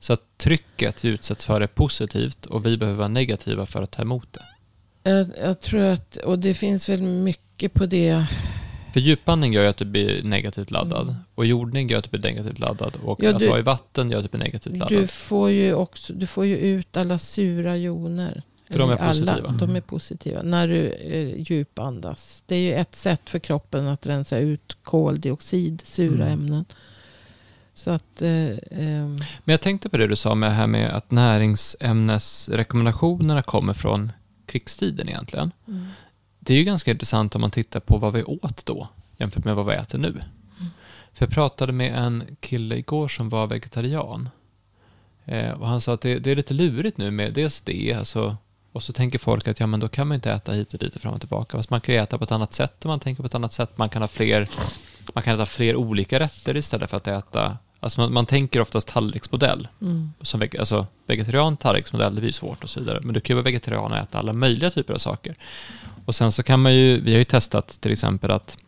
Så 0.00 0.12
att 0.12 0.38
trycket 0.38 1.04
vi 1.04 1.08
utsätts 1.08 1.44
för 1.44 1.60
är 1.60 1.66
positivt 1.66 2.46
och 2.46 2.66
vi 2.66 2.76
behöver 2.76 2.98
vara 2.98 3.08
negativa 3.08 3.66
för 3.66 3.82
att 3.82 3.90
ta 3.90 4.02
emot 4.02 4.32
det. 4.32 4.44
Jag, 5.06 5.26
jag 5.42 5.60
tror 5.60 5.80
att, 5.82 6.16
och 6.16 6.38
det 6.38 6.54
finns 6.54 6.88
väl 6.88 7.02
mycket 7.02 7.74
på 7.74 7.86
det. 7.86 8.26
För 8.92 9.00
djupandning 9.00 9.52
gör 9.52 9.62
ju 9.62 9.68
att 9.68 9.76
du 9.76 9.84
blir 9.84 10.22
negativt 10.22 10.70
laddad. 10.70 11.02
Mm. 11.08 11.14
Och 11.34 11.46
jordning 11.46 11.88
gör 11.88 11.98
att 11.98 12.04
du 12.04 12.10
blir 12.10 12.22
negativt 12.30 12.58
laddad. 12.58 12.92
Och 13.04 13.18
Ja, 13.22 13.30
att 13.34 13.38
du- 13.40 13.48
vara 13.48 13.58
i 13.58 13.62
vatten 13.62 14.10
gör 14.10 14.18
att 14.18 14.24
du 14.24 14.28
blir 14.30 14.40
negativt 14.44 14.76
laddad. 14.76 14.98
Du 14.98 15.06
får 15.06 15.50
ju 15.50 15.74
också, 15.74 16.12
du 16.12 16.26
får 16.26 16.46
ju 16.46 16.56
ut 16.56 16.96
alla 16.96 17.18
sura 17.18 17.76
joner. 17.76 18.42
För 18.70 18.78
de 18.78 18.90
är 18.90 18.94
I 18.94 18.98
alla, 18.98 19.08
positiva. 19.32 19.48
De 19.58 19.64
är 19.64 19.70
Mm. 19.70 19.82
positiva. 19.82 20.42
När 20.42 20.68
du 20.68 20.88
eh, 20.90 21.40
djupandas. 21.50 22.42
Det 22.46 22.54
är 22.56 22.60
ju 22.60 22.72
ett 22.74 22.94
sätt 22.96 23.20
för 23.30 23.38
kroppen 23.38 23.88
att 23.88 24.06
rensa 24.06 24.38
ut 24.38 24.76
koldioxid, 24.82 25.82
sura 25.84 26.26
Mm. 26.26 26.32
ämnen. 26.40 26.64
Så 27.74 27.90
att... 27.90 28.22
Eh, 28.22 28.46
ehm, 28.70 29.16
Men 29.44 29.52
jag 29.52 29.60
tänkte 29.60 29.88
på 29.88 29.96
det 29.96 30.06
du 30.06 30.16
sa 30.16 30.34
med 30.34 30.54
här 30.56 30.66
med 30.66 30.96
att 30.96 31.10
näringsämnesrekommendationerna 31.10 33.42
kommer 33.42 33.72
från 33.72 34.12
krigstiden 34.46 35.08
egentligen. 35.08 35.52
mm. 35.68 35.86
Det 36.38 36.54
är 36.54 36.58
ju 36.58 36.64
ganska 36.64 36.90
intressant 36.90 37.34
om 37.34 37.40
man 37.40 37.50
tittar 37.50 37.80
på 37.80 37.98
vad 37.98 38.12
vi 38.12 38.24
åt 38.24 38.66
då 38.66 38.88
jämfört 39.16 39.44
med 39.44 39.56
vad 39.56 39.66
vi 39.66 39.72
äter 39.72 39.98
nu. 39.98 40.20
För 41.12 41.26
jag 41.26 41.30
pratade 41.30 41.72
med 41.72 41.94
en 41.94 42.36
kille 42.40 42.76
igår 42.76 43.08
som 43.08 43.28
var 43.28 43.46
vegetarian. 43.46 44.28
Eh, 45.24 45.50
och 45.50 45.68
han 45.68 45.80
sa 45.80 45.94
att 45.94 46.00
det, 46.00 46.18
det 46.18 46.30
är 46.30 46.36
lite 46.36 46.54
lurigt 46.54 46.98
nu 46.98 47.10
med 47.10 47.32
dels 47.32 47.60
det, 47.60 47.92
alltså, 47.92 48.36
och 48.72 48.82
så 48.82 48.92
tänker 48.92 49.18
folk 49.18 49.48
att 49.48 49.60
ja 49.60 49.66
men 49.66 49.80
då 49.80 49.88
kan 49.88 50.08
man 50.08 50.14
inte 50.14 50.32
äta 50.32 50.52
hit 50.52 50.72
och 50.72 50.78
dit 50.78 50.94
och 50.94 51.00
fram 51.00 51.14
och 51.14 51.20
tillbaka. 51.20 51.56
Fast 51.56 51.70
man 51.70 51.80
kan 51.80 51.94
ju 51.94 52.00
äta 52.00 52.18
på 52.18 52.24
ett 52.24 52.32
annat 52.32 52.52
sätt 52.52 52.84
om 52.84 52.88
man 52.88 53.00
tänker 53.00 53.22
på 53.22 53.26
ett 53.26 53.34
annat 53.34 53.52
sätt. 53.52 53.78
Man 53.78 53.88
kan 53.88 54.02
ha 54.02 54.08
fler, 54.08 54.48
man 55.14 55.22
kan 55.22 55.34
äta 55.34 55.46
fler 55.46 55.76
olika 55.76 56.20
rätter 56.20 56.56
istället 56.56 56.90
för 56.90 56.96
att 56.96 57.06
äta, 57.06 57.58
alltså 57.80 58.00
man, 58.00 58.12
man 58.12 58.26
tänker 58.26 58.60
oftast 58.60 58.88
tallriksmodell. 58.88 59.68
Mm. 59.82 60.12
Som 60.22 60.40
veg- 60.40 60.58
alltså, 60.58 60.86
vegetarian 61.06 61.56
tallriksmodell, 61.56 62.14
det 62.14 62.20
blir 62.20 62.32
svårt 62.32 62.64
och 62.64 62.70
så 62.70 62.80
vidare. 62.80 63.00
Men 63.02 63.14
du 63.14 63.20
kan 63.20 63.34
ju 63.34 63.42
vara 63.42 63.44
vegetarian 63.44 63.92
och 63.92 63.98
äta 63.98 64.18
alla 64.18 64.32
möjliga 64.32 64.70
typer 64.70 64.94
av 64.94 64.98
saker. 64.98 65.36
Och 66.04 66.14
sen 66.14 66.32
så 66.32 66.42
kan 66.42 66.62
man 66.62 66.74
ju, 66.74 67.00
vi 67.00 67.12
har 67.12 67.18
ju 67.18 67.24
testat 67.24 67.80
till 67.80 67.92
exempel 67.92 68.30
att, 68.30 68.58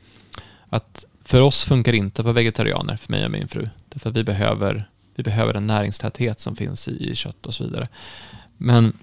att 0.68 1.04
för 1.24 1.40
oss 1.40 1.62
funkar 1.62 1.92
det 1.92 1.98
inte 1.98 2.22
på 2.22 2.32
vegetarianer, 2.32 2.96
för 2.96 3.12
mig 3.12 3.24
och 3.24 3.30
min 3.30 3.48
fru. 3.48 3.68
Därför 3.88 4.10
att 4.10 4.16
vi 4.16 4.24
behöver, 4.24 4.90
vi 5.14 5.22
behöver 5.22 5.54
en 5.54 5.66
näringstäthet 5.66 6.40
som 6.40 6.56
finns 6.56 6.88
i, 6.88 7.10
i 7.10 7.14
kött 7.14 7.46
och 7.46 7.54
så 7.54 7.64
vidare. 7.64 7.88
Men, 8.56 8.98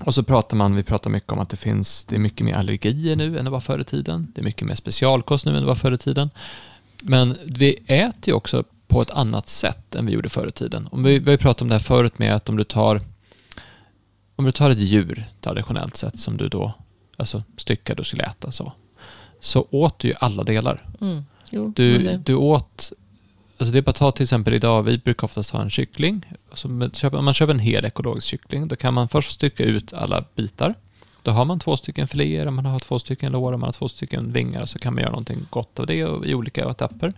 och 0.00 0.14
så 0.14 0.22
pratar 0.22 0.56
man, 0.56 0.74
vi 0.74 0.82
pratar 0.82 1.10
mycket 1.10 1.32
om 1.32 1.38
att 1.38 1.48
det 1.48 1.56
finns, 1.56 2.04
det 2.04 2.14
är 2.14 2.18
mycket 2.18 2.46
mer 2.46 2.54
allergier 2.54 3.16
nu 3.16 3.38
än 3.38 3.44
det 3.44 3.50
var 3.50 3.60
förr 3.60 3.80
i 3.80 3.84
tiden. 3.84 4.32
Det 4.34 4.40
är 4.40 4.44
mycket 4.44 4.66
mer 4.66 4.74
specialkost 4.74 5.46
nu 5.46 5.54
än 5.54 5.60
det 5.60 5.66
var 5.66 5.74
förr 5.74 5.92
i 5.92 5.98
tiden. 5.98 6.30
Men 7.02 7.36
vi 7.46 7.78
äter 7.86 8.28
ju 8.28 8.32
också 8.32 8.64
på 8.96 9.02
ett 9.02 9.10
annat 9.10 9.48
sätt 9.48 9.94
än 9.94 10.06
vi 10.06 10.12
gjorde 10.12 10.28
förr 10.28 10.46
i 10.48 10.52
tiden. 10.52 10.88
Om 10.92 11.02
vi, 11.02 11.18
vi 11.18 11.30
har 11.30 11.38
pratat 11.38 11.62
om 11.62 11.68
det 11.68 11.74
här 11.74 11.80
förut 11.80 12.18
med 12.18 12.34
att 12.34 12.48
om 12.48 12.56
du 12.56 12.64
tar 12.64 13.00
om 14.36 14.44
du 14.44 14.52
tar 14.52 14.70
ett 14.70 14.78
djur 14.78 15.24
traditionellt 15.40 15.96
sett 15.96 16.18
som 16.18 16.36
du 16.36 16.48
då 16.48 16.72
alltså 17.16 17.42
styckade 17.56 18.00
och 18.00 18.06
skulle 18.06 18.22
äta 18.24 18.52
så. 18.52 18.72
Så 19.40 19.66
åt 19.70 19.98
du 19.98 20.08
ju 20.08 20.14
alla 20.20 20.42
delar. 20.44 20.86
Mm. 21.00 21.24
Jo, 21.50 21.72
Du, 21.76 21.98
det, 21.98 22.16
du 22.16 22.34
åt, 22.34 22.92
alltså 23.58 23.72
det 23.72 23.78
är 23.78 23.82
bara 23.82 23.90
att 23.90 23.96
ta 23.96 24.12
till 24.12 24.22
exempel 24.22 24.54
idag, 24.54 24.82
vi 24.82 24.98
brukar 24.98 25.24
oftast 25.24 25.50
ha 25.50 25.62
en 25.62 25.70
kyckling. 25.70 26.24
Så 26.54 26.68
med- 26.68 26.96
köper- 26.96 27.18
om 27.18 27.24
man 27.24 27.34
köper 27.34 27.52
en 27.54 27.58
hel 27.60 27.84
ekologisk 27.84 28.26
kyckling, 28.26 28.68
då 28.68 28.76
kan 28.76 28.94
man 28.94 29.08
först 29.08 29.30
stycka 29.30 29.64
ut 29.64 29.92
alla 29.92 30.24
bitar. 30.34 30.74
Då 31.22 31.30
har 31.30 31.44
man 31.44 31.58
två 31.60 31.76
stycken 31.76 32.08
filéer, 32.08 32.50
man 32.50 32.66
har 32.66 32.78
två 32.78 32.98
stycken 32.98 33.32
lår, 33.32 33.50
man 33.52 33.62
har 33.62 33.72
två 33.72 33.88
stycken 33.88 34.32
vingar, 34.32 34.66
så 34.66 34.78
kan 34.78 34.94
man 34.94 35.00
göra 35.02 35.10
någonting 35.10 35.46
gott 35.50 35.78
av 35.80 35.86
det 35.86 36.04
och- 36.04 36.26
i 36.26 36.34
olika 36.34 36.70
etapper. 36.70 37.12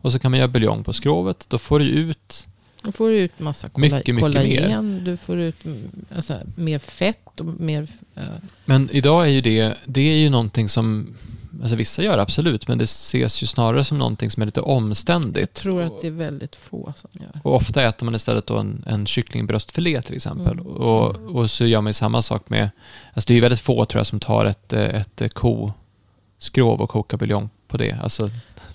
Och 0.00 0.12
så 0.12 0.18
kan 0.18 0.30
man 0.30 0.40
göra 0.40 0.48
buljong 0.48 0.84
på 0.84 0.92
skrovet, 0.92 1.44
då 1.48 1.58
får 1.58 1.78
du 1.78 1.84
ut 1.84 2.46
då 2.82 2.92
får 2.92 3.08
du 3.08 3.18
ut 3.18 3.38
massa 3.38 3.68
kolla, 3.68 3.82
Mycket, 3.96 4.14
mycket 4.14 4.20
kollagen. 4.20 5.04
Du 5.04 5.16
får 5.16 5.38
ut 5.38 5.64
mm, 5.64 5.90
alltså, 6.16 6.40
mer 6.56 6.78
fett 6.78 7.40
och 7.40 7.46
mer... 7.46 7.88
eh, 8.14 8.22
Men 8.64 8.90
idag 8.92 9.24
är 9.24 9.30
ju 9.30 9.40
det, 9.40 9.74
det 9.86 10.00
är 10.00 10.16
ju 10.16 10.30
någonting 10.30 10.68
som, 10.68 11.16
alltså 11.62 11.76
vissa 11.76 12.02
gör 12.02 12.18
absolut, 12.18 12.68
men 12.68 12.78
det 12.78 12.84
ses 12.84 13.42
ju 13.42 13.46
snarare 13.46 13.84
som 13.84 13.98
någonting 13.98 14.30
som 14.30 14.42
är 14.42 14.46
lite 14.46 14.60
jag 14.60 14.68
omständigt. 14.68 15.54
tror 15.54 15.82
att 15.82 16.00
det 16.00 16.06
är 16.06 16.10
väldigt 16.10 16.56
få 16.56 16.92
som 16.96 17.10
gör. 17.12 17.40
Och 17.44 17.54
ofta 17.54 17.82
äter 17.82 18.04
man 18.04 18.14
istället 18.14 18.46
då 18.46 18.56
en, 18.58 18.84
en 18.86 19.06
kycklingbröstfilé 19.06 20.02
till 20.02 20.14
exempel. 20.14 20.52
Mm. 20.52 20.66
Och, 20.66 21.16
och 21.16 21.50
så 21.50 21.66
gör 21.66 21.80
man 21.80 21.90
ju 21.90 21.94
samma 21.94 22.22
sak 22.22 22.50
med, 22.50 22.70
alltså 23.14 23.28
det 23.28 23.32
är 23.32 23.34
ju 23.36 23.40
väldigt 23.40 23.60
få 23.60 23.84
tror 23.84 23.98
jag 24.00 24.06
som 24.06 24.20
tar 24.20 24.44
ett, 24.44 24.72
eh, 24.72 24.84
ett 24.84 25.20
eh, 25.20 25.28
koskrov 25.28 26.80
och 26.80 26.90
kokar 26.90 27.18
buljong 27.18 27.48
på 27.68 27.76
det. 27.76 27.92
Alltså 28.02 28.30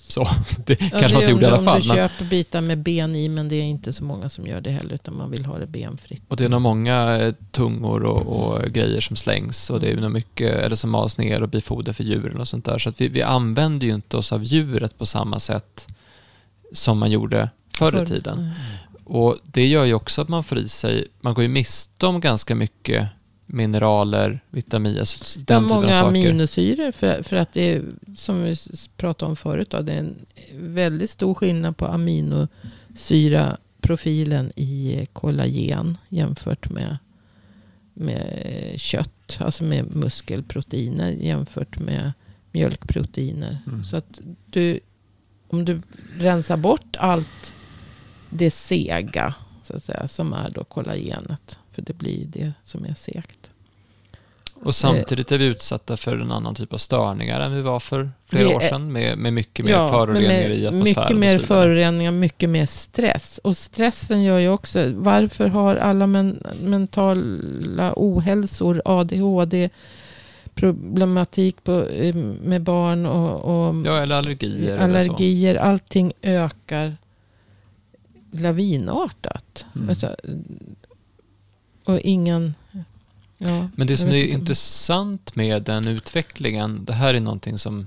så, 0.08 0.28
det 0.66 0.80
Ja, 0.80 0.88
kanske 0.90 1.08
det 1.08 1.12
man 1.12 1.22
inte 1.22 1.30
gjorde 1.30 1.44
i 1.44 1.48
om, 1.48 1.52
alla 1.52 1.58
om 1.58 1.64
fall. 1.64 1.82
du 1.82 1.88
Men, 1.88 1.96
köper 1.96 2.24
bitar 2.24 2.60
med 2.60 2.78
ben 2.78 3.16
i, 3.16 3.28
men 3.28 3.48
det 3.48 3.56
är 3.56 3.62
inte 3.62 3.92
så 3.92 4.04
många 4.04 4.28
som 4.28 4.46
gör 4.46 4.60
det 4.60 4.70
heller, 4.70 4.94
utan 4.94 5.16
man 5.16 5.30
vill 5.30 5.44
ha 5.44 5.58
det 5.58 5.66
benfritt. 5.66 6.22
och 6.28 6.36
det 6.36 6.44
är 6.44 6.48
nog 6.48 6.60
många 6.60 7.18
eh, 7.20 7.34
tungor 7.50 8.02
och, 8.04 8.22
och 8.22 8.64
grejer 8.70 9.00
som 9.00 9.16
slängs 9.16 9.70
och 9.70 9.80
det 9.80 9.90
är 9.92 9.96
nog 9.96 10.10
mycket, 10.12 10.50
eller 10.50 10.76
som 10.76 10.90
mals 10.90 11.18
ner 11.18 11.42
och 11.42 11.48
blir 11.48 11.60
foder 11.60 11.92
för 11.92 12.04
djuren 12.04 12.40
och 12.40 12.48
sånt 12.48 12.64
där. 12.64 12.78
Så 12.78 12.88
att 12.88 13.00
vi, 13.00 13.08
vi 13.08 13.22
använder 13.22 13.86
ju 13.86 13.94
inte 13.94 14.16
oss 14.16 14.32
av 14.32 14.44
djuret 14.44 14.98
på 14.98 15.06
samma 15.06 15.40
sätt 15.40 15.86
som 16.72 16.98
man 16.98 17.10
gjorde 17.10 17.50
förr 17.76 18.02
i 18.02 18.06
tiden. 18.06 18.38
Mm. 18.38 18.52
Och 19.04 19.36
det 19.44 19.66
gör 19.66 19.84
ju 19.84 19.94
också 19.94 20.22
att 20.22 20.28
man 20.28 20.44
får 20.44 20.58
i 20.58 20.68
sig, 20.68 21.06
man 21.20 21.34
går 21.34 21.42
ju 21.42 21.48
miste 21.48 22.06
om 22.06 22.20
ganska 22.20 22.54
mycket 22.54 23.08
mineraler, 23.46 24.40
vitaminer, 24.50 25.00
alltså 25.00 25.38
den 25.38 25.44
typen 25.44 25.56
av 25.56 25.62
många 25.62 25.92
saker. 25.92 26.06
aminosyror, 26.06 26.92
för, 26.92 27.22
för 27.22 27.36
att 27.36 27.52
det 27.52 27.72
är, 27.72 27.84
som 28.14 28.42
vi 28.42 28.56
pratade 28.96 29.30
om 29.30 29.36
förut, 29.36 29.70
då, 29.70 29.80
det 29.80 29.92
är 29.92 29.98
en 29.98 30.26
väldigt 30.54 31.10
stor 31.10 31.34
skillnad 31.34 31.76
på 31.76 31.86
aminosyraprofilen 31.86 34.52
i 34.56 35.06
kollagen 35.12 35.98
jämfört 36.08 36.70
med, 36.70 36.98
med 37.94 38.72
kött, 38.76 39.38
alltså 39.38 39.64
med 39.64 39.96
muskelproteiner 39.96 41.10
jämfört 41.10 41.78
med 41.78 42.12
mjölkproteiner. 42.52 43.58
Mm. 43.66 43.84
Så 43.84 43.96
att 43.96 44.20
du, 44.50 44.80
om 45.48 45.64
du 45.64 45.82
rensar 46.18 46.56
bort 46.56 46.96
allt 46.98 47.52
det 48.30 48.50
sega, 48.50 49.34
så 49.62 49.76
att 49.76 49.84
säga, 49.84 50.08
som 50.08 50.32
är 50.32 50.50
då 50.50 50.64
kollagenet, 50.64 51.58
för 51.76 51.82
det 51.82 51.92
blir 51.92 52.26
det 52.26 52.52
som 52.64 52.84
är 52.84 52.94
segt. 52.94 53.50
Och 54.62 54.74
samtidigt 54.74 55.32
är 55.32 55.38
vi 55.38 55.44
utsatta 55.44 55.96
för 55.96 56.18
en 56.18 56.32
annan 56.32 56.54
typ 56.54 56.72
av 56.72 56.78
störningar 56.78 57.40
än 57.40 57.54
vi 57.54 57.62
var 57.62 57.80
för 57.80 58.10
flera 58.26 58.48
Vi 58.48 58.54
år 58.54 58.62
är- 58.62 58.68
sedan 58.68 58.92
med, 58.92 59.18
med 59.18 59.32
mycket 59.32 59.64
mer 59.64 59.76
men 59.78 59.88
föroreningar 59.88 60.50
i 60.50 60.66
atmosfären. 60.66 61.04
Mycket 61.04 61.16
mer 61.16 61.38
föroreningar, 61.38 62.12
mycket 62.12 62.50
mer 62.50 62.66
stress. 62.66 63.40
Och 63.44 63.56
stressen 63.56 64.22
gör 64.22 64.38
ju 64.38 64.48
också, 64.48 64.92
varför 64.92 65.48
har 65.48 65.76
alla 65.76 66.06
men, 66.06 66.42
mentala 66.62 67.92
ohälsor, 67.96 68.82
ADHD, 68.84 69.70
problematik 70.54 71.64
på, 71.64 71.86
eh, 71.88 72.14
med 72.42 72.62
barn 72.62 73.06
och, 73.06 73.68
och 73.68 73.86
Ja, 73.86 73.96
eller 74.02 74.14
allergier. 74.16 74.74
Eller 74.74 74.82
allergier, 74.82 75.54
allting 75.54 76.12
ökar 76.22 76.96
lavinartat. 78.32 79.66
Mm. 79.76 79.88
Alltså, 79.88 80.16
och 81.86 82.00
ingen... 82.00 82.54
Ja, 83.38 83.68
Men 83.74 83.86
det 83.86 83.96
som 83.96 84.08
är 84.08 84.24
intressant 84.24 85.36
med 85.36 85.62
den 85.62 85.88
utvecklingen, 85.88 86.84
det 86.84 86.92
här 86.92 87.14
är 87.14 87.20
någonting 87.20 87.58
som 87.58 87.86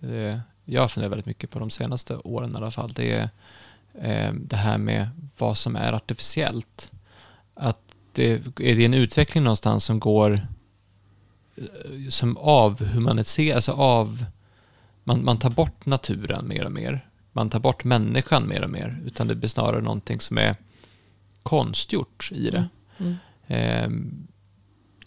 eh, 0.00 0.38
jag 0.64 0.90
funderar 0.90 1.10
väldigt 1.10 1.26
mycket 1.26 1.50
på 1.50 1.58
de 1.58 1.70
senaste 1.70 2.16
åren 2.16 2.52
i 2.52 2.56
alla 2.56 2.70
fall, 2.70 2.92
det 2.92 3.12
är 3.12 3.30
eh, 4.02 4.32
det 4.34 4.56
här 4.56 4.78
med 4.78 5.08
vad 5.38 5.58
som 5.58 5.76
är 5.76 5.92
artificiellt. 5.92 6.92
Att 7.54 7.80
det 8.12 8.32
är 8.32 8.76
det 8.76 8.84
en 8.84 8.94
utveckling 8.94 9.44
någonstans 9.44 9.84
som 9.84 10.00
går 10.00 10.46
eh, 11.56 12.08
som 12.08 12.36
avhumaniserar, 12.36 13.56
alltså 13.56 13.72
av 13.72 14.24
man, 15.04 15.24
man 15.24 15.38
tar 15.38 15.50
bort 15.50 15.86
naturen 15.86 16.48
mer 16.48 16.64
och 16.64 16.72
mer. 16.72 17.08
Man 17.32 17.50
tar 17.50 17.60
bort 17.60 17.84
människan 17.84 18.48
mer 18.48 18.64
och 18.64 18.70
mer, 18.70 19.00
utan 19.06 19.28
det 19.28 19.34
blir 19.34 19.48
snarare 19.48 19.80
någonting 19.80 20.20
som 20.20 20.38
är 20.38 20.56
konstgjort 21.42 22.30
i 22.32 22.50
det. 22.50 22.68
Mm. 22.98 23.16
Ehm, 23.48 24.26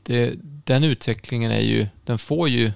det, 0.04 0.34
den 0.44 0.84
utvecklingen 0.84 1.52
är 1.52 1.62
ju, 1.62 1.88
den 2.06 2.18
får 2.18 2.50
ju 2.50 2.72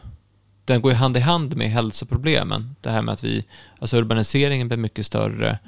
den 0.65 0.81
går 0.81 0.91
ju 0.91 0.97
hand 0.97 1.17
i 1.17 1.19
hand 1.19 1.55
med 1.55 1.71
hälsoproblemen. 1.71 2.75
Det 2.81 2.89
här 2.89 3.01
med 3.01 3.13
att 3.13 3.23
vi, 3.23 3.45
alltså 3.79 3.97
urbaniseringen 3.97 4.67
blir 4.67 4.77
mycket 4.77 5.05
större. 5.05 5.59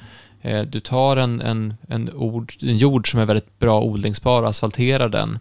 Eh, 0.41 0.61
du 0.61 0.79
tar 0.79 1.17
en, 1.17 1.41
en, 1.41 1.73
en, 1.87 2.13
ord, 2.13 2.53
en 2.61 2.77
jord 2.77 3.11
som 3.11 3.19
är 3.19 3.25
väldigt 3.25 3.59
bra 3.59 3.81
odlingsbar 3.81 4.43
och 4.43 4.49
asfalterar 4.49 5.09
den. 5.09 5.39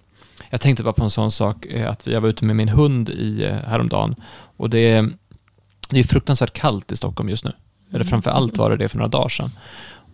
Jag 0.51 0.61
tänkte 0.61 0.83
bara 0.83 0.93
på 0.93 1.05
en 1.05 1.11
sån 1.11 1.31
sak, 1.31 1.67
eh, 1.67 1.91
att 1.91 2.07
jag 2.07 2.21
var 2.21 2.29
ute 2.29 2.45
med 2.45 2.57
min 2.57 2.69
hund 2.69 3.09
i, 3.09 3.45
eh, 3.45 3.55
häromdagen 3.55 4.15
och 4.57 4.71
det 4.71 4.79
är, 4.79 5.11
det 5.91 6.01
är 6.01 6.05
fruktansvärt 6.05 6.53
kallt 6.53 6.93
i 6.93 6.97
Stockholm 6.97 7.29
just 7.29 7.45
nu. 7.45 7.53
Eller 7.93 8.05
framför 8.05 8.31
allt 8.31 8.57
var 8.57 8.71
det 8.71 8.77
det 8.77 8.89
för 8.89 8.99
några 8.99 9.09
dagar 9.09 9.29
sedan. 9.29 9.51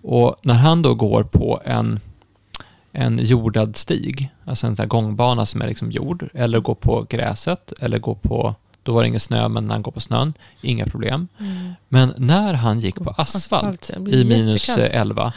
Och 0.03 0.37
när 0.43 0.55
han 0.55 0.83
då 0.83 0.95
går 0.95 1.23
på 1.23 1.63
en, 1.65 2.01
en 2.93 3.19
jordad 3.19 3.77
stig, 3.77 4.31
alltså 4.45 4.67
en 4.67 4.77
sån 4.77 4.83
här 4.83 4.89
gångbana 4.89 5.47
som 5.47 5.63
är 5.63 5.69
liksom 5.69 5.91
jord, 5.93 6.29
eller 6.35 6.61
går 6.61 6.75
på 6.75 7.07
gräset, 7.09 7.73
eller 7.81 7.99
går 7.99 8.15
på, 8.15 8.55
då 8.83 8.93
var 8.93 9.03
det 9.03 9.09
ingen 9.09 9.21
snö, 9.21 9.49
men 9.49 9.67
när 9.67 9.75
han 9.75 9.83
går 9.83 9.93
på 9.93 10.01
snön, 10.01 10.33
inga 10.61 10.87
problem. 10.87 11.29
Mm. 11.39 11.73
Men 11.89 12.15
när 12.17 12.55
han 12.55 12.81
gick 12.81 12.95
på 12.95 13.11
asfalt, 13.11 13.83
Asfalt, 13.83 14.15
i 14.15 14.25
minus 14.25 14.69
jättekallt. 14.69 14.95
eh, 14.95 15.01
11, 15.01 15.33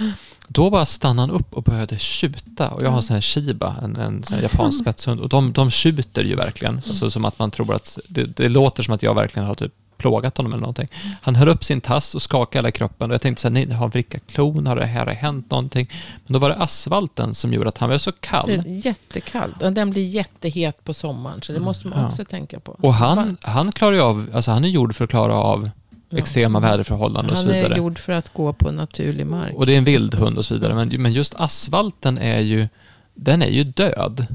då 0.47 0.69
bara 0.69 0.85
stannade 0.85 1.27
han 1.31 1.39
upp 1.39 1.53
och 1.53 1.63
började 1.63 1.99
tjuta. 1.99 2.69
Och 2.69 2.83
jag 2.83 2.89
har 2.89 2.97
en 2.97 3.03
sån 3.03 3.13
här 3.13 3.21
Shiba, 3.21 3.75
en, 3.83 3.95
en 3.95 4.23
sån 4.23 4.35
här 4.35 4.43
japansk 4.43 4.79
spetshund, 4.81 5.21
och 5.21 5.29
de, 5.29 5.53
de 5.53 5.71
tjuter 5.71 6.23
ju 6.23 6.35
verkligen. 6.35 6.81
Alltså 6.87 7.11
som 7.11 7.25
att 7.25 7.39
man 7.39 7.51
tror 7.51 7.75
att, 7.75 7.99
det, 8.07 8.23
det 8.37 8.49
låter 8.49 8.83
som 8.83 8.93
att 8.93 9.03
jag 9.03 9.15
verkligen 9.15 9.47
har 9.47 9.55
typ 9.55 9.73
plågat 10.05 10.37
honom 10.37 10.51
eller 10.53 10.61
någonting. 10.61 10.87
Han 11.21 11.35
höll 11.35 11.47
upp 11.47 11.63
sin 11.63 11.81
tass 11.81 12.15
och 12.15 12.21
skakade 12.21 12.57
hela 12.57 12.71
kroppen 12.71 13.09
och 13.11 13.13
jag 13.13 13.21
tänkte 13.21 13.41
så 13.41 13.47
här, 13.47 13.53
nej, 13.53 13.69
har 13.71 13.77
han 13.79 13.89
vrickat 13.89 14.21
klon? 14.27 14.67
Har 14.67 14.75
det 14.75 14.85
här 14.85 15.05
hänt 15.07 15.51
någonting? 15.51 15.89
Men 16.25 16.33
då 16.33 16.39
var 16.39 16.49
det 16.49 16.55
asfalten 16.55 17.33
som 17.33 17.53
gjorde 17.53 17.69
att 17.69 17.77
han 17.77 17.89
var 17.89 17.97
så 17.97 18.11
kall. 18.11 18.47
Det 18.47 18.53
är 18.53 18.85
jättekallt. 18.85 19.61
Och 19.61 19.73
den 19.73 19.89
blir 19.91 20.05
jättehet 20.07 20.83
på 20.83 20.93
sommaren. 20.93 21.41
Så 21.41 21.53
det 21.53 21.59
måste 21.59 21.87
man 21.87 21.99
Ja. 21.99 22.07
också 22.07 22.25
tänka 22.25 22.59
på. 22.59 22.71
Och 22.71 22.93
han, 22.93 23.37
han 23.41 23.71
klarar 23.71 23.93
ju 23.93 24.01
av, 24.01 24.29
alltså 24.33 24.51
han 24.51 24.63
är 24.63 24.69
gjord 24.69 24.95
för 24.95 25.03
att 25.03 25.09
klara 25.09 25.33
av 25.35 25.69
Ja. 26.09 26.17
extrema 26.17 26.59
väderförhållanden 26.59 27.31
och 27.31 27.37
så 27.37 27.43
Han 27.43 27.53
vidare. 27.53 27.73
är 27.73 27.77
gjord 27.77 27.99
för 27.99 28.13
att 28.13 28.33
gå 28.33 28.53
på 28.53 28.71
naturlig 28.71 29.25
mark. 29.27 29.53
Och 29.55 29.65
det 29.65 29.73
är 29.73 29.77
en 29.77 29.83
vild 29.83 30.15
hund 30.15 30.37
och 30.37 30.45
så 30.45 30.53
vidare. 30.53 30.75
Men, 30.75 31.01
men 31.01 31.13
just 31.13 31.35
asfalten 31.35 32.17
är 32.17 32.39
ju, 32.39 32.67
den 33.13 33.41
är 33.41 33.47
ju 33.49 33.63
död. 33.63 34.25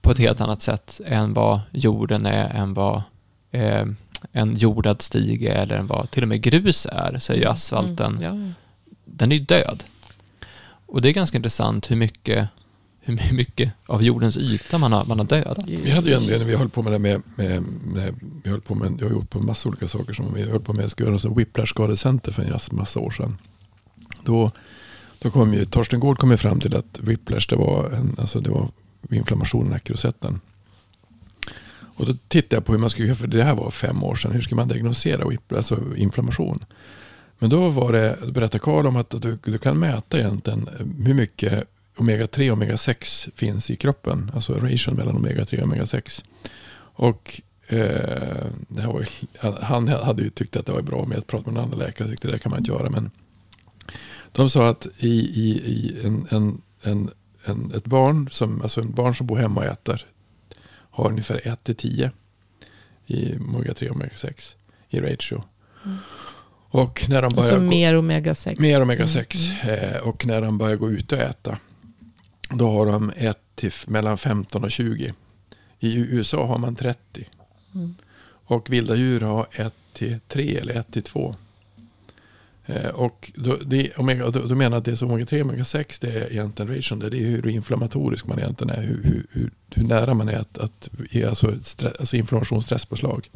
På 0.00 0.10
ett 0.10 0.18
helt 0.18 0.40
annat 0.40 0.62
sätt 0.62 1.00
än 1.06 1.34
vad 1.34 1.60
jorden 1.70 2.26
är, 2.26 2.48
än 2.48 2.74
vad 2.74 3.02
eh, 3.50 3.84
en 4.32 4.56
jordad 4.56 5.02
stig 5.02 5.42
är, 5.44 5.54
eller 5.62 5.78
än 5.78 5.86
vad 5.86 6.10
till 6.10 6.22
och 6.22 6.28
med 6.28 6.42
grus 6.42 6.86
är, 6.92 7.18
så 7.18 7.32
är 7.32 7.36
ju 7.36 7.44
asfalten, 7.44 8.16
Mm, 8.16 8.22
ja. 8.22 8.52
den 9.04 9.32
är 9.32 9.36
ju 9.36 9.44
död. 9.44 9.84
Och 10.86 11.02
det 11.02 11.08
är 11.08 11.12
ganska 11.12 11.36
intressant 11.36 11.90
hur 11.90 11.96
mycket, 11.96 12.48
hur 13.00 13.32
mycket 13.32 13.72
av 13.86 14.02
jordens 14.02 14.36
yta 14.36 14.78
man 14.78 14.92
har, 14.92 15.04
man 15.04 15.18
har 15.18 15.26
dödat. 15.26 15.58
Vi 15.66 15.90
hade 15.90 16.08
ju 16.10 16.14
en 16.16 16.22
när 16.22 16.38
vi 16.44 16.56
höll 16.56 16.68
på 16.68 16.82
med 16.82 16.92
det 16.92 16.98
med, 16.98 17.22
med, 17.36 17.62
med 17.84 18.14
vi 18.44 18.50
höll 18.50 18.60
på 18.60 18.74
med, 18.74 18.96
jag 19.00 19.06
har 19.06 19.12
gjort 19.12 19.30
på 19.30 19.40
massa 19.40 19.68
olika 19.68 19.88
saker 19.88 20.12
som 20.12 20.34
vi 20.34 20.42
höll 20.42 20.60
på 20.60 20.72
med, 20.72 20.82
jag 20.84 20.90
skulle 20.90 21.10
göra 21.10 21.20
en 21.24 21.34
whiplash-skadecenter 21.34 22.32
för 22.32 22.42
en 22.42 22.58
massa 22.70 23.00
år 23.00 23.10
sedan. 23.10 23.38
Då, 24.24 24.50
då 25.18 25.30
kom 25.30 25.54
ju, 25.54 25.64
Torsten 25.64 26.00
Gård 26.00 26.18
kom 26.18 26.30
ju 26.30 26.36
fram 26.36 26.60
till 26.60 26.76
att 26.76 26.98
whiplash 27.00 27.46
det 27.48 27.56
var, 27.56 27.90
en, 27.90 28.16
alltså 28.18 28.40
det 28.40 28.50
var 28.50 28.68
inflammation 29.10 29.66
i 29.66 29.70
nackrosetten. 29.70 30.40
Och 32.00 32.06
då 32.06 32.12
tittade 32.28 32.56
jag 32.56 32.64
på 32.64 32.72
hur 32.72 32.78
man 32.78 32.90
skulle 32.90 33.06
göra, 33.06 33.16
för 33.16 33.26
det 33.26 33.42
här 33.42 33.54
var 33.54 33.70
fem 33.70 34.04
år 34.04 34.14
sedan, 34.14 34.32
hur 34.32 34.40
ska 34.40 34.54
man 34.54 34.68
diagnosera 34.68 35.36
alltså 35.56 35.96
inflammation? 35.96 36.64
Men 37.38 37.50
då 37.50 37.68
var 37.68 37.92
det, 37.92 38.18
berättade 38.32 38.58
Karl 38.58 38.86
om 38.86 38.96
att 38.96 39.10
du, 39.10 39.38
du 39.44 39.58
kan 39.58 39.78
mäta 39.78 40.18
egentligen 40.18 40.68
hur 41.04 41.14
mycket 41.14 41.64
omega-3 41.96 42.50
och 42.50 42.58
omega-6 42.58 43.30
finns 43.34 43.70
i 43.70 43.76
kroppen. 43.76 44.30
Alltså 44.34 44.54
ration 44.54 44.94
mellan 44.94 45.16
omega-3 45.16 45.62
och 45.62 45.68
omega-6. 45.68 46.24
Och 46.80 47.40
eh, 47.66 48.46
det 48.68 48.82
här 48.82 48.92
var, 48.92 49.06
han 49.62 49.88
hade 49.88 50.22
ju 50.22 50.30
tyckt 50.30 50.56
att 50.56 50.66
det 50.66 50.72
var 50.72 50.82
bra 50.82 51.06
med 51.06 51.18
att 51.18 51.26
prata 51.26 51.50
med 51.50 51.58
en 51.60 51.64
annan 51.64 51.78
läkare. 51.78 52.08
Tyckte 52.08 52.28
det 52.28 52.38
kan 52.38 52.50
man 52.50 52.58
inte 52.58 52.70
göra. 52.70 52.90
Men 52.90 53.10
de 54.32 54.50
sa 54.50 54.68
att 54.68 54.88
i, 54.98 55.08
i, 55.18 55.50
i 55.50 56.00
en, 56.04 56.26
en, 56.30 56.62
en, 56.82 57.10
en, 57.44 57.72
ett 57.74 57.84
barn 57.84 58.28
som, 58.30 58.62
alltså 58.62 58.80
en 58.80 58.94
barn 58.94 59.14
som 59.14 59.26
bor 59.26 59.36
hemma 59.36 59.60
och 59.60 59.66
äter 59.66 60.06
har 61.02 61.10
ungefär 61.10 61.48
1 61.48 61.64
till 61.64 61.76
10 61.76 62.10
i 63.06 63.32
omega-3 63.34 63.88
och 63.88 63.96
omega-6 63.96 64.54
i 64.88 65.00
ratio. 65.00 65.42
Mm. 65.84 65.96
Och 66.72 67.06
när 67.08 67.22
de 67.22 67.34
börjar 67.34 67.52
Alltså 67.52 67.66
mer 67.66 67.94
omega-6. 67.94 68.60
Mer 68.60 68.80
omega-6. 68.80 69.62
Mm. 69.62 69.94
Eh, 69.94 70.00
och 70.00 70.26
när 70.26 70.40
de 70.42 70.58
börjar 70.58 70.76
gå 70.76 70.90
ut 70.90 71.12
och 71.12 71.18
äta. 71.18 71.58
Då 72.50 72.70
har 72.70 72.86
de 72.86 73.12
ett 73.16 73.38
till 73.54 73.68
f- 73.68 73.84
mellan 73.88 74.18
15 74.18 74.64
och 74.64 74.70
20. 74.70 75.14
I 75.80 75.96
USA 75.96 76.46
har 76.46 76.58
man 76.58 76.76
30. 76.76 77.28
Mm. 77.74 77.94
Och 78.44 78.70
vilda 78.70 78.94
djur 78.96 79.20
har 79.20 79.46
1 79.52 79.74
till 79.92 80.18
3 80.28 80.56
eller 80.56 80.74
1 80.74 80.92
till 80.92 81.02
2. 81.02 81.36
Eh, 82.70 82.90
och 82.90 83.32
då, 83.34 83.56
det, 83.66 83.92
omega, 83.96 84.30
då, 84.30 84.40
då 84.40 84.54
menar 84.54 84.76
att 84.76 84.84
det 84.84 84.96
som 84.96 85.10
omega-3 85.10 85.40
och 85.42 85.46
omega-6 85.46 85.98
det 86.00 86.08
är 86.08 86.32
egentligen 86.32 86.76
ration. 86.76 86.98
Det 86.98 87.06
är 87.06 87.10
hur 87.10 87.48
inflammatorisk 87.48 88.26
man 88.26 88.38
egentligen 88.38 88.70
är. 88.76 88.82
Hur, 88.82 89.02
hur, 89.02 89.26
hur, 89.30 89.50
nära 89.84 90.14
man 90.14 90.28
är 90.28 90.38
att, 90.38 90.58
att 90.58 90.90
alltså, 91.28 91.54
stre, 91.62 91.92
alltså 92.00 92.16
inflammation, 92.16 92.62
stresspåslag. 92.62 93.30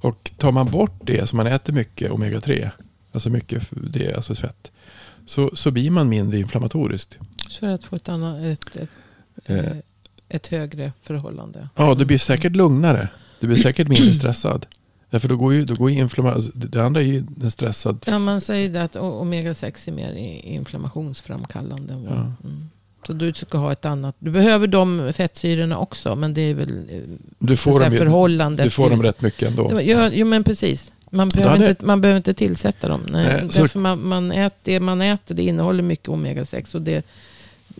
Och 0.00 0.30
tar 0.36 0.52
man 0.52 0.70
bort 0.70 1.00
det 1.00 1.28
som 1.28 1.36
man 1.36 1.46
äter 1.46 1.72
mycket 1.72 2.10
omega-3, 2.10 2.70
alltså 3.12 3.30
mycket 3.30 3.68
det, 3.70 4.14
alltså 4.14 4.34
fett, 4.34 4.72
så, 5.26 5.50
så 5.54 5.70
blir 5.70 5.90
man 5.90 6.08
mindre 6.08 6.38
inflammatoriskt. 6.38 7.18
Så 7.48 7.66
att 7.66 7.84
få 7.84 7.96
ett, 7.96 8.08
annat, 8.08 8.44
ett, 8.44 8.76
ett, 8.76 8.90
Eh. 9.44 9.76
ett 10.28 10.46
högre 10.46 10.92
förhållande. 11.02 11.68
Ja, 11.74 11.94
du 11.94 12.04
blir 12.04 12.18
säkert 12.18 12.56
lugnare. 12.56 13.08
Du 13.40 13.46
blir 13.46 13.56
säkert 13.56 13.88
mindre 13.88 14.14
stressad. 14.14 14.66
Därför 15.10 15.28
då 15.28 15.36
går 15.36 15.54
ju, 15.54 15.64
då 15.64 15.74
går 15.74 15.90
ju 15.90 15.98
inflammation, 15.98 16.36
alltså 16.36 16.50
det 16.54 16.84
andra 16.84 17.00
är 17.00 17.04
ju 17.04 17.22
en 17.42 17.50
stressad. 17.50 18.04
Ja, 18.06 18.18
man 18.18 18.40
säger 18.40 18.68
det 18.68 18.82
att 18.82 18.96
o- 18.96 19.20
omega-6 19.24 19.88
är 19.88 19.92
mer 19.92 20.12
inflammationsframkallande. 20.44 21.94
Ja. 22.08 22.14
Mm. 22.14 22.68
Så 23.06 23.12
du 23.12 23.32
ska 23.34 23.58
ha 23.58 23.72
ett 23.72 23.84
annat. 23.84 24.16
Du 24.18 24.30
behöver 24.30 24.66
de 24.66 25.12
fettsyrorna 25.16 25.78
också. 25.78 26.14
Men 26.14 26.34
det 26.34 26.40
är 26.40 26.54
väl 26.54 26.84
Du 27.38 27.56
så 27.56 27.62
får, 27.72 27.80
dem, 27.80 27.92
förhållandet. 27.92 28.64
du 28.64 28.70
får 28.70 28.84
till- 28.84 28.90
dem 28.90 29.02
rätt 29.02 29.20
mycket 29.22 29.48
ändå. 29.48 29.80
Ja, 29.82 30.10
jo, 30.12 30.26
men 30.26 30.44
precis. 30.44 30.92
Man 31.10 31.28
behöver, 31.28 31.52
hade- 31.58 31.70
inte, 31.70 31.84
man 31.84 32.00
behöver 32.00 32.16
inte 32.16 32.34
tillsätta 32.34 32.88
dem. 32.88 33.00
Nej, 33.10 33.24
Nej, 33.42 33.52
så- 33.52 33.62
därför 33.62 33.78
man, 33.78 34.08
man 34.08 34.32
äter, 34.32 34.58
det 34.62 34.80
man 34.80 35.02
äter 35.02 35.34
det 35.34 35.42
innehåller 35.42 35.82
mycket 35.82 36.08
omega-6. 36.08 36.74
Och 36.74 36.82
det, 36.82 37.06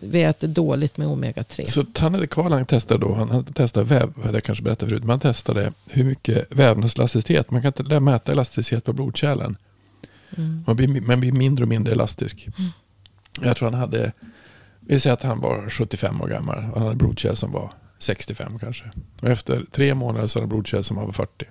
vi 0.01 0.23
äter 0.23 0.47
dåligt 0.47 0.97
med 0.97 1.07
omega-3. 1.07 1.65
Så 1.65 1.85
han 1.99 2.13
hade 2.13 2.27
Karl 2.27 2.51
han 2.51 2.65
testade 2.65 2.99
då, 2.99 3.13
han, 3.13 3.29
han 3.29 3.45
testade 3.45 3.85
väv, 3.85 4.13
hade 4.23 4.37
jag 4.37 4.43
kanske 4.43 4.63
berättat 4.63 4.89
förut, 4.89 5.03
men 5.03 5.09
han 5.09 5.19
testade 5.19 5.73
hur 5.87 6.03
mycket 6.03 6.47
vävnadselasticitet, 6.49 7.51
man 7.51 7.61
kan 7.61 7.73
inte 7.77 7.99
mäta 7.99 8.31
elasticitet 8.31 8.83
på 8.83 8.93
blodkärlen. 8.93 9.57
Mm. 10.37 10.63
Man 10.67 10.75
blir, 10.75 11.01
man 11.01 11.19
blir 11.19 11.31
mindre 11.31 11.63
och 11.63 11.69
mindre 11.69 11.93
elastisk. 11.93 12.47
Mm. 12.57 12.71
Jag 13.41 13.57
tror 13.57 13.71
han 13.71 13.79
hade, 13.79 14.11
vi 14.79 14.99
säger 14.99 15.13
att 15.13 15.23
han 15.23 15.39
var 15.39 15.69
75 15.69 16.21
år 16.21 16.27
gammal 16.27 16.57
och 16.57 16.77
han 16.77 16.83
hade 16.83 16.95
blodkärl 16.95 17.35
som 17.35 17.51
var 17.51 17.73
65 17.99 18.59
kanske. 18.59 18.91
Och 19.21 19.27
efter 19.27 19.65
tre 19.71 19.95
månader 19.95 20.27
så 20.27 20.39
hade 20.39 20.43
han 20.43 20.49
blodkärl 20.49 20.83
som 20.83 20.97
var 20.97 21.11
40. 21.11 21.45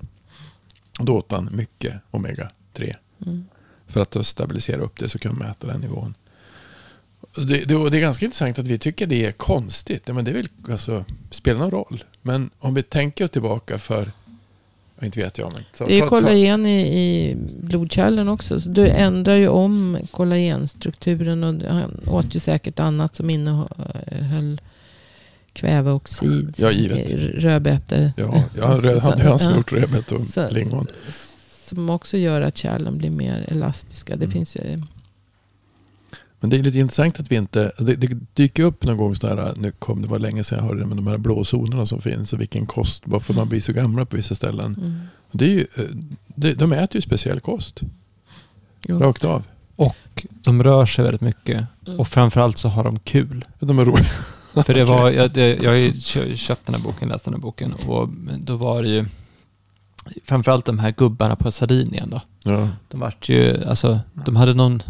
Och 0.99 1.05
då 1.05 1.17
åt 1.17 1.33
han 1.33 1.49
mycket 1.53 1.95
omega-3 2.11 2.95
Mm. 3.27 3.45
för 3.87 4.01
att 4.01 4.27
stabilisera 4.27 4.81
upp 4.81 4.99
det 4.99 5.09
så 5.09 5.19
kan 5.19 5.39
man 5.39 5.49
mäta 5.49 5.67
den 5.67 5.81
nivån. 5.81 6.15
Det, 7.47 7.64
det, 7.64 7.91
det 7.91 7.97
är 7.97 8.01
ganska 8.01 8.24
intressant 8.24 8.59
att 8.59 8.66
vi 8.66 8.78
tycker 8.78 9.07
det 9.07 9.24
är 9.26 9.32
konstigt. 9.32 10.07
Men 10.09 10.24
det 10.24 10.32
vill 10.32 10.49
alltså, 10.70 11.05
spelar 11.30 11.61
någon 11.61 11.70
roll. 11.70 12.05
Men 12.22 12.51
om 12.59 12.74
vi 12.74 12.82
tänker 12.82 13.26
tillbaka 13.26 13.78
för, 13.78 14.12
inte 15.03 15.20
vet 15.20 15.39
jag, 15.39 15.53
men 15.53 15.62
ta, 15.78 15.86
Det 15.86 15.95
är 15.97 16.01
ta- 16.01 16.05
ta- 16.07 16.09
kollagen 16.20 16.66
i, 16.66 16.80
i 16.80 17.36
blodkärlen 17.62 18.28
också. 18.28 18.61
Så 18.61 18.68
du 18.68 18.89
ändrar 18.89 19.34
ju 19.34 19.49
om 19.49 19.99
kollagenstrukturen. 20.11 21.45
Och 21.45 21.55
han 21.74 22.01
åt 22.07 22.34
ju 22.34 22.41
säkert 22.41 22.80
annat 22.80 23.16
som 23.16 23.30
innehöll 23.30 24.61
kväveoxid. 25.53 26.55
Ja, 26.57 26.70
givet. 26.70 27.11
eh, 27.12 27.16
Rödbetor. 27.16 28.12
Ja, 28.16 28.43
jag 28.57 28.66
har 28.66 28.76
Så- 28.80 28.89
redan, 28.89 29.20
han 29.20 29.39
som 29.39 29.51
ja. 29.51 29.57
gjort 29.57 29.72
rödbet 29.72 30.12
och 30.12 30.53
lingon. 30.53 30.86
Som 31.64 31.91
också 31.91 32.16
gör 32.16 32.41
att 32.43 32.57
kärlen 32.57 32.99
blir 32.99 33.11
mer 33.11 33.47
elastiska. 33.49 34.16
Det 34.16 34.24
Mm. 34.24 34.32
finns 34.32 34.57
ju... 34.57 34.82
Men 36.41 36.51
det 36.51 36.57
är 36.57 36.62
lite 36.62 36.78
intressant 36.78 37.20
att 37.20 37.32
vi 37.32 37.36
inte, 37.36 37.72
det, 37.78 37.95
det 37.95 38.18
dyker 38.34 38.62
upp 38.62 38.84
någon 38.84 38.97
gång 38.97 39.16
sådana 39.16 39.43
här, 39.43 39.55
nu 39.57 39.72
kom 39.72 40.03
det 40.03 40.09
var 40.09 40.18
länge 40.18 40.45
sedan 40.45 40.59
jag 40.59 40.64
hörde 40.64 40.80
det, 40.80 40.86
men 40.86 40.97
de 40.97 41.07
här 41.07 41.16
blåzonerna 41.18 41.86
som 41.86 42.01
finns 42.03 42.32
och 42.32 42.41
vilken 42.41 42.66
kost, 42.66 43.03
varför 43.07 43.34
man 43.34 43.49
blir 43.49 43.61
så 43.61 43.72
gamla 43.72 44.05
på 44.05 44.16
vissa 44.16 44.34
ställen. 44.34 44.74
Mm. 44.80 45.01
Det 45.32 45.45
är 45.45 45.49
ju, 45.49 45.66
eh, 45.76 45.84
det, 46.26 46.55
de 46.55 46.72
äter 46.72 46.97
ju 46.97 47.01
speciell 47.03 47.41
kost, 47.41 47.80
Jo. 48.86 48.99
rakt 48.99 49.24
av. 49.24 49.43
Och 49.76 50.26
de 50.30 50.62
rör 50.62 50.86
sig 50.86 51.05
väldigt 51.05 51.20
mycket. 51.20 51.66
Mm. 51.86 52.01
Och 52.01 52.09
framförallt 52.09 52.59
så 52.59 52.68
har 52.68 52.84
de 52.84 52.99
kul. 52.99 53.45
De 53.61 53.78
är 53.78 53.84
roliga. 53.84 54.11
För 54.64 54.74
det 54.74 54.84
var, 54.84 55.11
jag, 55.20 55.30
det, 55.32 55.57
jag 55.57 55.70
har 55.70 55.76
ju 55.76 55.93
kö- 55.93 56.36
köpt 56.36 56.66
den 56.66 56.74
här 56.74 56.82
boken, 56.82 57.09
läst 57.09 57.24
den 57.24 57.34
här 57.34 57.41
boken 57.41 57.72
och 57.72 58.09
då 58.39 58.57
var 58.57 58.82
det 58.82 58.89
ju 58.89 59.05
framförallt 60.24 60.64
de 60.64 60.78
här 60.78 60.91
gubbarna 60.93 61.36
på 61.36 61.53
Sardinien 61.53 62.11
då. 62.11 62.20
Ja. 62.43 62.68
De 62.89 63.01
vart 63.01 63.28
ju, 63.28 63.64
alltså, 63.64 64.01
de 64.14 64.36
hade 64.36 64.55
någon, 64.55 64.82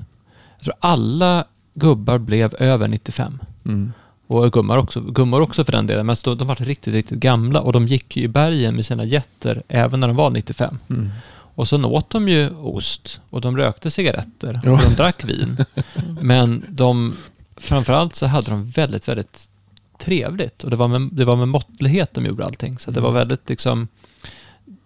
jag 0.58 0.64
tror 0.64 0.74
alla 0.80 1.44
gubbar 1.74 2.18
blev 2.18 2.54
över 2.58 2.88
95. 2.88 3.38
Mm. 3.64 3.92
Och 4.26 4.52
gummor 4.52 4.76
också, 4.78 5.00
gummor 5.00 5.40
också 5.40 5.64
för 5.64 5.72
den 5.72 5.86
delen, 5.86 6.06
men 6.06 6.16
de 6.24 6.46
var 6.46 6.56
riktigt, 6.56 6.94
riktigt 6.94 7.18
gamla 7.18 7.60
och 7.60 7.72
de 7.72 7.86
gick 7.86 8.16
ju 8.16 8.22
i 8.22 8.28
bergen 8.28 8.74
med 8.74 8.84
sina 8.84 9.04
jätter 9.04 9.62
även 9.68 10.00
när 10.00 10.06
de 10.08 10.16
var 10.16 10.30
95. 10.30 10.78
Mm. 10.90 11.10
Och 11.30 11.68
så 11.68 11.84
åt 11.84 12.10
de 12.10 12.28
ju 12.28 12.50
ost 12.50 13.20
och 13.30 13.40
de 13.40 13.56
rökte 13.56 13.90
cigaretter 13.90 14.60
Ja. 14.64 14.72
och 14.72 14.78
de 14.78 14.94
drack 14.94 15.24
vin. 15.24 15.64
Men 16.20 16.64
de, 16.68 17.16
framförallt 17.56 18.14
så 18.14 18.26
hade 18.26 18.50
de 18.50 18.70
väldigt, 18.70 19.08
väldigt 19.08 19.50
trevligt. 19.98 20.64
Och 20.64 20.70
det 20.70 20.76
var 20.76 20.88
med, 20.88 21.08
det 21.12 21.24
var 21.24 21.36
med 21.36 21.48
måttlighet 21.48 22.14
de 22.14 22.24
gjorde 22.26 22.44
allting. 22.44 22.78
Så 22.78 22.90
det 22.90 23.00
var 23.00 23.10
väldigt 23.12 23.48
liksom, 23.48 23.88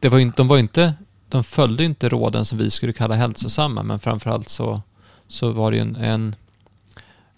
det 0.00 0.08
var 0.08 0.18
inte- 0.18 0.36
de 0.36 0.48
var 0.48 0.58
inte, 0.58 0.94
de 1.28 1.44
följde 1.44 1.84
inte 1.84 2.08
råden 2.08 2.44
som 2.44 2.58
vi 2.58 2.70
skulle 2.70 2.92
kalla 2.92 3.14
hälsosamma, 3.14 3.82
men 3.82 3.98
framförallt 3.98 4.48
så, 4.48 4.82
så 5.32 5.52
var 5.52 5.70
det 5.70 5.76
ju 5.76 5.82
en, 5.82 5.96
en 5.96 6.34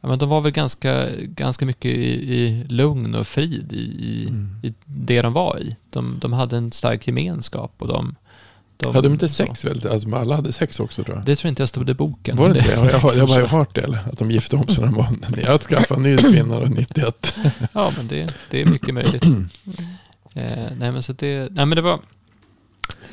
ja, 0.01 0.09
men 0.09 0.19
de 0.19 0.29
var 0.29 0.41
väl 0.41 0.53
ganska, 0.53 1.09
ganska 1.21 1.67
mycket 1.67 1.91
i, 1.91 2.35
i 2.35 2.65
lugn 2.69 3.15
och 3.15 3.27
frid 3.27 3.73
i, 3.73 3.77
i, 3.83 4.27
Mm. 4.29 4.57
i 4.63 4.75
det 4.85 5.23
de 5.23 5.33
var 5.33 5.59
i. 5.59 5.77
De, 5.91 6.19
de 6.21 6.33
hade 6.33 6.57
en 6.57 6.73
stark 6.73 7.07
gemenskap 7.07 7.73
och 7.79 7.89
de... 7.89 8.15
de 8.77 8.95
Hade 8.95 9.09
de 9.09 9.13
inte 9.13 9.29
så. 9.29 9.35
sex 9.47 9.65
väl? 9.65 9.87
Alltså, 9.91 10.15
alla 10.17 10.37
hade 10.37 10.53
sex 10.53 10.81
också 10.81 11.05
tror 11.05 11.17
jag. 11.17 11.25
Det 11.27 11.37
tror 11.37 11.49
jag 11.49 11.53
inte 11.53 11.63
jag 11.63 11.69
stod 11.69 11.91
i 11.91 11.95
boken. 11.95 12.37
Var 12.37 12.49
det 12.49 12.59
inte 12.59 12.71
det? 12.71 12.77
Jag, 12.77 12.91
jag, 12.93 12.99
har- 12.99 13.15
jag 13.15 13.27
har 13.27 13.47
hört 13.47 13.75
det. 13.75 13.81
Eller? 13.81 13.99
Att 14.13 14.19
de 14.19 14.31
gifte 14.31 14.57
om 14.57 14.69
sig 14.69 14.85
när 14.85 14.93
de 14.93 14.97
var... 14.97 15.41
Jag 15.43 15.51
har 15.51 15.59
skaffat 15.59 15.97
en 15.97 16.03
ny 16.03 16.17
kvinna 16.17 16.57
och 16.57 16.71
91. 16.79 17.35
Ja, 17.73 17.93
men 17.97 18.09
det, 18.09 18.35
det 18.51 18.63
är 18.63 18.67
mycket 18.67 18.95
möjligt. 18.95 19.25
Eh, 20.37 20.67
nej, 20.79 20.93
men 20.93 21.03
så 21.03 21.13
det, 21.13 21.39
nej, 21.51 21.67
men 21.67 21.71
det 21.77 21.83
var... 21.83 22.01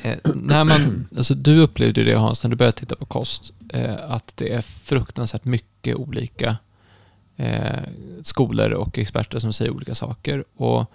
Eh, 0.02 0.18
när 0.34 0.64
man, 0.64 1.08
alltså 1.16 1.34
du 1.34 1.60
upplevde 1.60 2.04
det 2.04 2.14
Hans, 2.14 2.42
när 2.44 2.50
du 2.50 2.56
började 2.56 2.78
titta 2.78 2.96
på 2.96 3.06
kost, 3.06 3.52
eh, 3.68 4.10
att 4.10 4.32
det 4.36 4.52
är 4.52 4.62
fruktansvärt 4.62 5.44
mycket 5.44 5.96
olika 5.96 6.56
eh, 7.36 7.82
skolor 8.22 8.70
och 8.70 8.98
experter 8.98 9.38
som 9.38 9.52
säger 9.52 9.70
olika 9.70 9.94
saker. 9.94 10.44
Och 10.56 10.86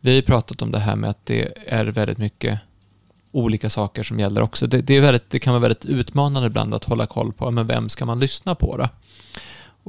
vi 0.00 0.10
har 0.10 0.16
ju 0.16 0.22
pratat 0.22 0.62
om 0.62 0.72
det 0.72 0.78
här 0.78 0.96
med 0.96 1.10
att 1.10 1.26
det 1.26 1.52
är 1.66 1.84
väldigt 1.84 2.18
mycket 2.18 2.58
olika 3.32 3.70
saker 3.70 4.02
som 4.02 4.20
gäller 4.20 4.42
också. 4.42 4.66
Det, 4.66 4.80
det, 4.80 4.94
är 4.94 5.00
väldigt, 5.00 5.30
det 5.30 5.38
kan 5.38 5.52
vara 5.52 5.60
väldigt 5.60 5.84
utmanande 5.84 6.46
ibland 6.46 6.74
att 6.74 6.84
hålla 6.84 7.06
koll 7.06 7.32
på, 7.32 7.50
men 7.50 7.66
vem 7.66 7.88
ska 7.88 8.06
man 8.06 8.20
lyssna 8.20 8.54
på 8.54 8.76
då? 8.76 8.88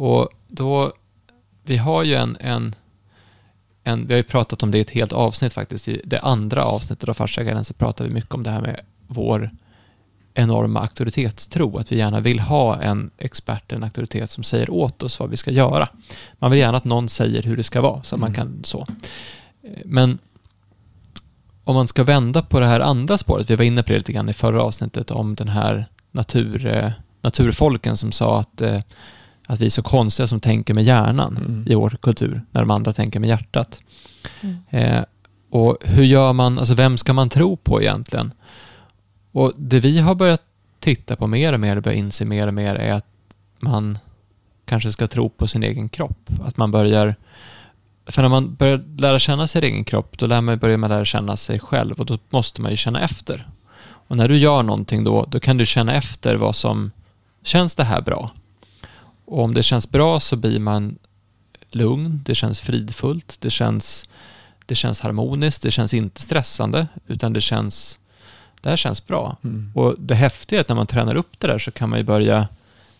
Och 0.03 0.29
då, 0.47 0.93
vi 1.63 1.77
har 1.77 2.03
ju 2.03 2.15
en, 2.15 2.37
en 2.39 2.75
en, 3.87 4.07
vi 4.07 4.13
har 4.13 4.17
ju 4.17 4.23
pratat 4.23 4.63
om 4.63 4.71
det 4.71 4.77
i 4.77 4.81
ett 4.81 4.89
helt 4.89 5.13
avsnitt 5.13 5.53
faktiskt. 5.53 5.87
I 5.87 6.01
det 6.05 6.19
andra 6.19 6.63
avsnittet 6.63 7.09
av 7.09 7.13
Farsägaren 7.13 7.63
så 7.63 7.73
pratar 7.73 8.05
vi 8.05 8.11
mycket 8.11 8.33
om 8.33 8.43
det 8.43 8.49
här 8.49 8.61
med 8.61 8.79
vår 9.07 9.51
enorma 10.33 10.79
auktoritetstro. 10.79 11.77
Att 11.77 11.91
vi 11.91 11.97
gärna 11.97 12.19
vill 12.19 12.39
ha 12.39 12.81
en 12.81 13.11
expert, 13.17 13.71
en 13.71 13.83
auktoritet 13.83 14.31
som 14.31 14.43
säger 14.43 14.69
åt 14.69 15.03
oss 15.03 15.19
vad 15.19 15.29
vi 15.29 15.37
ska 15.37 15.51
göra. 15.51 15.89
Man 16.39 16.51
vill 16.51 16.59
gärna 16.59 16.77
att 16.77 16.85
någon 16.85 17.09
säger 17.09 17.43
hur 17.43 17.57
det 17.57 17.63
ska 17.63 17.81
vara, 17.81 18.03
så 18.03 18.15
att 18.15 18.19
man 18.19 18.29
Mm. 18.29 18.35
kan 18.35 18.63
så. 18.63 18.87
Men 19.85 20.17
om 21.63 21.75
man 21.75 21.87
ska 21.87 22.03
vända 22.03 22.41
på 22.41 22.59
det 22.59 22.65
här 22.65 22.79
andra 22.79 23.17
spåret, 23.17 23.49
vi 23.49 23.55
var 23.55 23.65
inne 23.65 23.83
på 23.83 23.91
det 23.91 23.97
lite 23.97 24.13
grann 24.13 24.29
i 24.29 24.33
förra 24.33 24.63
avsnittet 24.63 25.11
om 25.11 25.35
den 25.35 25.47
här 25.47 25.85
natur, 26.11 26.65
eh, 26.65 26.91
naturfolken 27.21 27.97
som 27.97 28.11
sa 28.11 28.39
att, 28.39 28.61
eh, 28.61 28.79
att 29.47 29.59
vi 29.61 29.65
är 29.65 29.69
så 29.69 29.81
konstiga 29.81 30.27
som 30.27 30.39
tänker 30.39 30.73
med 30.73 30.83
hjärnan 30.83 31.37
Mm. 31.37 31.65
i 31.67 31.75
vår 31.75 31.97
kultur, 32.01 32.41
när 32.51 32.61
de 32.61 32.71
andra 32.71 32.93
tänker 32.93 33.19
med 33.19 33.29
hjärtat. 33.29 33.81
Mm. 34.41 34.57
Eh, 34.69 35.03
och 35.49 35.77
hur 35.81 36.03
gör 36.03 36.33
man, 36.33 36.59
alltså 36.59 36.73
vem 36.73 36.97
ska 36.97 37.13
man 37.13 37.29
tro 37.29 37.57
på 37.57 37.81
egentligen? 37.81 38.31
Och 39.31 39.53
det 39.57 39.79
vi 39.79 39.99
har 39.99 40.15
börjat 40.15 40.41
titta 40.79 41.15
på 41.15 41.27
mer 41.27 41.53
och 41.53 41.59
mer 41.59 41.75
och 41.75 41.83
börjat 41.83 41.97
inse 41.99 42.25
mer 42.25 42.47
och 42.47 42.53
mer 42.53 42.75
är 42.75 42.93
att 42.93 43.05
man 43.59 43.97
kanske 44.65 44.91
ska 44.91 45.07
tro 45.07 45.29
på 45.29 45.47
sin 45.47 45.63
egen 45.63 45.89
kropp. 45.89 46.29
Att 46.43 46.57
man 46.57 46.71
börjar, 46.71 47.15
för 48.05 48.21
när 48.21 48.29
man 48.29 48.55
börjar 48.55 48.83
lära 48.97 49.19
känna 49.19 49.47
sin 49.47 49.63
egen 49.63 49.83
kropp, 49.83 50.17
då 50.17 50.25
lär 50.25 50.41
man, 50.41 50.57
börjar 50.57 50.77
man 50.77 50.89
lära 50.89 51.05
känna 51.05 51.37
sig 51.37 51.59
själv 51.59 51.99
och 51.99 52.05
då 52.05 52.17
måste 52.29 52.61
man 52.61 52.71
ju 52.71 52.77
känna 52.77 53.01
efter. 53.01 53.47
Och 54.09 54.17
när 54.17 54.29
du 54.29 54.37
gör 54.37 54.63
någonting 54.63 55.03
då, 55.03 55.25
då 55.29 55.39
kan 55.39 55.57
du 55.57 55.65
känna 55.65 55.93
efter 55.93 56.35
vad 56.35 56.55
som, 56.55 56.91
känns 57.43 57.75
det 57.75 57.83
här 57.83 58.01
bra? 58.01 58.31
Och 59.27 59.43
om 59.43 59.53
det 59.53 59.63
känns 59.63 59.91
bra 59.91 60.19
så 60.19 60.35
blir 60.35 60.59
man 60.59 60.97
lugn, 61.71 62.21
det 62.25 62.35
känns 62.35 62.59
fridfullt, 62.59 63.37
det 63.39 63.49
känns, 63.49 64.09
det 64.65 64.75
känns 64.75 65.01
harmoniskt, 65.01 65.63
det 65.63 65.71
känns 65.71 65.93
inte 65.93 66.21
stressande, 66.21 66.87
utan 67.07 67.33
det 67.33 67.41
känns, 67.41 67.99
det 68.61 68.69
här 68.69 68.77
känns 68.77 69.07
bra. 69.07 69.37
Mm. 69.43 69.71
Och 69.75 69.95
det 69.99 70.15
häftiga 70.15 70.59
är 70.59 70.61
att 70.61 70.69
när 70.69 70.75
man 70.75 70.87
tränar 70.87 71.15
upp 71.15 71.39
det 71.39 71.47
där 71.47 71.59
så 71.59 71.71
kan 71.71 71.89
man 71.89 71.99
ju 71.99 72.05
börja 72.05 72.47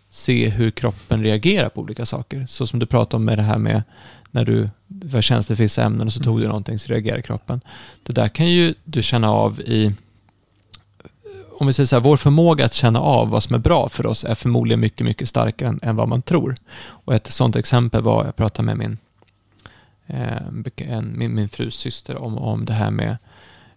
se 0.09 0.49
hur 0.49 0.71
kroppen 0.71 1.23
reagerar 1.23 1.69
på 1.69 1.81
olika 1.81 2.05
saker. 2.05 2.45
Så 2.49 2.67
som 2.67 2.79
du 2.79 2.85
pratade 2.85 3.15
om 3.15 3.25
med 3.25 3.37
det 3.37 3.43
här 3.43 3.57
med 3.57 3.83
när 4.31 4.45
du 4.45 4.69
var 4.87 5.21
känslig 5.21 5.57
för 5.57 5.63
vissa 5.63 5.83
ämnen 5.83 6.07
och 6.07 6.13
så 6.13 6.23
tog 6.23 6.39
du 6.39 6.47
någonting 6.47 6.79
så 6.79 6.93
reagerar 6.93 7.21
kroppen. 7.21 7.61
Det 8.03 8.13
där 8.13 8.29
kan 8.29 8.51
ju 8.51 8.73
du 8.83 9.03
känna 9.03 9.31
av 9.31 9.61
i 9.61 9.93
om 11.59 11.67
vi 11.67 11.73
säger 11.73 11.87
så 11.87 11.95
här, 11.95 12.03
vår 12.03 12.17
förmåga 12.17 12.65
att 12.65 12.73
känna 12.73 12.99
av 12.99 13.29
vad 13.29 13.43
som 13.43 13.55
är 13.55 13.59
bra 13.59 13.89
för 13.89 14.05
oss 14.05 14.23
är 14.23 14.35
förmodligen 14.35 14.79
mycket, 14.79 15.05
mycket 15.05 15.29
starkare 15.29 15.69
än, 15.69 15.79
än 15.83 15.95
vad 15.95 16.07
man 16.07 16.21
tror. 16.21 16.55
Och 16.79 17.15
ett 17.15 17.27
sådant 17.27 17.55
exempel 17.55 18.01
var, 18.01 18.25
jag 18.25 18.35
pratade 18.35 18.65
med 18.65 18.77
min, 18.77 18.97
eh, 20.07 20.95
en, 20.95 21.17
min, 21.17 21.35
min 21.35 21.49
frus 21.49 21.75
syster 21.75 22.17
om, 22.17 22.37
om 22.37 22.65
det 22.65 22.73
här 22.73 22.91
med 22.91 23.17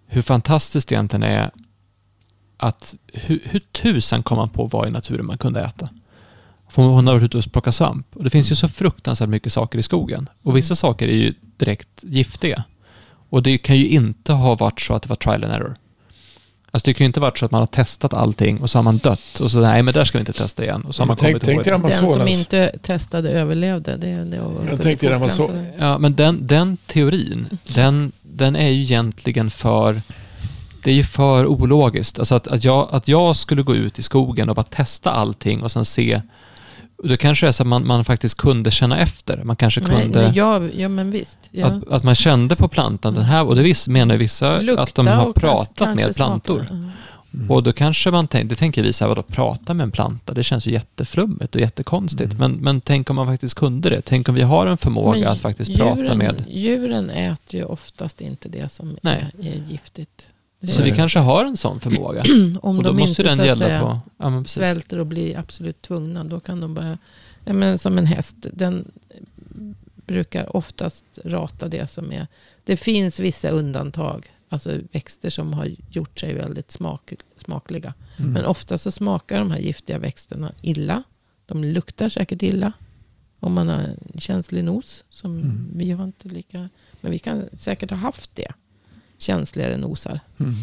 hur 0.06 0.22
fantastiskt 0.22 0.88
det 0.88 0.94
egentligen 0.94 1.22
är 1.22 1.50
att 2.56 2.94
hur, 3.06 3.40
hur 3.44 3.58
tusan 3.58 4.22
kom 4.22 4.36
man 4.36 4.48
på 4.48 4.66
vad 4.66 4.88
i 4.88 4.90
naturen 4.90 5.26
man 5.26 5.38
kunde 5.38 5.60
äta? 5.60 5.88
För 6.68 6.82
hon 6.82 7.06
har 7.06 7.14
varit 7.14 7.24
ute 7.24 7.38
och 7.38 7.52
plockat 7.52 7.74
svamp. 7.74 8.16
Och 8.16 8.24
det 8.24 8.30
finns 8.30 8.50
ju 8.50 8.54
så 8.54 8.68
fruktansvärt 8.68 9.28
mycket 9.28 9.52
saker 9.52 9.78
i 9.78 9.82
skogen. 9.82 10.28
Och 10.42 10.56
vissa 10.56 10.74
saker 10.74 11.08
är 11.08 11.16
ju 11.16 11.34
direkt 11.56 11.88
giftiga. 12.02 12.64
Och 13.30 13.42
det 13.42 13.58
kan 13.58 13.76
ju 13.76 13.88
inte 13.88 14.32
ha 14.32 14.54
varit 14.54 14.80
så 14.80 14.94
att 14.94 15.02
det 15.02 15.08
var 15.08 15.16
trial 15.16 15.44
and 15.44 15.52
error. 15.52 15.76
Alltså 16.72 16.86
det 16.86 16.94
kan 16.94 17.04
ju 17.04 17.06
inte 17.06 17.20
varit 17.20 17.38
så 17.38 17.44
att 17.44 17.50
man 17.50 17.60
har 17.60 17.66
testat 17.66 18.14
allting 18.14 18.60
och 18.60 18.70
så 18.70 18.78
har 18.78 18.82
man 18.82 18.98
dött 18.98 19.40
och 19.40 19.50
så 19.50 19.60
nej 19.60 19.82
men 19.82 19.94
där 19.94 20.04
ska 20.04 20.18
vi 20.18 20.20
inte 20.20 20.32
testa 20.32 20.62
igen. 20.64 20.82
Och 20.82 20.94
så 20.94 21.02
har 21.02 21.06
man 21.06 21.16
Tänk- 21.16 21.32
kommit 21.42 21.64
tänk 21.64 21.82
Den 21.82 21.92
som 21.92 22.06
Amazonas. 22.06 22.30
inte 22.30 22.72
testade 22.82 23.30
överlevde. 23.30 23.96
Det, 23.96 24.24
det, 24.24 24.40
Jag 24.70 24.82
tänkte 24.82 25.08
den 25.08 25.20
var 25.20 25.28
så- 25.28 25.50
Ja, 25.78 25.98
men 25.98 26.14
den, 26.14 26.46
den 26.46 26.76
teorin, 26.86 27.58
den, 27.74 28.12
den 28.22 28.56
är 28.56 28.68
ju 28.68 28.82
egentligen 28.82 29.50
för... 29.50 30.02
Det 30.84 30.90
är 30.90 30.94
ju 30.94 31.04
för 31.04 31.46
ologiskt. 31.46 32.18
Alltså 32.18 32.34
att, 32.34 32.46
att, 32.46 32.64
jag, 32.64 32.88
att 32.90 33.08
jag 33.08 33.36
skulle 33.36 33.62
gå 33.62 33.74
ut 33.74 33.98
i 33.98 34.02
skogen 34.02 34.48
och 34.48 34.54
bara 34.56 34.62
testa 34.62 35.10
allting 35.10 35.62
och 35.62 35.72
sen 35.72 35.84
se... 35.84 36.22
Då 37.04 37.16
kanske 37.16 37.46
det 37.46 37.50
är 37.50 37.52
så 37.52 37.62
att 37.62 37.66
man, 37.66 37.86
man 37.86 38.04
faktiskt 38.04 38.36
kunde 38.36 38.70
känna 38.70 38.98
efter. 38.98 39.44
Man 39.44 39.56
kanske 39.56 39.80
kunde... 39.80 40.22
nej, 40.22 40.32
ja, 40.34 40.62
ja, 40.74 40.88
men 40.88 41.10
visst. 41.10 41.38
Ja. 41.50 41.66
Att, 41.66 41.88
att 41.88 42.04
man 42.04 42.14
kände 42.14 42.56
på 42.56 42.68
plantan, 42.68 43.14
den 43.14 43.24
här, 43.24 43.46
och 43.46 43.56
det 43.56 43.62
vis, 43.62 43.88
menar 43.88 44.16
vissa 44.16 44.60
Lukta 44.60 44.82
att 44.82 44.94
de 44.94 45.06
har 45.06 45.22
kanske- 45.22 45.40
pratat 45.40 45.78
kanske 45.78 46.06
med 46.06 46.16
plantor. 46.16 46.56
smaka. 46.58 46.90
Mm. 47.34 47.50
Och 47.50 47.62
då 47.62 47.72
kanske 47.72 48.10
man 48.10 48.28
tänker, 48.28 48.48
det 48.48 48.56
tänker 48.56 48.82
vi 48.82 48.92
så 48.92 49.04
här, 49.04 49.08
vadå 49.08 49.22
prata 49.22 49.74
med 49.74 49.84
en 49.84 49.90
planta? 49.90 50.34
Det 50.34 50.44
känns 50.44 50.66
ju 50.66 50.72
jätteflummigt 50.72 51.54
och 51.54 51.60
jättekonstigt. 51.60 52.32
Mm. 52.32 52.38
Men, 52.38 52.60
men 52.60 52.80
tänk 52.80 53.10
om 53.10 53.16
man 53.16 53.26
faktiskt 53.26 53.54
kunde 53.54 53.90
det. 53.90 54.02
Tänk 54.02 54.28
om 54.28 54.34
vi 54.34 54.42
har 54.42 54.66
en 54.66 54.76
förmåga 54.76 55.18
Men 55.20 55.28
att 55.28 55.40
faktiskt 55.40 55.76
prata 55.76 56.00
djuren, 56.00 56.18
med... 56.18 56.44
Djuren 56.48 57.10
äter 57.10 57.60
ju 57.60 57.64
oftast 57.64 58.20
inte 58.20 58.48
det 58.48 58.72
som 58.72 58.96
är, 59.02 59.30
är 59.42 59.62
giftigt. 59.70 60.26
Så 60.68 60.82
vi 60.82 60.90
kanske 60.90 61.18
har 61.18 61.44
en 61.44 61.56
sån 61.56 61.80
förmåga. 61.80 62.22
om 62.62 62.78
och 62.78 62.84
då 62.84 62.90
de 62.90 62.96
måste 62.96 63.22
inte 63.22 63.34
den 63.34 63.46
gälla 63.46 63.66
säga, 63.66 63.80
på... 63.80 64.00
Ja, 64.16 64.30
men 64.30 64.42
precis. 64.42 64.56
svälter 64.56 64.98
och 64.98 65.06
blir 65.06 65.38
absolut 65.38 65.82
tvungna, 65.82 66.24
då 66.24 66.40
kan 66.40 66.60
de 66.60 66.74
börja... 66.74 66.98
Ja, 67.44 67.52
men 67.52 67.78
som 67.78 67.98
en 67.98 68.06
häst, 68.06 68.36
den 68.52 68.90
brukar 70.06 70.56
oftast 70.56 71.04
rata 71.24 71.68
det 71.68 71.90
som 71.90 72.12
är... 72.12 72.26
Det 72.64 72.76
finns 72.76 73.20
vissa 73.20 73.50
undantag, 73.50 74.30
alltså 74.48 74.78
växter 74.92 75.30
som 75.30 75.52
har 75.52 75.68
gjort 75.90 76.20
sig 76.20 76.34
väldigt 76.34 76.70
smak, 76.70 77.12
smakliga. 77.44 77.94
Mm. 78.16 78.32
Men 78.32 78.44
ofta 78.44 78.78
så 78.78 78.90
smakar 78.90 79.38
de 79.38 79.50
här 79.50 79.58
giftiga 79.58 79.98
växterna 79.98 80.52
illa. 80.62 81.02
De 81.46 81.64
luktar 81.64 82.08
säkert 82.08 82.42
illa. 82.42 82.72
Om 83.40 83.52
man 83.52 83.68
har 83.68 83.78
en 83.78 84.20
känslig 84.20 84.64
nos. 84.64 85.04
Som 85.10 85.36
Mm. 85.36 85.70
vi 85.74 85.90
har 85.90 86.04
inte 86.04 86.28
lika... 86.28 86.68
Men 87.00 87.12
vi 87.12 87.18
kan 87.18 87.44
säkert 87.58 87.90
ha 87.90 87.96
haft 87.98 88.30
det. 88.34 88.52
Känsligare 89.22 89.76
nosar. 89.76 90.20
Mm. 90.40 90.54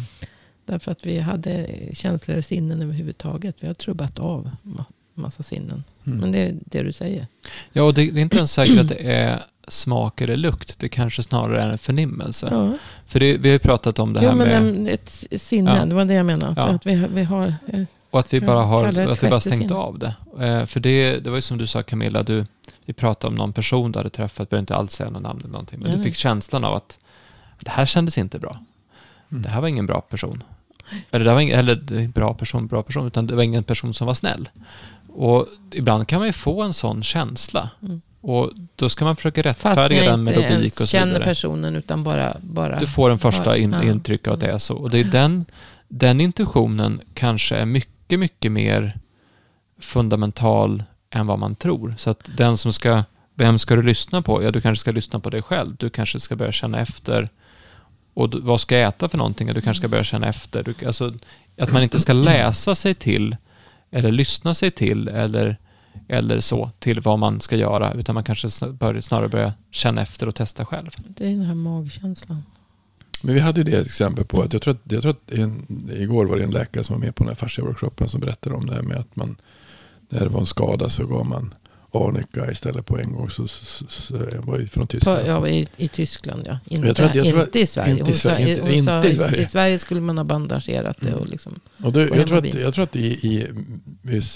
Därför 0.64 0.92
att 0.92 0.98
vi 1.06 1.18
hade 1.18 1.66
känsligare 1.92 2.42
sinnen 2.42 2.82
överhuvudtaget. 2.82 3.56
Vi 3.60 3.66
har 3.66 3.74
trubbat 3.74 4.18
av 4.18 4.50
ma- 4.62 4.84
massa 5.14 5.42
sinnen. 5.42 5.84
Mm. 6.06 6.18
Men 6.18 6.32
det 6.32 6.38
är 6.38 6.54
det 6.64 6.82
du 6.82 6.92
säger. 6.92 7.26
Ja, 7.72 7.82
och 7.82 7.94
det, 7.94 8.10
det 8.10 8.20
är 8.20 8.22
inte 8.22 8.36
ens 8.36 8.52
säkert 8.52 8.78
att 8.80 8.88
det 8.88 9.12
är 9.12 9.42
smak 9.68 10.20
eller 10.20 10.36
lukt. 10.36 10.78
Det 10.78 10.88
kanske 10.88 11.22
snarare 11.22 11.62
är 11.62 11.68
en 11.70 11.78
förnimmelse. 11.78 12.48
Ja. 12.50 12.72
För 13.06 13.20
det, 13.20 13.36
vi 13.36 13.48
har 13.48 13.52
ju 13.52 13.58
pratat 13.58 13.98
om 13.98 14.12
det 14.12 14.20
här 14.20 14.26
Jo, 14.30 14.36
men 14.36 14.48
med... 14.48 14.56
en, 14.56 14.86
ett 14.88 15.08
sinne, 15.36 15.76
Ja. 15.78 15.84
det 15.86 15.94
var 15.94 16.04
det 16.04 16.14
jag 16.14 16.26
menade. 16.26 16.54
Ja. 16.56 16.62
Att 16.68 16.86
vi, 16.86 16.94
vi 16.94 17.22
har, 17.24 17.46
eh, 17.66 17.82
Och 18.10 18.20
att 18.20 18.32
vi 18.32 18.40
bara 18.40 18.62
har 18.62 18.84
att 18.86 19.22
vi 19.22 19.28
bara 19.28 19.40
stängt 19.40 19.56
sinne. 19.62 19.74
av 19.74 19.98
det. 19.98 20.14
Eh, 20.40 20.64
för 20.64 20.80
det, 20.80 21.18
det 21.20 21.30
var 21.30 21.36
ju 21.36 21.42
som 21.42 21.58
du 21.58 21.66
sa 21.66 21.82
Camilla, 21.82 22.22
du, 22.22 22.46
vi 22.84 22.92
pratade 22.92 23.28
om 23.30 23.34
någon 23.34 23.52
person 23.52 23.92
du 23.92 23.98
hade 23.98 24.10
träffat, 24.10 24.50
behöver 24.50 24.60
inte 24.62 24.74
alls 24.76 24.92
säga 24.92 25.10
någon 25.10 25.22
namn 25.22 25.40
eller 25.40 25.50
någonting, 25.52 25.78
men 25.78 25.88
Nej, 25.88 25.96
du 25.98 26.04
fick 26.04 26.14
känslan 26.16 26.64
av 26.64 26.74
att 26.74 26.98
det 27.64 27.70
här 27.70 27.86
kändes 27.86 28.18
inte 28.18 28.38
bra. 28.38 28.58
Mm. 29.30 29.42
Det 29.42 29.48
här 29.48 29.60
var 29.60 29.68
ingen 29.68 29.86
bra 29.86 30.00
person. 30.00 30.42
Eller, 31.10 31.24
det 31.24 31.32
var 31.32 31.40
ingen, 31.40 31.58
eller 31.58 32.08
bra 32.08 32.34
person, 32.34 32.66
bra 32.66 32.82
person, 32.82 33.06
utan 33.06 33.26
det 33.26 33.34
var 33.34 33.42
ingen 33.42 33.64
person 33.64 33.94
som 33.94 34.06
var 34.06 34.14
snäll. 34.14 34.48
Och 35.08 35.46
ibland 35.70 36.08
kan 36.08 36.18
man 36.18 36.28
ju 36.28 36.32
få 36.32 36.62
en 36.62 36.72
sån 36.72 37.02
känsla. 37.02 37.70
Mm. 37.82 38.00
Och 38.20 38.50
då 38.76 38.88
ska 38.88 39.04
man 39.04 39.16
försöka 39.16 39.42
Fast 39.42 39.64
rättfärdiga 39.64 40.10
den 40.10 40.24
med 40.24 40.36
logik 40.36 40.72
och 40.72 40.78
så 40.80 40.86
känner 40.86 41.06
vidare. 41.06 41.24
personen 41.24 41.76
utan 41.76 42.04
bara... 42.04 42.36
bara 42.40 42.78
Du 42.78 42.86
får 42.86 43.10
en 43.10 43.18
första 43.18 43.56
in, 43.56 43.72
Ja. 43.72 43.82
intryck 43.82 44.26
av 44.26 44.34
att 44.34 44.40
det 44.40 44.46
är 44.52 44.58
så. 44.58 44.76
Och 44.76 44.90
det 44.90 44.98
är 44.98 45.04
den, 45.04 45.44
den 45.88 46.20
intuitionen 46.20 47.00
kanske 47.14 47.56
är 47.56 47.66
mycket, 47.66 48.18
mycket 48.18 48.52
mer 48.52 48.98
fundamental 49.80 50.82
än 51.10 51.26
vad 51.26 51.38
man 51.38 51.54
tror. 51.54 51.94
Så 51.98 52.10
att 52.10 52.30
den 52.36 52.56
som 52.56 52.72
ska, 52.72 53.04
vem 53.34 53.58
ska 53.58 53.76
du 53.76 53.82
lyssna 53.82 54.22
på? 54.22 54.42
Ja, 54.42 54.50
du 54.50 54.60
kanske 54.60 54.80
ska 54.80 54.90
lyssna 54.92 55.20
på 55.20 55.30
dig 55.30 55.42
själv. 55.42 55.76
Du 55.76 55.90
kanske 55.90 56.20
ska 56.20 56.36
börja 56.36 56.52
känna 56.52 56.80
efter. 56.80 57.28
Och 58.18 58.34
vad 58.34 58.60
ska 58.60 58.78
jag 58.78 58.88
äta 58.88 59.08
för 59.08 59.18
någonting? 59.18 59.46
Du 59.46 59.60
kanske 59.60 59.80
ska 59.80 59.88
börja 59.88 60.04
känna 60.04 60.28
efter. 60.28 60.62
Du, 60.62 60.86
alltså, 60.86 61.12
att 61.58 61.72
man 61.72 61.82
inte 61.82 61.98
ska 62.00 62.12
läsa 62.12 62.74
sig 62.74 62.94
till 62.94 63.36
eller 63.90 64.12
lyssna 64.12 64.54
sig 64.54 64.70
till 64.70 65.08
eller, 65.08 65.56
eller 66.08 66.40
så 66.40 66.70
till 66.78 67.00
vad 67.00 67.18
man 67.18 67.40
ska 67.40 67.56
göra. 67.56 67.92
Utan 67.92 68.14
man 68.14 68.24
kanske 68.24 68.66
bör, 68.66 69.00
snarare 69.00 69.28
börja 69.28 69.52
känna 69.70 70.02
efter 70.02 70.26
och 70.26 70.34
testa 70.34 70.64
själv. 70.64 70.90
Det 70.96 71.26
är 71.26 71.30
den 71.30 71.44
här 71.44 71.54
magkänslan. 71.54 72.42
Men 73.22 73.34
vi 73.34 73.40
hade 73.40 73.60
ju 73.60 73.64
det 73.64 73.80
exempel 73.80 74.24
på 74.24 74.42
att 74.42 74.52
jag 74.52 74.62
tror 74.62 74.74
att, 74.74 74.92
jag 74.92 75.02
tror 75.02 75.12
att 75.12 75.30
en, 75.30 75.66
igår 75.92 76.26
var 76.26 76.36
det 76.36 76.44
en 76.44 76.50
läkare 76.50 76.84
som 76.84 76.96
var 76.96 77.06
med 77.06 77.14
på 77.14 77.24
den 77.24 77.28
här 77.28 77.46
fascia-workshopen 77.48 78.06
som 78.06 78.20
berättade 78.20 78.56
om 78.56 78.66
det 78.66 78.74
här 78.74 78.82
med 78.82 78.96
att 78.96 79.16
man 79.16 79.36
när 80.08 80.20
det 80.20 80.28
var 80.28 80.40
en 80.40 80.46
skada 80.46 80.88
så 80.88 81.06
gav 81.06 81.26
man 81.26 81.54
arnika 82.06 82.50
istället 82.50 82.86
på 82.86 82.98
en 82.98 83.12
gång. 83.12 83.30
Så, 83.30 83.48
så, 83.48 83.84
så, 83.88 84.14
jag 84.32 84.42
var 84.42 84.66
från 84.66 84.86
På, 84.86 84.92
Tyskland. 84.92 85.22
ja, 85.26 85.48
i, 85.48 85.68
I 85.76 85.88
Tyskland 85.88 86.42
ja. 86.46 86.58
Inte, 86.66 86.86
Jag 87.02 87.16
jag 87.16 87.26
inte 87.26 87.60
i 87.60 87.66
Sverige. 87.66 87.90
inte 87.90 88.02
i 88.02 88.04
Hon 88.06 88.14
sa- 88.14 88.30
hon 88.30 88.70
inte- 88.70 88.84
sa 88.84 88.96
inte 88.96 89.08
i 89.08 89.12
i, 89.12 89.16
Sverige. 89.16 89.42
I 89.42 89.46
Sverige 89.46 89.78
skulle 89.78 90.00
man 90.00 90.18
ha 90.18 90.24
bandagerat 90.24 90.96
det 91.00 91.08
Mm. 91.08 91.20
och 91.20 91.28
liksom. 91.28 91.60
Och 91.82 91.92
det, 91.92 92.08
jag, 92.16 92.26
tror 92.28 92.38
att, 92.38 92.54
jag 92.54 92.74
tror 92.74 92.82
att 92.84 92.96
i, 92.96 93.06
i, 93.06 93.46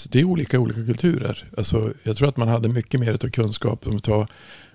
det 0.09 0.19
är 0.19 0.23
olika 0.23 0.59
olika 0.59 0.85
kulturer. 0.85 1.49
Alltså, 1.57 1.93
jag 2.03 2.17
tror 2.17 2.29
att 2.29 2.37
man 2.37 2.47
hade 2.47 2.69
mycket 2.69 2.99
mer 2.99 3.13
av 3.13 3.29
kunskap. 3.29 3.87
Om 3.87 3.95
vi 3.95 4.01
tar, 4.01 4.27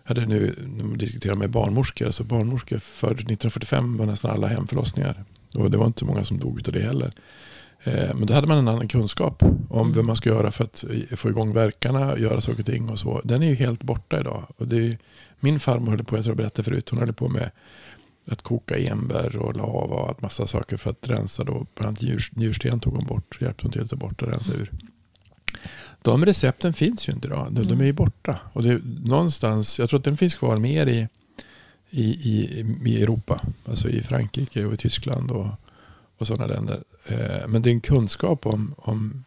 hade 0.05 0.27
nu, 0.27 0.55
när 0.77 0.85
man 0.85 0.99
diskuterar 0.99 1.35
med 1.35 1.51
barnmorskor. 1.51 2.07
Alltså 2.07 2.25
barnmorskor 2.25 2.79
för 2.79 3.11
1945 3.11 3.97
var 3.97 4.07
nästan 4.07 4.31
alla 4.31 4.47
hemförlossningar. 4.47 5.25
Och 5.55 5.71
det 5.71 5.77
var 5.79 5.87
inte 5.87 5.99
så 5.99 6.05
många 6.07 6.25
som 6.25 6.39
dog 6.39 6.61
av 6.67 6.73
det 6.73 6.81
heller. 6.81 7.13
Eh, 7.85 8.15
Men 8.15 8.27
då 8.27 8.35
hade 8.35 8.47
man 8.47 8.59
en 8.59 8.69
annan 8.69 8.89
kunskap 8.89 9.43
om 9.43 9.81
Mm. 9.81 9.93
vad 9.93 10.05
man 10.05 10.17
ska 10.17 10.29
göra 10.31 10.51
för 10.51 10.65
att 10.65 10.85
få 11.17 11.29
igång 11.29 11.53
verkarna, 11.53 12.19
göra 12.19 12.41
saker 12.41 12.61
och 12.61 12.67
ting 12.67 12.89
och 12.89 12.99
så. 12.99 13.21
Den 13.25 13.43
är 13.43 13.47
ju 13.47 13.55
helt 13.55 13.83
borta 13.83 14.21
idag. 14.21 14.47
Och 14.57 14.69
det 14.69 14.77
är, 14.87 14.99
min 15.41 15.61
farmor 15.61 15.91
höll 15.91 16.05
på, 16.05 16.17
jag 16.17 16.25
tror 16.25 16.33
jag 16.33 16.37
berättade 16.37 16.63
förut, 16.65 16.89
hon 16.91 16.99
höll 16.99 17.13
på 17.13 17.29
med 17.29 17.51
att 18.31 18.43
koka 18.43 18.79
enbär 18.79 19.37
och 19.37 19.57
lava 19.57 19.95
och 19.97 20.09
allt 20.09 20.21
massa 20.23 20.47
saker 20.47 20.77
för 20.77 20.91
att 20.91 21.09
rensa 21.09 21.45
då. 21.45 21.67
Bland 21.75 21.89
annat 21.89 22.03
njur, 22.03 22.23
njursten 22.35 22.81
tog 22.81 22.95
hon 22.95 23.07
bort, 23.07 23.39
hjälpte 23.41 23.65
hon 23.65 23.73
till 23.73 23.83
att 23.83 23.91
ta 23.91 23.97
bort 23.97 24.23
och 24.23 24.29
rensa 24.29 24.53
ur. 24.53 24.71
De 26.03 26.27
recepten 26.27 26.73
finns 26.73 27.09
ju 27.09 27.13
inte 27.13 27.29
idag. 27.29 27.47
De, 27.51 27.63
de 27.69 27.81
är 27.81 27.85
ju 27.85 27.93
borta. 27.93 28.39
Och 28.53 28.63
det 28.63 28.81
någonstans, 29.05 29.79
jag 29.79 29.89
tror 29.89 29.99
att 29.99 30.05
den 30.05 30.17
finns 30.17 30.35
kvar 30.37 30.57
mer 30.57 30.87
i, 30.87 31.09
i, 31.91 32.03
i, 32.11 32.65
i 32.85 33.03
Europa. 33.03 33.41
Alltså 33.65 33.89
i 33.89 34.03
Frankrike 34.03 34.65
och 34.65 34.75
i 34.75 34.77
Tyskland 34.77 35.31
och, 35.31 35.47
och 36.19 36.27
sådana 36.27 36.47
länder. 36.47 36.85
Eh, 37.07 37.49
men 37.49 37.63
det 37.63 37.71
är 37.71 37.73
en 37.73 37.81
kunskap 37.81 38.47
om, 38.47 38.75
om 38.79 39.25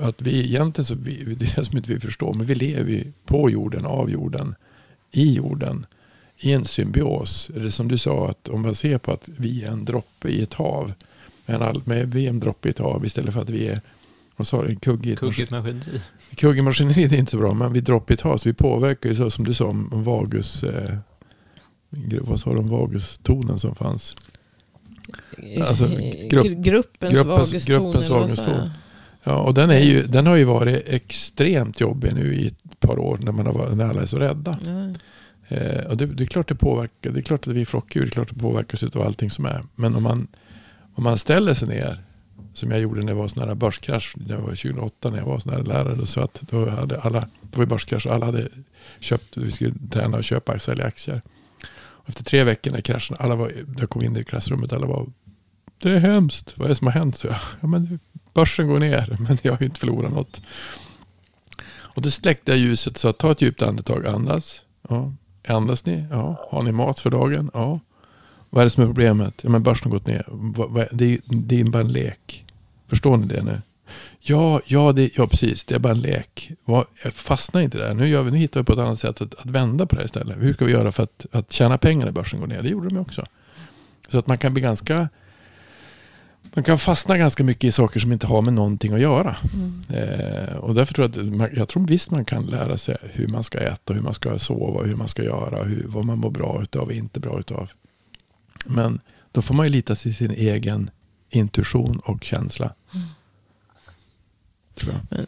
att 0.00 0.22
vi 0.22 0.44
egentligen 0.44 0.86
så, 0.86 0.94
vi, 0.94 1.24
det 1.24 1.44
är 1.44 1.56
det 1.56 1.64
som 1.64 1.76
inte 1.76 1.92
vi 1.92 2.00
förstår, 2.00 2.34
men 2.34 2.46
vi 2.46 2.54
lever 2.54 2.90
ju 2.90 3.12
på 3.24 3.50
jorden, 3.50 3.86
av 3.86 4.10
jorden, 4.10 4.54
i 5.10 5.32
jorden, 5.32 5.86
i 6.38 6.52
en 6.52 6.64
symbios. 6.64 7.50
Eller 7.56 7.70
som 7.70 7.88
du 7.88 7.98
sa, 7.98 8.28
att 8.28 8.48
om 8.48 8.62
man 8.62 8.74
ser 8.74 8.98
på 8.98 9.12
att 9.12 9.28
vi 9.36 9.64
är 9.64 9.70
en 9.70 9.84
droppe 9.84 10.28
i 10.28 10.42
ett 10.42 10.54
hav, 10.54 10.92
en 11.46 11.62
all, 11.62 11.82
med 11.84 12.14
vi 12.14 12.24
är 12.24 12.30
en 12.30 12.40
droppe 12.40 12.68
i 12.68 12.70
ett 12.70 12.78
hav 12.78 13.04
istället 13.04 13.34
för 13.34 13.40
att 13.40 13.50
vi 13.50 13.66
är, 13.66 13.80
vad 14.36 14.46
sa 14.46 14.62
du, 14.62 14.68
en 14.68 14.80
kugge 14.80 15.10
i 15.10 15.12
ett 15.12 15.18
Kuggigt 16.36 16.64
maskineri. 16.64 17.04
Är 17.04 17.14
inte 17.14 17.30
så 17.30 17.38
bra, 17.38 17.54
men 17.54 17.72
vi 17.72 17.80
droppar 17.80 18.12
i 18.12 18.14
ett 18.14 18.20
hav, 18.20 18.36
så 18.36 18.48
vi 18.48 18.52
påverkar 18.52 19.08
ju 19.08 19.14
så 19.14 19.30
som 19.30 19.44
du 19.44 19.54
sa 19.54 19.64
om, 19.64 19.88
vagus, 19.92 20.62
eh, 20.64 20.96
vad 22.20 22.40
sa 22.40 22.52
du 22.52 22.58
om 22.58 22.68
vagustonen 22.68 23.58
som 23.58 23.74
fanns? 23.74 24.16
Alltså, 25.68 25.84
grupp- 25.84 26.44
Gru- 26.46 26.62
gruppens, 26.62 27.12
gruppens- 27.14 27.66
gruppens 27.66 28.06
eller 28.06 28.14
vad 28.18 28.20
vagus 28.22 28.38
sa 28.38 28.44
ton. 28.44 28.54
jag? 28.54 28.70
Ja, 29.22 29.36
och 29.36 29.54
den, 29.54 29.70
är 29.70 29.78
ju, 29.80 30.06
den 30.06 30.26
har 30.26 30.36
ju 30.36 30.44
varit 30.44 30.82
extremt 30.88 31.80
jobbig 31.80 32.14
nu 32.14 32.34
i 32.34 32.46
ett 32.46 32.80
par 32.80 32.98
år 32.98 33.18
när, 33.22 33.32
man 33.32 33.46
har 33.46 33.52
varit, 33.52 33.76
när 33.76 33.84
alla 33.84 34.02
är 34.02 34.06
så 34.06 34.18
rädda. 34.18 34.58
Ja. 34.64 34.94
Eh, 35.56 35.84
och 35.86 35.96
det, 35.96 36.06
det 36.06 36.24
är 36.24 36.26
klart 36.26 36.48
det 36.48 36.54
påverkar. 36.54 37.10
Det 37.10 37.20
är 37.20 37.22
klart 37.22 37.46
att 37.48 37.54
vi 37.54 37.60
är 37.60 37.64
flockdjur. 37.64 38.02
Det 38.02 38.08
är 38.08 38.10
klart 38.10 38.28
det 38.28 38.40
påverkas 38.40 38.82
av 38.82 39.02
allting 39.02 39.30
som 39.30 39.44
är. 39.44 39.62
Men 39.74 39.94
om 39.96 40.02
man, 40.02 40.26
om 40.94 41.04
man 41.04 41.18
ställer 41.18 41.54
sig 41.54 41.68
ner, 41.68 41.98
som 42.54 42.70
jag 42.70 42.80
gjorde 42.80 43.00
när 43.00 43.06
det 43.06 43.14
var 43.18 43.28
sån 43.28 43.48
här 43.48 43.54
börskrasch, 43.54 44.14
det 44.16 44.36
var 44.36 44.42
2008 44.48 45.10
när 45.10 45.18
jag 45.18 45.24
var 45.26 45.38
sån 45.38 45.52
här 45.52 45.62
lärare, 45.62 46.06
så 46.06 46.20
att 46.20 46.40
då 46.50 46.68
hade 46.70 47.00
alla, 47.00 47.20
det 47.42 47.58
var 47.58 47.66
börskrasch 47.66 48.06
och 48.06 48.14
alla 48.14 48.26
hade 48.26 48.48
köpt, 49.00 49.36
vi 49.36 49.50
skulle 49.50 49.72
träna 49.90 50.16
och 50.16 50.24
köpa 50.24 50.52
och 50.54 50.62
sälja 50.62 50.84
aktier. 50.84 51.20
Efter 52.06 52.24
tre 52.24 52.44
veckor 52.44 52.70
när 52.70 52.80
kraschen, 52.80 53.16
alla 53.20 53.34
var, 53.34 53.52
jag 53.78 53.90
kom 53.90 54.02
in 54.02 54.16
i 54.16 54.24
klassrummet, 54.24 54.72
alla 54.72 54.86
var, 54.86 55.06
det 55.78 55.90
är 55.90 55.98
hemskt, 55.98 56.58
vad 56.58 56.64
är 56.64 56.68
det 56.68 56.74
som 56.74 56.86
har 56.86 56.94
hänt? 56.94 57.16
Så 57.16 57.26
jag, 57.26 57.36
ja 57.60 57.66
men 57.66 57.98
börsen 58.34 58.68
går 58.68 58.78
ner, 58.78 59.16
men 59.28 59.38
jag 59.42 59.52
har 59.52 59.58
ju 59.60 59.66
inte 59.66 59.80
förlorat 59.80 60.12
något. 60.12 60.42
Och 61.72 62.02
då 62.02 62.10
släckte 62.10 62.52
jag 62.52 62.58
ljuset 62.58 62.96
så 62.98 63.08
att 63.08 63.18
ta 63.18 63.32
ett 63.32 63.42
djupt 63.42 63.62
andetag, 63.62 64.06
andas. 64.06 64.62
Ja. 64.88 65.12
Andas 65.48 65.86
ni? 65.86 66.06
Ja. 66.10 66.48
Har 66.50 66.62
ni 66.62 66.72
mat 66.72 67.00
för 67.00 67.10
dagen? 67.10 67.50
Ja. 67.54 67.80
Vad 68.50 68.60
är 68.60 68.66
det 68.66 68.70
som 68.70 68.82
är 68.82 68.86
problemet? 68.86 69.40
Ja, 69.42 69.50
men 69.50 69.62
börsen 69.62 69.90
har 69.90 69.98
gått 69.98 70.06
ner. 70.06 70.26
Det 70.92 71.14
är, 71.14 71.20
det 71.26 71.60
är 71.60 71.64
bara 71.64 71.82
en 71.82 71.92
lek. 71.92 72.44
Förstår 72.88 73.16
ni 73.16 73.26
det 73.26 73.42
nu? 73.42 73.62
Ja, 74.20 74.60
ja, 74.66 74.92
det, 74.92 75.10
ja 75.16 75.26
precis. 75.26 75.64
Det 75.64 75.74
är 75.74 75.78
bara 75.78 75.92
en 75.92 76.00
lek. 76.00 76.50
Fastna 77.12 77.62
inte 77.62 77.78
där. 77.78 77.94
Nu, 77.94 78.08
gör 78.08 78.22
vi, 78.22 78.30
nu 78.30 78.36
hittar 78.36 78.60
vi 78.60 78.64
på 78.64 78.72
ett 78.72 78.78
annat 78.78 79.00
sätt 79.00 79.20
att, 79.20 79.34
att 79.34 79.46
vända 79.46 79.86
på 79.86 79.96
det 79.96 80.04
istället. 80.04 80.36
Hur 80.42 80.52
ska 80.52 80.64
vi 80.64 80.72
göra 80.72 80.92
för 80.92 81.02
att, 81.02 81.26
att 81.32 81.52
tjäna 81.52 81.78
pengar 81.78 82.04
när 82.04 82.12
börsen 82.12 82.40
går 82.40 82.46
ner? 82.46 82.62
Det 82.62 82.68
gjorde 82.68 82.88
de 82.88 82.94
ju 82.94 83.00
också. 83.00 83.26
Så 84.08 84.18
att 84.18 84.26
man 84.26 84.38
kan 84.38 84.52
bli 84.54 84.62
ganska... 84.62 85.08
Man 86.54 86.64
kan 86.64 86.78
fastna 86.78 87.18
ganska 87.18 87.44
mycket 87.44 87.64
i 87.64 87.72
saker 87.72 88.00
som 88.00 88.12
inte 88.12 88.26
har 88.26 88.42
med 88.42 88.52
någonting 88.52 88.92
att 88.92 89.00
göra. 89.00 89.36
Mm. 89.54 89.82
Eh, 89.88 90.56
och 90.56 90.74
därför 90.74 90.94
tror 90.94 91.10
jag 91.14 91.42
att 91.42 91.56
jag 91.56 91.68
tror 91.68 91.86
visst 91.86 92.10
man 92.10 92.24
kan 92.24 92.46
lära 92.46 92.76
sig 92.76 92.96
hur 93.02 93.26
man 93.26 93.42
ska 93.42 93.58
äta, 93.58 93.94
hur 93.94 94.00
man 94.00 94.14
ska 94.14 94.38
sova, 94.38 94.82
hur 94.82 94.94
man 94.94 95.08
ska 95.08 95.22
göra, 95.22 95.64
hur, 95.64 95.84
vad 95.86 96.04
man 96.04 96.18
mår 96.18 96.30
bra 96.30 96.62
utav 96.62 96.82
och 96.82 96.92
inte 96.92 97.20
bra 97.20 97.38
utav. 97.38 97.70
Men 98.66 99.00
då 99.32 99.42
får 99.42 99.54
man 99.54 99.66
ju 99.66 99.72
lita 99.72 99.94
till 99.94 100.14
sin 100.14 100.30
egen 100.30 100.90
intuition 101.30 101.98
och 101.98 102.24
känsla. 102.24 102.74
Mm. 102.94 103.06
Jag. 104.74 105.26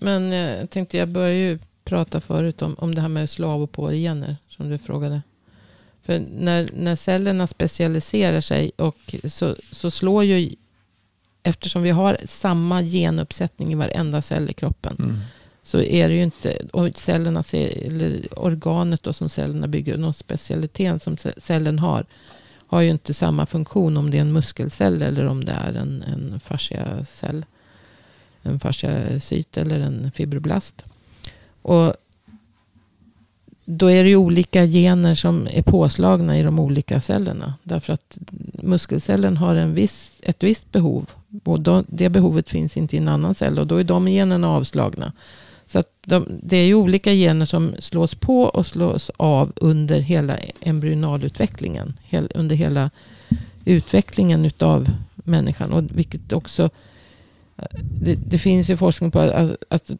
Men 0.00 0.32
eh, 0.32 0.58
jag 0.58 0.70
tänkte, 0.70 0.96
jag 0.96 1.08
började 1.08 1.34
ju 1.34 1.58
prata 1.84 2.20
förut 2.20 2.62
om, 2.62 2.74
om 2.78 2.94
det 2.94 3.00
här 3.00 3.08
med 3.08 3.30
slav 3.30 3.62
och 3.62 3.72
pågener. 3.72 4.36
Som 4.48 4.68
du 4.68 4.78
frågade. 4.78 5.22
För 6.02 6.22
när, 6.38 6.70
när 6.76 6.96
cellerna 6.96 7.46
specialiserar 7.46 8.40
sig 8.40 8.70
och 8.76 9.14
så, 9.24 9.56
så 9.72 9.90
slår 9.90 10.24
ju, 10.24 10.50
eftersom 11.42 11.82
vi 11.82 11.90
har 11.90 12.18
samma 12.26 12.82
genuppsättning 12.82 13.72
i 13.72 13.74
varenda 13.74 14.22
cell 14.22 14.50
i 14.50 14.52
kroppen. 14.52 14.96
Mm. 14.98 15.20
Så 15.62 15.80
är 15.80 16.08
det 16.08 16.14
ju 16.14 16.22
inte, 16.22 16.58
och 16.72 16.98
cellerna, 16.98 17.44
eller 17.52 18.38
organet 18.38 19.02
då 19.02 19.12
som 19.12 19.28
cellerna 19.28 19.66
bygger, 19.66 19.96
någon 19.96 20.14
specialitet 20.14 21.02
som 21.02 21.16
ce- 21.16 21.40
cellen 21.40 21.78
har. 21.78 22.06
Har 22.66 22.80
ju 22.80 22.90
inte 22.90 23.14
samma 23.14 23.46
funktion 23.46 23.96
om 23.96 24.10
det 24.10 24.16
är 24.16 24.20
en 24.20 24.32
muskelcell 24.32 25.02
eller 25.02 25.26
om 25.26 25.44
det 25.44 25.52
är 25.52 25.74
en, 25.74 26.02
en 26.02 26.40
fasciacell. 26.40 27.44
En 28.46 28.60
fasciacyt 28.60 29.56
eller 29.56 29.80
en 29.80 30.10
fibroblast. 30.14 30.84
Och 31.62 31.94
då 33.64 33.90
är 33.90 34.02
det 34.02 34.08
ju 34.08 34.16
olika 34.16 34.66
gener 34.66 35.14
som 35.14 35.48
är 35.50 35.62
påslagna 35.62 36.38
i 36.38 36.42
de 36.42 36.58
olika 36.58 37.00
cellerna. 37.00 37.54
Därför 37.62 37.92
att 37.92 38.18
muskelcellen 38.52 39.36
har 39.36 39.54
en 39.54 39.74
viss, 39.74 40.12
ett 40.22 40.42
visst 40.42 40.72
behov. 40.72 41.10
Och 41.44 41.60
då, 41.60 41.84
det 41.88 42.08
behovet 42.08 42.50
finns 42.50 42.76
inte 42.76 42.96
i 42.96 42.98
en 42.98 43.08
annan 43.08 43.34
cell. 43.34 43.58
Och 43.58 43.66
då 43.66 43.76
är 43.76 43.84
de 43.84 44.08
generna 44.08 44.48
avslagna. 44.48 45.12
Så 45.66 45.78
att 45.78 45.90
de, 46.06 46.26
det 46.42 46.56
är 46.56 46.66
ju 46.66 46.74
olika 46.74 47.12
gener 47.12 47.46
som 47.46 47.74
slås 47.78 48.14
på 48.14 48.42
och 48.42 48.66
slås 48.66 49.10
av 49.16 49.52
under 49.56 50.00
hela 50.00 50.36
embryonalutvecklingen. 50.60 51.94
Hel, 52.02 52.28
under 52.34 52.56
hela 52.56 52.90
utvecklingen 53.64 54.44
utav 54.44 54.90
människan. 55.14 55.72
Och 55.72 55.84
vilket 55.94 56.32
också... 56.32 56.70
Det, 58.00 58.14
det 58.14 58.38
finns 58.38 58.70
ju 58.70 58.76
forskning 58.76 59.10
på 59.10 59.18
att, 59.18 59.64
att 59.68 59.90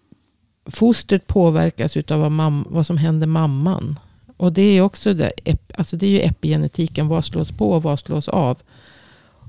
fostret 0.67 1.27
påverkas 1.27 1.97
utav 1.97 2.21
vad, 2.21 2.33
mam, 2.33 2.67
vad 2.71 2.87
som 2.87 2.99
händer 2.99 3.27
mamman. 3.27 3.99
Och 4.37 4.53
det 4.53 4.63
är 4.63 4.81
också 4.81 5.15
det, 5.15 5.33
alltså 5.75 5.97
det 5.97 6.07
är 6.07 6.11
ju 6.11 6.21
epigenetiken. 6.21 7.09
Vad 7.09 7.25
slås 7.25 7.53
på 7.53 7.73
och 7.73 7.83
vad 7.83 8.01
slås 8.01 8.29
av. 8.29 8.59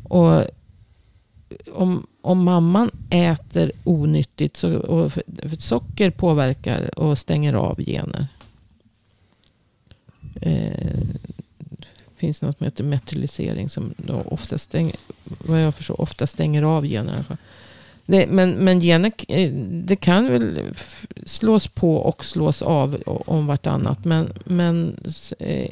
Och 0.03 0.43
om, 1.73 2.07
om 2.21 2.43
mamman 2.43 2.91
äter 3.09 3.71
onyttigt 3.83 4.57
så, 4.57 4.77
och 4.77 5.13
för, 5.13 5.23
för 5.49 5.55
socker 5.55 6.09
påverkar 6.09 6.99
och 6.99 7.17
stänger 7.17 7.53
av 7.53 7.81
gener. 7.81 8.27
Eh, 10.41 11.07
finns 12.15 12.41
något 12.41 12.57
som 12.57 12.65
heter 12.65 12.83
metylisering 12.83 13.69
som 13.69 13.93
då 13.97 14.21
ofta 14.25 14.57
stänger, 14.57 14.95
vad 15.23 15.61
jag 15.61 15.75
förstår, 15.75 16.01
ofta 16.01 16.27
stänger 16.27 16.63
av 16.63 16.85
gener. 16.85 17.37
Det, 18.05 18.27
men, 18.27 18.51
men 18.51 18.79
gener, 18.79 19.11
eh, 19.27 19.51
det 19.69 19.95
kan 19.95 20.27
väl, 20.27 20.59
slås 21.25 21.67
på 21.67 21.95
och 21.95 22.25
slås 22.25 22.61
av 22.61 23.01
om 23.05 23.47
vartannat. 23.47 24.05
Men, 24.05 24.33
men 24.45 24.99
eh, 25.39 25.71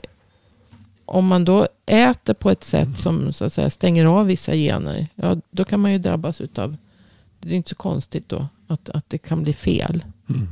om 1.06 1.28
man 1.28 1.46
då 1.46 1.68
äter 1.86 2.34
på 2.34 2.50
ett 2.50 2.64
sätt 2.64 3.02
som 3.02 3.34
så 3.34 3.46
att 3.46 3.54
säga, 3.54 3.70
stänger 3.70 4.06
av 4.06 4.26
vissa 4.26 4.54
gener. 4.54 5.08
Ja, 5.16 5.38
då 5.52 5.66
kan 5.66 5.80
man 5.80 5.92
ju 5.92 5.98
drabbas 5.98 6.42
utav. 6.42 6.78
Det 7.40 7.50
är 7.50 7.54
inte 7.54 7.70
så 7.70 7.76
konstigt 7.76 8.30
då. 8.30 8.48
Att, 8.68 8.90
att 8.90 9.10
det 9.10 9.18
kan 9.18 9.44
bli 9.44 9.54
fel. 9.54 10.04
Mm. 10.30 10.48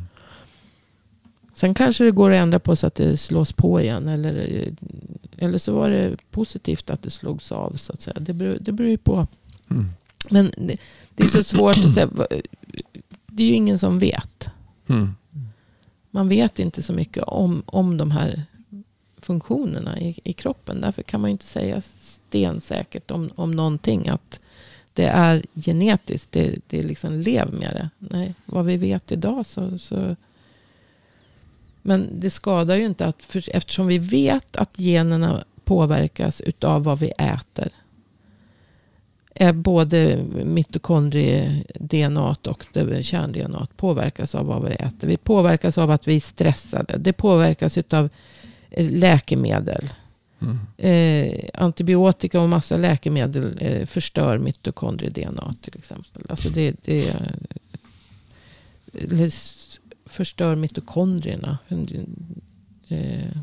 Sen 1.53 1.73
kanske 1.73 2.03
det 2.03 2.11
går 2.11 2.31
att 2.31 2.35
ändra 2.35 2.59
på 2.59 2.75
så 2.75 2.87
att 2.87 2.95
det 2.95 3.17
slås 3.17 3.53
på 3.53 3.81
igen. 3.81 4.07
Eller, 4.07 4.65
eller 5.37 5.57
så 5.57 5.73
var 5.73 5.89
det 5.89 6.17
positivt 6.31 6.89
att 6.89 7.03
det 7.03 7.09
slogs 7.09 7.51
av. 7.51 7.75
Så 7.75 7.93
att 7.93 8.01
säga. 8.01 8.17
Det, 8.19 8.33
beror, 8.33 8.57
det 8.61 8.71
beror 8.71 8.89
ju 8.89 8.97
på. 8.97 9.27
Mm. 9.69 9.89
Men 10.29 10.51
det, 10.57 10.77
det 11.15 11.23
är 11.23 11.27
så 11.27 11.43
svårt 11.43 11.77
att 11.77 11.93
säga. 11.93 12.09
Det 13.27 13.43
är 13.43 13.47
ju 13.47 13.53
ingen 13.53 13.79
som 13.79 13.99
vet. 13.99 14.49
Mm. 14.87 15.15
Man 16.11 16.29
vet 16.29 16.59
inte 16.59 16.83
så 16.83 16.93
mycket 16.93 17.23
om, 17.23 17.63
om 17.65 17.97
de 17.97 18.11
här 18.11 18.43
funktionerna 19.17 19.99
i, 19.99 20.19
i 20.23 20.33
kroppen. 20.33 20.81
Därför 20.81 21.03
kan 21.03 21.21
man 21.21 21.29
ju 21.29 21.31
inte 21.31 21.45
säga 21.45 21.81
stensäkert 22.01 23.11
om, 23.11 23.31
om 23.35 23.51
någonting. 23.51 24.07
Att 24.07 24.39
det 24.93 25.05
är 25.05 25.45
genetiskt. 25.55 26.31
Det, 26.31 26.59
det 26.67 26.79
är 26.79 26.83
liksom 26.83 27.19
lev 27.19 27.53
med 27.53 27.75
det. 27.75 27.89
Nej, 27.99 28.35
vad 28.45 28.65
vi 28.65 28.77
vet 28.77 29.11
idag 29.11 29.45
så, 29.45 29.77
så 29.77 30.15
men 31.81 32.09
det 32.19 32.29
skadar 32.29 32.77
ju 32.77 32.85
inte 32.85 33.05
att, 33.05 33.23
för, 33.23 33.55
eftersom 33.55 33.87
vi 33.87 33.97
vet 33.97 34.55
att 34.55 34.79
generna 34.79 35.43
påverkas 35.63 36.41
utav 36.41 36.83
vad 36.83 36.99
vi 36.99 37.11
äter. 37.17 37.69
Är 39.35 39.53
både 39.53 40.23
mitokondrie-DNA 40.45 42.35
och 42.47 42.65
kärn-DNA 43.01 43.67
påverkas 43.75 44.35
av 44.35 44.45
vad 44.45 44.63
vi 44.63 44.71
äter. 44.71 45.07
Vi 45.07 45.17
påverkas 45.17 45.77
av 45.77 45.91
att 45.91 46.07
vi 46.07 46.15
är 46.15 46.19
stressade. 46.19 46.97
Det 46.97 47.13
påverkas 47.13 47.77
utav 47.77 48.09
läkemedel. 48.77 49.89
Mm. 50.41 50.59
Eh, 50.77 51.49
antibiotika 51.53 52.41
och 52.41 52.49
massa 52.49 52.77
läkemedel 52.77 53.57
eh, 53.61 53.85
förstör 53.85 54.37
mitokondrie-DNA 54.37 55.55
till 55.61 55.77
exempel. 55.77 56.23
Alltså 56.29 56.49
det, 56.49 56.75
det 56.85 57.15
eller 58.93 59.31
förstör 60.05 60.55
mitokondrierna. 60.55 61.57
Eh, 62.87 63.37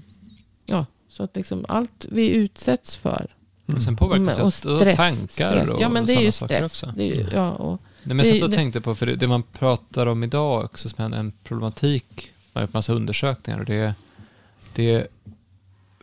ja, 0.67 0.87
så 1.09 1.23
att 1.23 1.37
liksom 1.37 1.65
allt 1.69 2.07
vi 2.11 2.35
utsätts 2.35 2.97
för. 2.97 3.27
Mm. 3.69 3.81
Sen 3.81 3.97
påverkas 3.97 4.65
Men- 4.65 4.73
och 4.77 4.81
av 4.83 4.95
tankar 4.97 5.27
stress. 5.29 5.69
och 5.71 5.81
Ja, 5.83 5.89
men 5.89 6.07
det 6.07 6.13
är 6.15 6.21
ju 6.21 6.33
stress. 6.33 6.65
också. 6.67 6.93
Det 6.97 7.03
är 7.11 7.15
ju, 7.15 7.27
ja, 7.33 7.51
och, 7.53 7.81
Det 8.05 8.15
mesta 8.15 8.33
Det- 8.33 8.39
jag 8.39 8.51
det- 8.51 8.57
tänkte 8.57 8.81
på, 8.81 8.95
för 8.95 9.07
det, 9.07 9.17
det 9.17 9.29
man 9.29 9.43
pratar 9.43 10.07
om 10.07 10.25
idag 10.25 10.65
också 10.65 10.89
som 10.89 11.05
en, 11.05 11.13
en 11.13 11.33
problematik, 11.45 12.33
man 12.53 12.61
har 12.61 12.67
gjort 12.67 12.73
massa 12.75 12.93
undersökningar 12.93 13.59
och 13.61 13.65
det 13.67 13.75
är, 13.75 13.95
det 14.75 14.91
är 14.95 15.09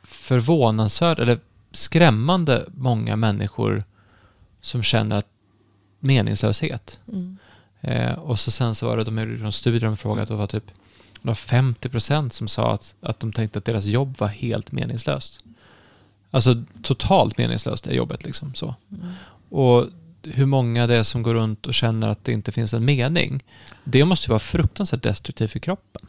förvånansvärt, 0.03 1.19
eller 1.19 1.39
skrämmande 1.71 2.65
många 2.75 3.15
människor 3.15 3.83
som 4.61 4.83
känner 4.83 5.15
att 5.15 5.27
meningslöshet. 5.99 6.99
mm, 7.11 7.37
Eh, 7.81 8.13
och 8.13 8.39
så 8.39 8.51
sen 8.51 8.75
så 8.75 8.87
var 8.87 8.97
det, 8.97 9.03
de 9.03 9.17
gjorde 9.17 9.43
någon 9.43 9.53
studie 9.53 9.79
de 9.79 9.97
frågade, 9.97 10.25
det 10.33 10.35
var 10.35 10.47
typ 10.47 10.67
det 11.21 11.27
var 11.27 11.35
50 11.35 11.89
procent 11.89 12.33
som 12.33 12.47
sa 12.47 12.73
att, 12.73 12.95
att 13.01 13.19
de 13.19 13.33
tänkte 13.33 13.59
att 13.59 13.65
deras 13.65 13.85
jobb 13.85 14.15
var 14.17 14.27
helt 14.27 14.71
meningslöst. 14.71 15.39
Alltså 16.35 16.63
totalt 16.81 17.37
meningslöst 17.37 17.87
är 17.87 17.91
jobbet 17.93 18.23
liksom 18.25 18.53
så. 18.53 18.75
mm. 18.91 19.11
Och 19.49 19.85
hur 20.23 20.45
många 20.45 20.87
det 20.87 20.95
är 20.95 21.03
som 21.03 21.23
går 21.23 21.33
runt 21.33 21.65
och 21.67 21.73
känner 21.73 22.07
att 22.09 22.23
det 22.23 22.31
inte 22.31 22.51
finns 22.51 22.73
en 22.73 22.85
mening. 22.85 23.43
Det 23.83 24.05
måste 24.05 24.25
ju 24.27 24.29
vara 24.29 24.39
fruktansvärt 24.39 25.03
destruktivt 25.03 25.51
för 25.51 25.59
kroppen. 25.59 26.01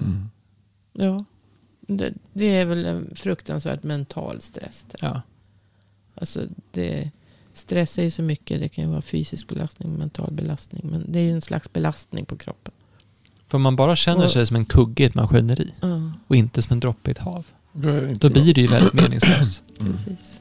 Mm. 0.00 0.30
ja. 0.92 1.24
Det, 1.80 2.14
det 2.32 2.46
är 2.56 2.66
väl 2.66 2.86
en 2.86 3.10
fruktansvärt 3.16 3.82
mental 3.82 4.40
stress. 4.40 4.84
det. 4.90 4.98
Ja. 5.00 5.22
Alltså 6.14 6.40
det, 6.72 7.10
stress 7.54 7.98
är 7.98 8.02
ju 8.02 8.10
så 8.10 8.22
mycket. 8.22 8.60
Det 8.60 8.68
kan 8.68 8.84
ju 8.84 8.90
vara 8.90 9.02
fysisk 9.02 9.48
belastning, 9.48 9.92
mental 9.94 10.32
belastning. 10.32 10.82
Men 10.90 11.12
det 11.12 11.18
är 11.18 11.22
ju 11.22 11.32
en 11.32 11.42
slags 11.42 11.72
belastning 11.72 12.24
på 12.24 12.36
kroppen. 12.36 12.74
För 13.48 13.58
man 13.58 13.76
bara 13.76 13.96
känner 13.96 14.24
Och- 14.24 14.30
sig 14.32 14.46
som 14.46 14.56
en 14.56 14.64
kugge 14.66 15.02
i 15.02 15.06
ett 15.06 15.14
maskineri 15.14 15.74
Ja, 15.80 16.12
och 16.26 16.36
inte 16.36 16.62
som 16.62 16.72
en 16.72 16.80
droppe 16.80 17.10
i 17.10 17.12
ett 17.12 17.18
hav. 17.18 17.46
Då, 17.72 18.00
Då 18.14 18.28
blir 18.30 18.54
det 18.54 18.60
ju 18.60 18.66
väldigt 18.66 18.92
meningslöst. 19.02 19.62
Mm. 19.80 19.92
precis. 19.92 20.40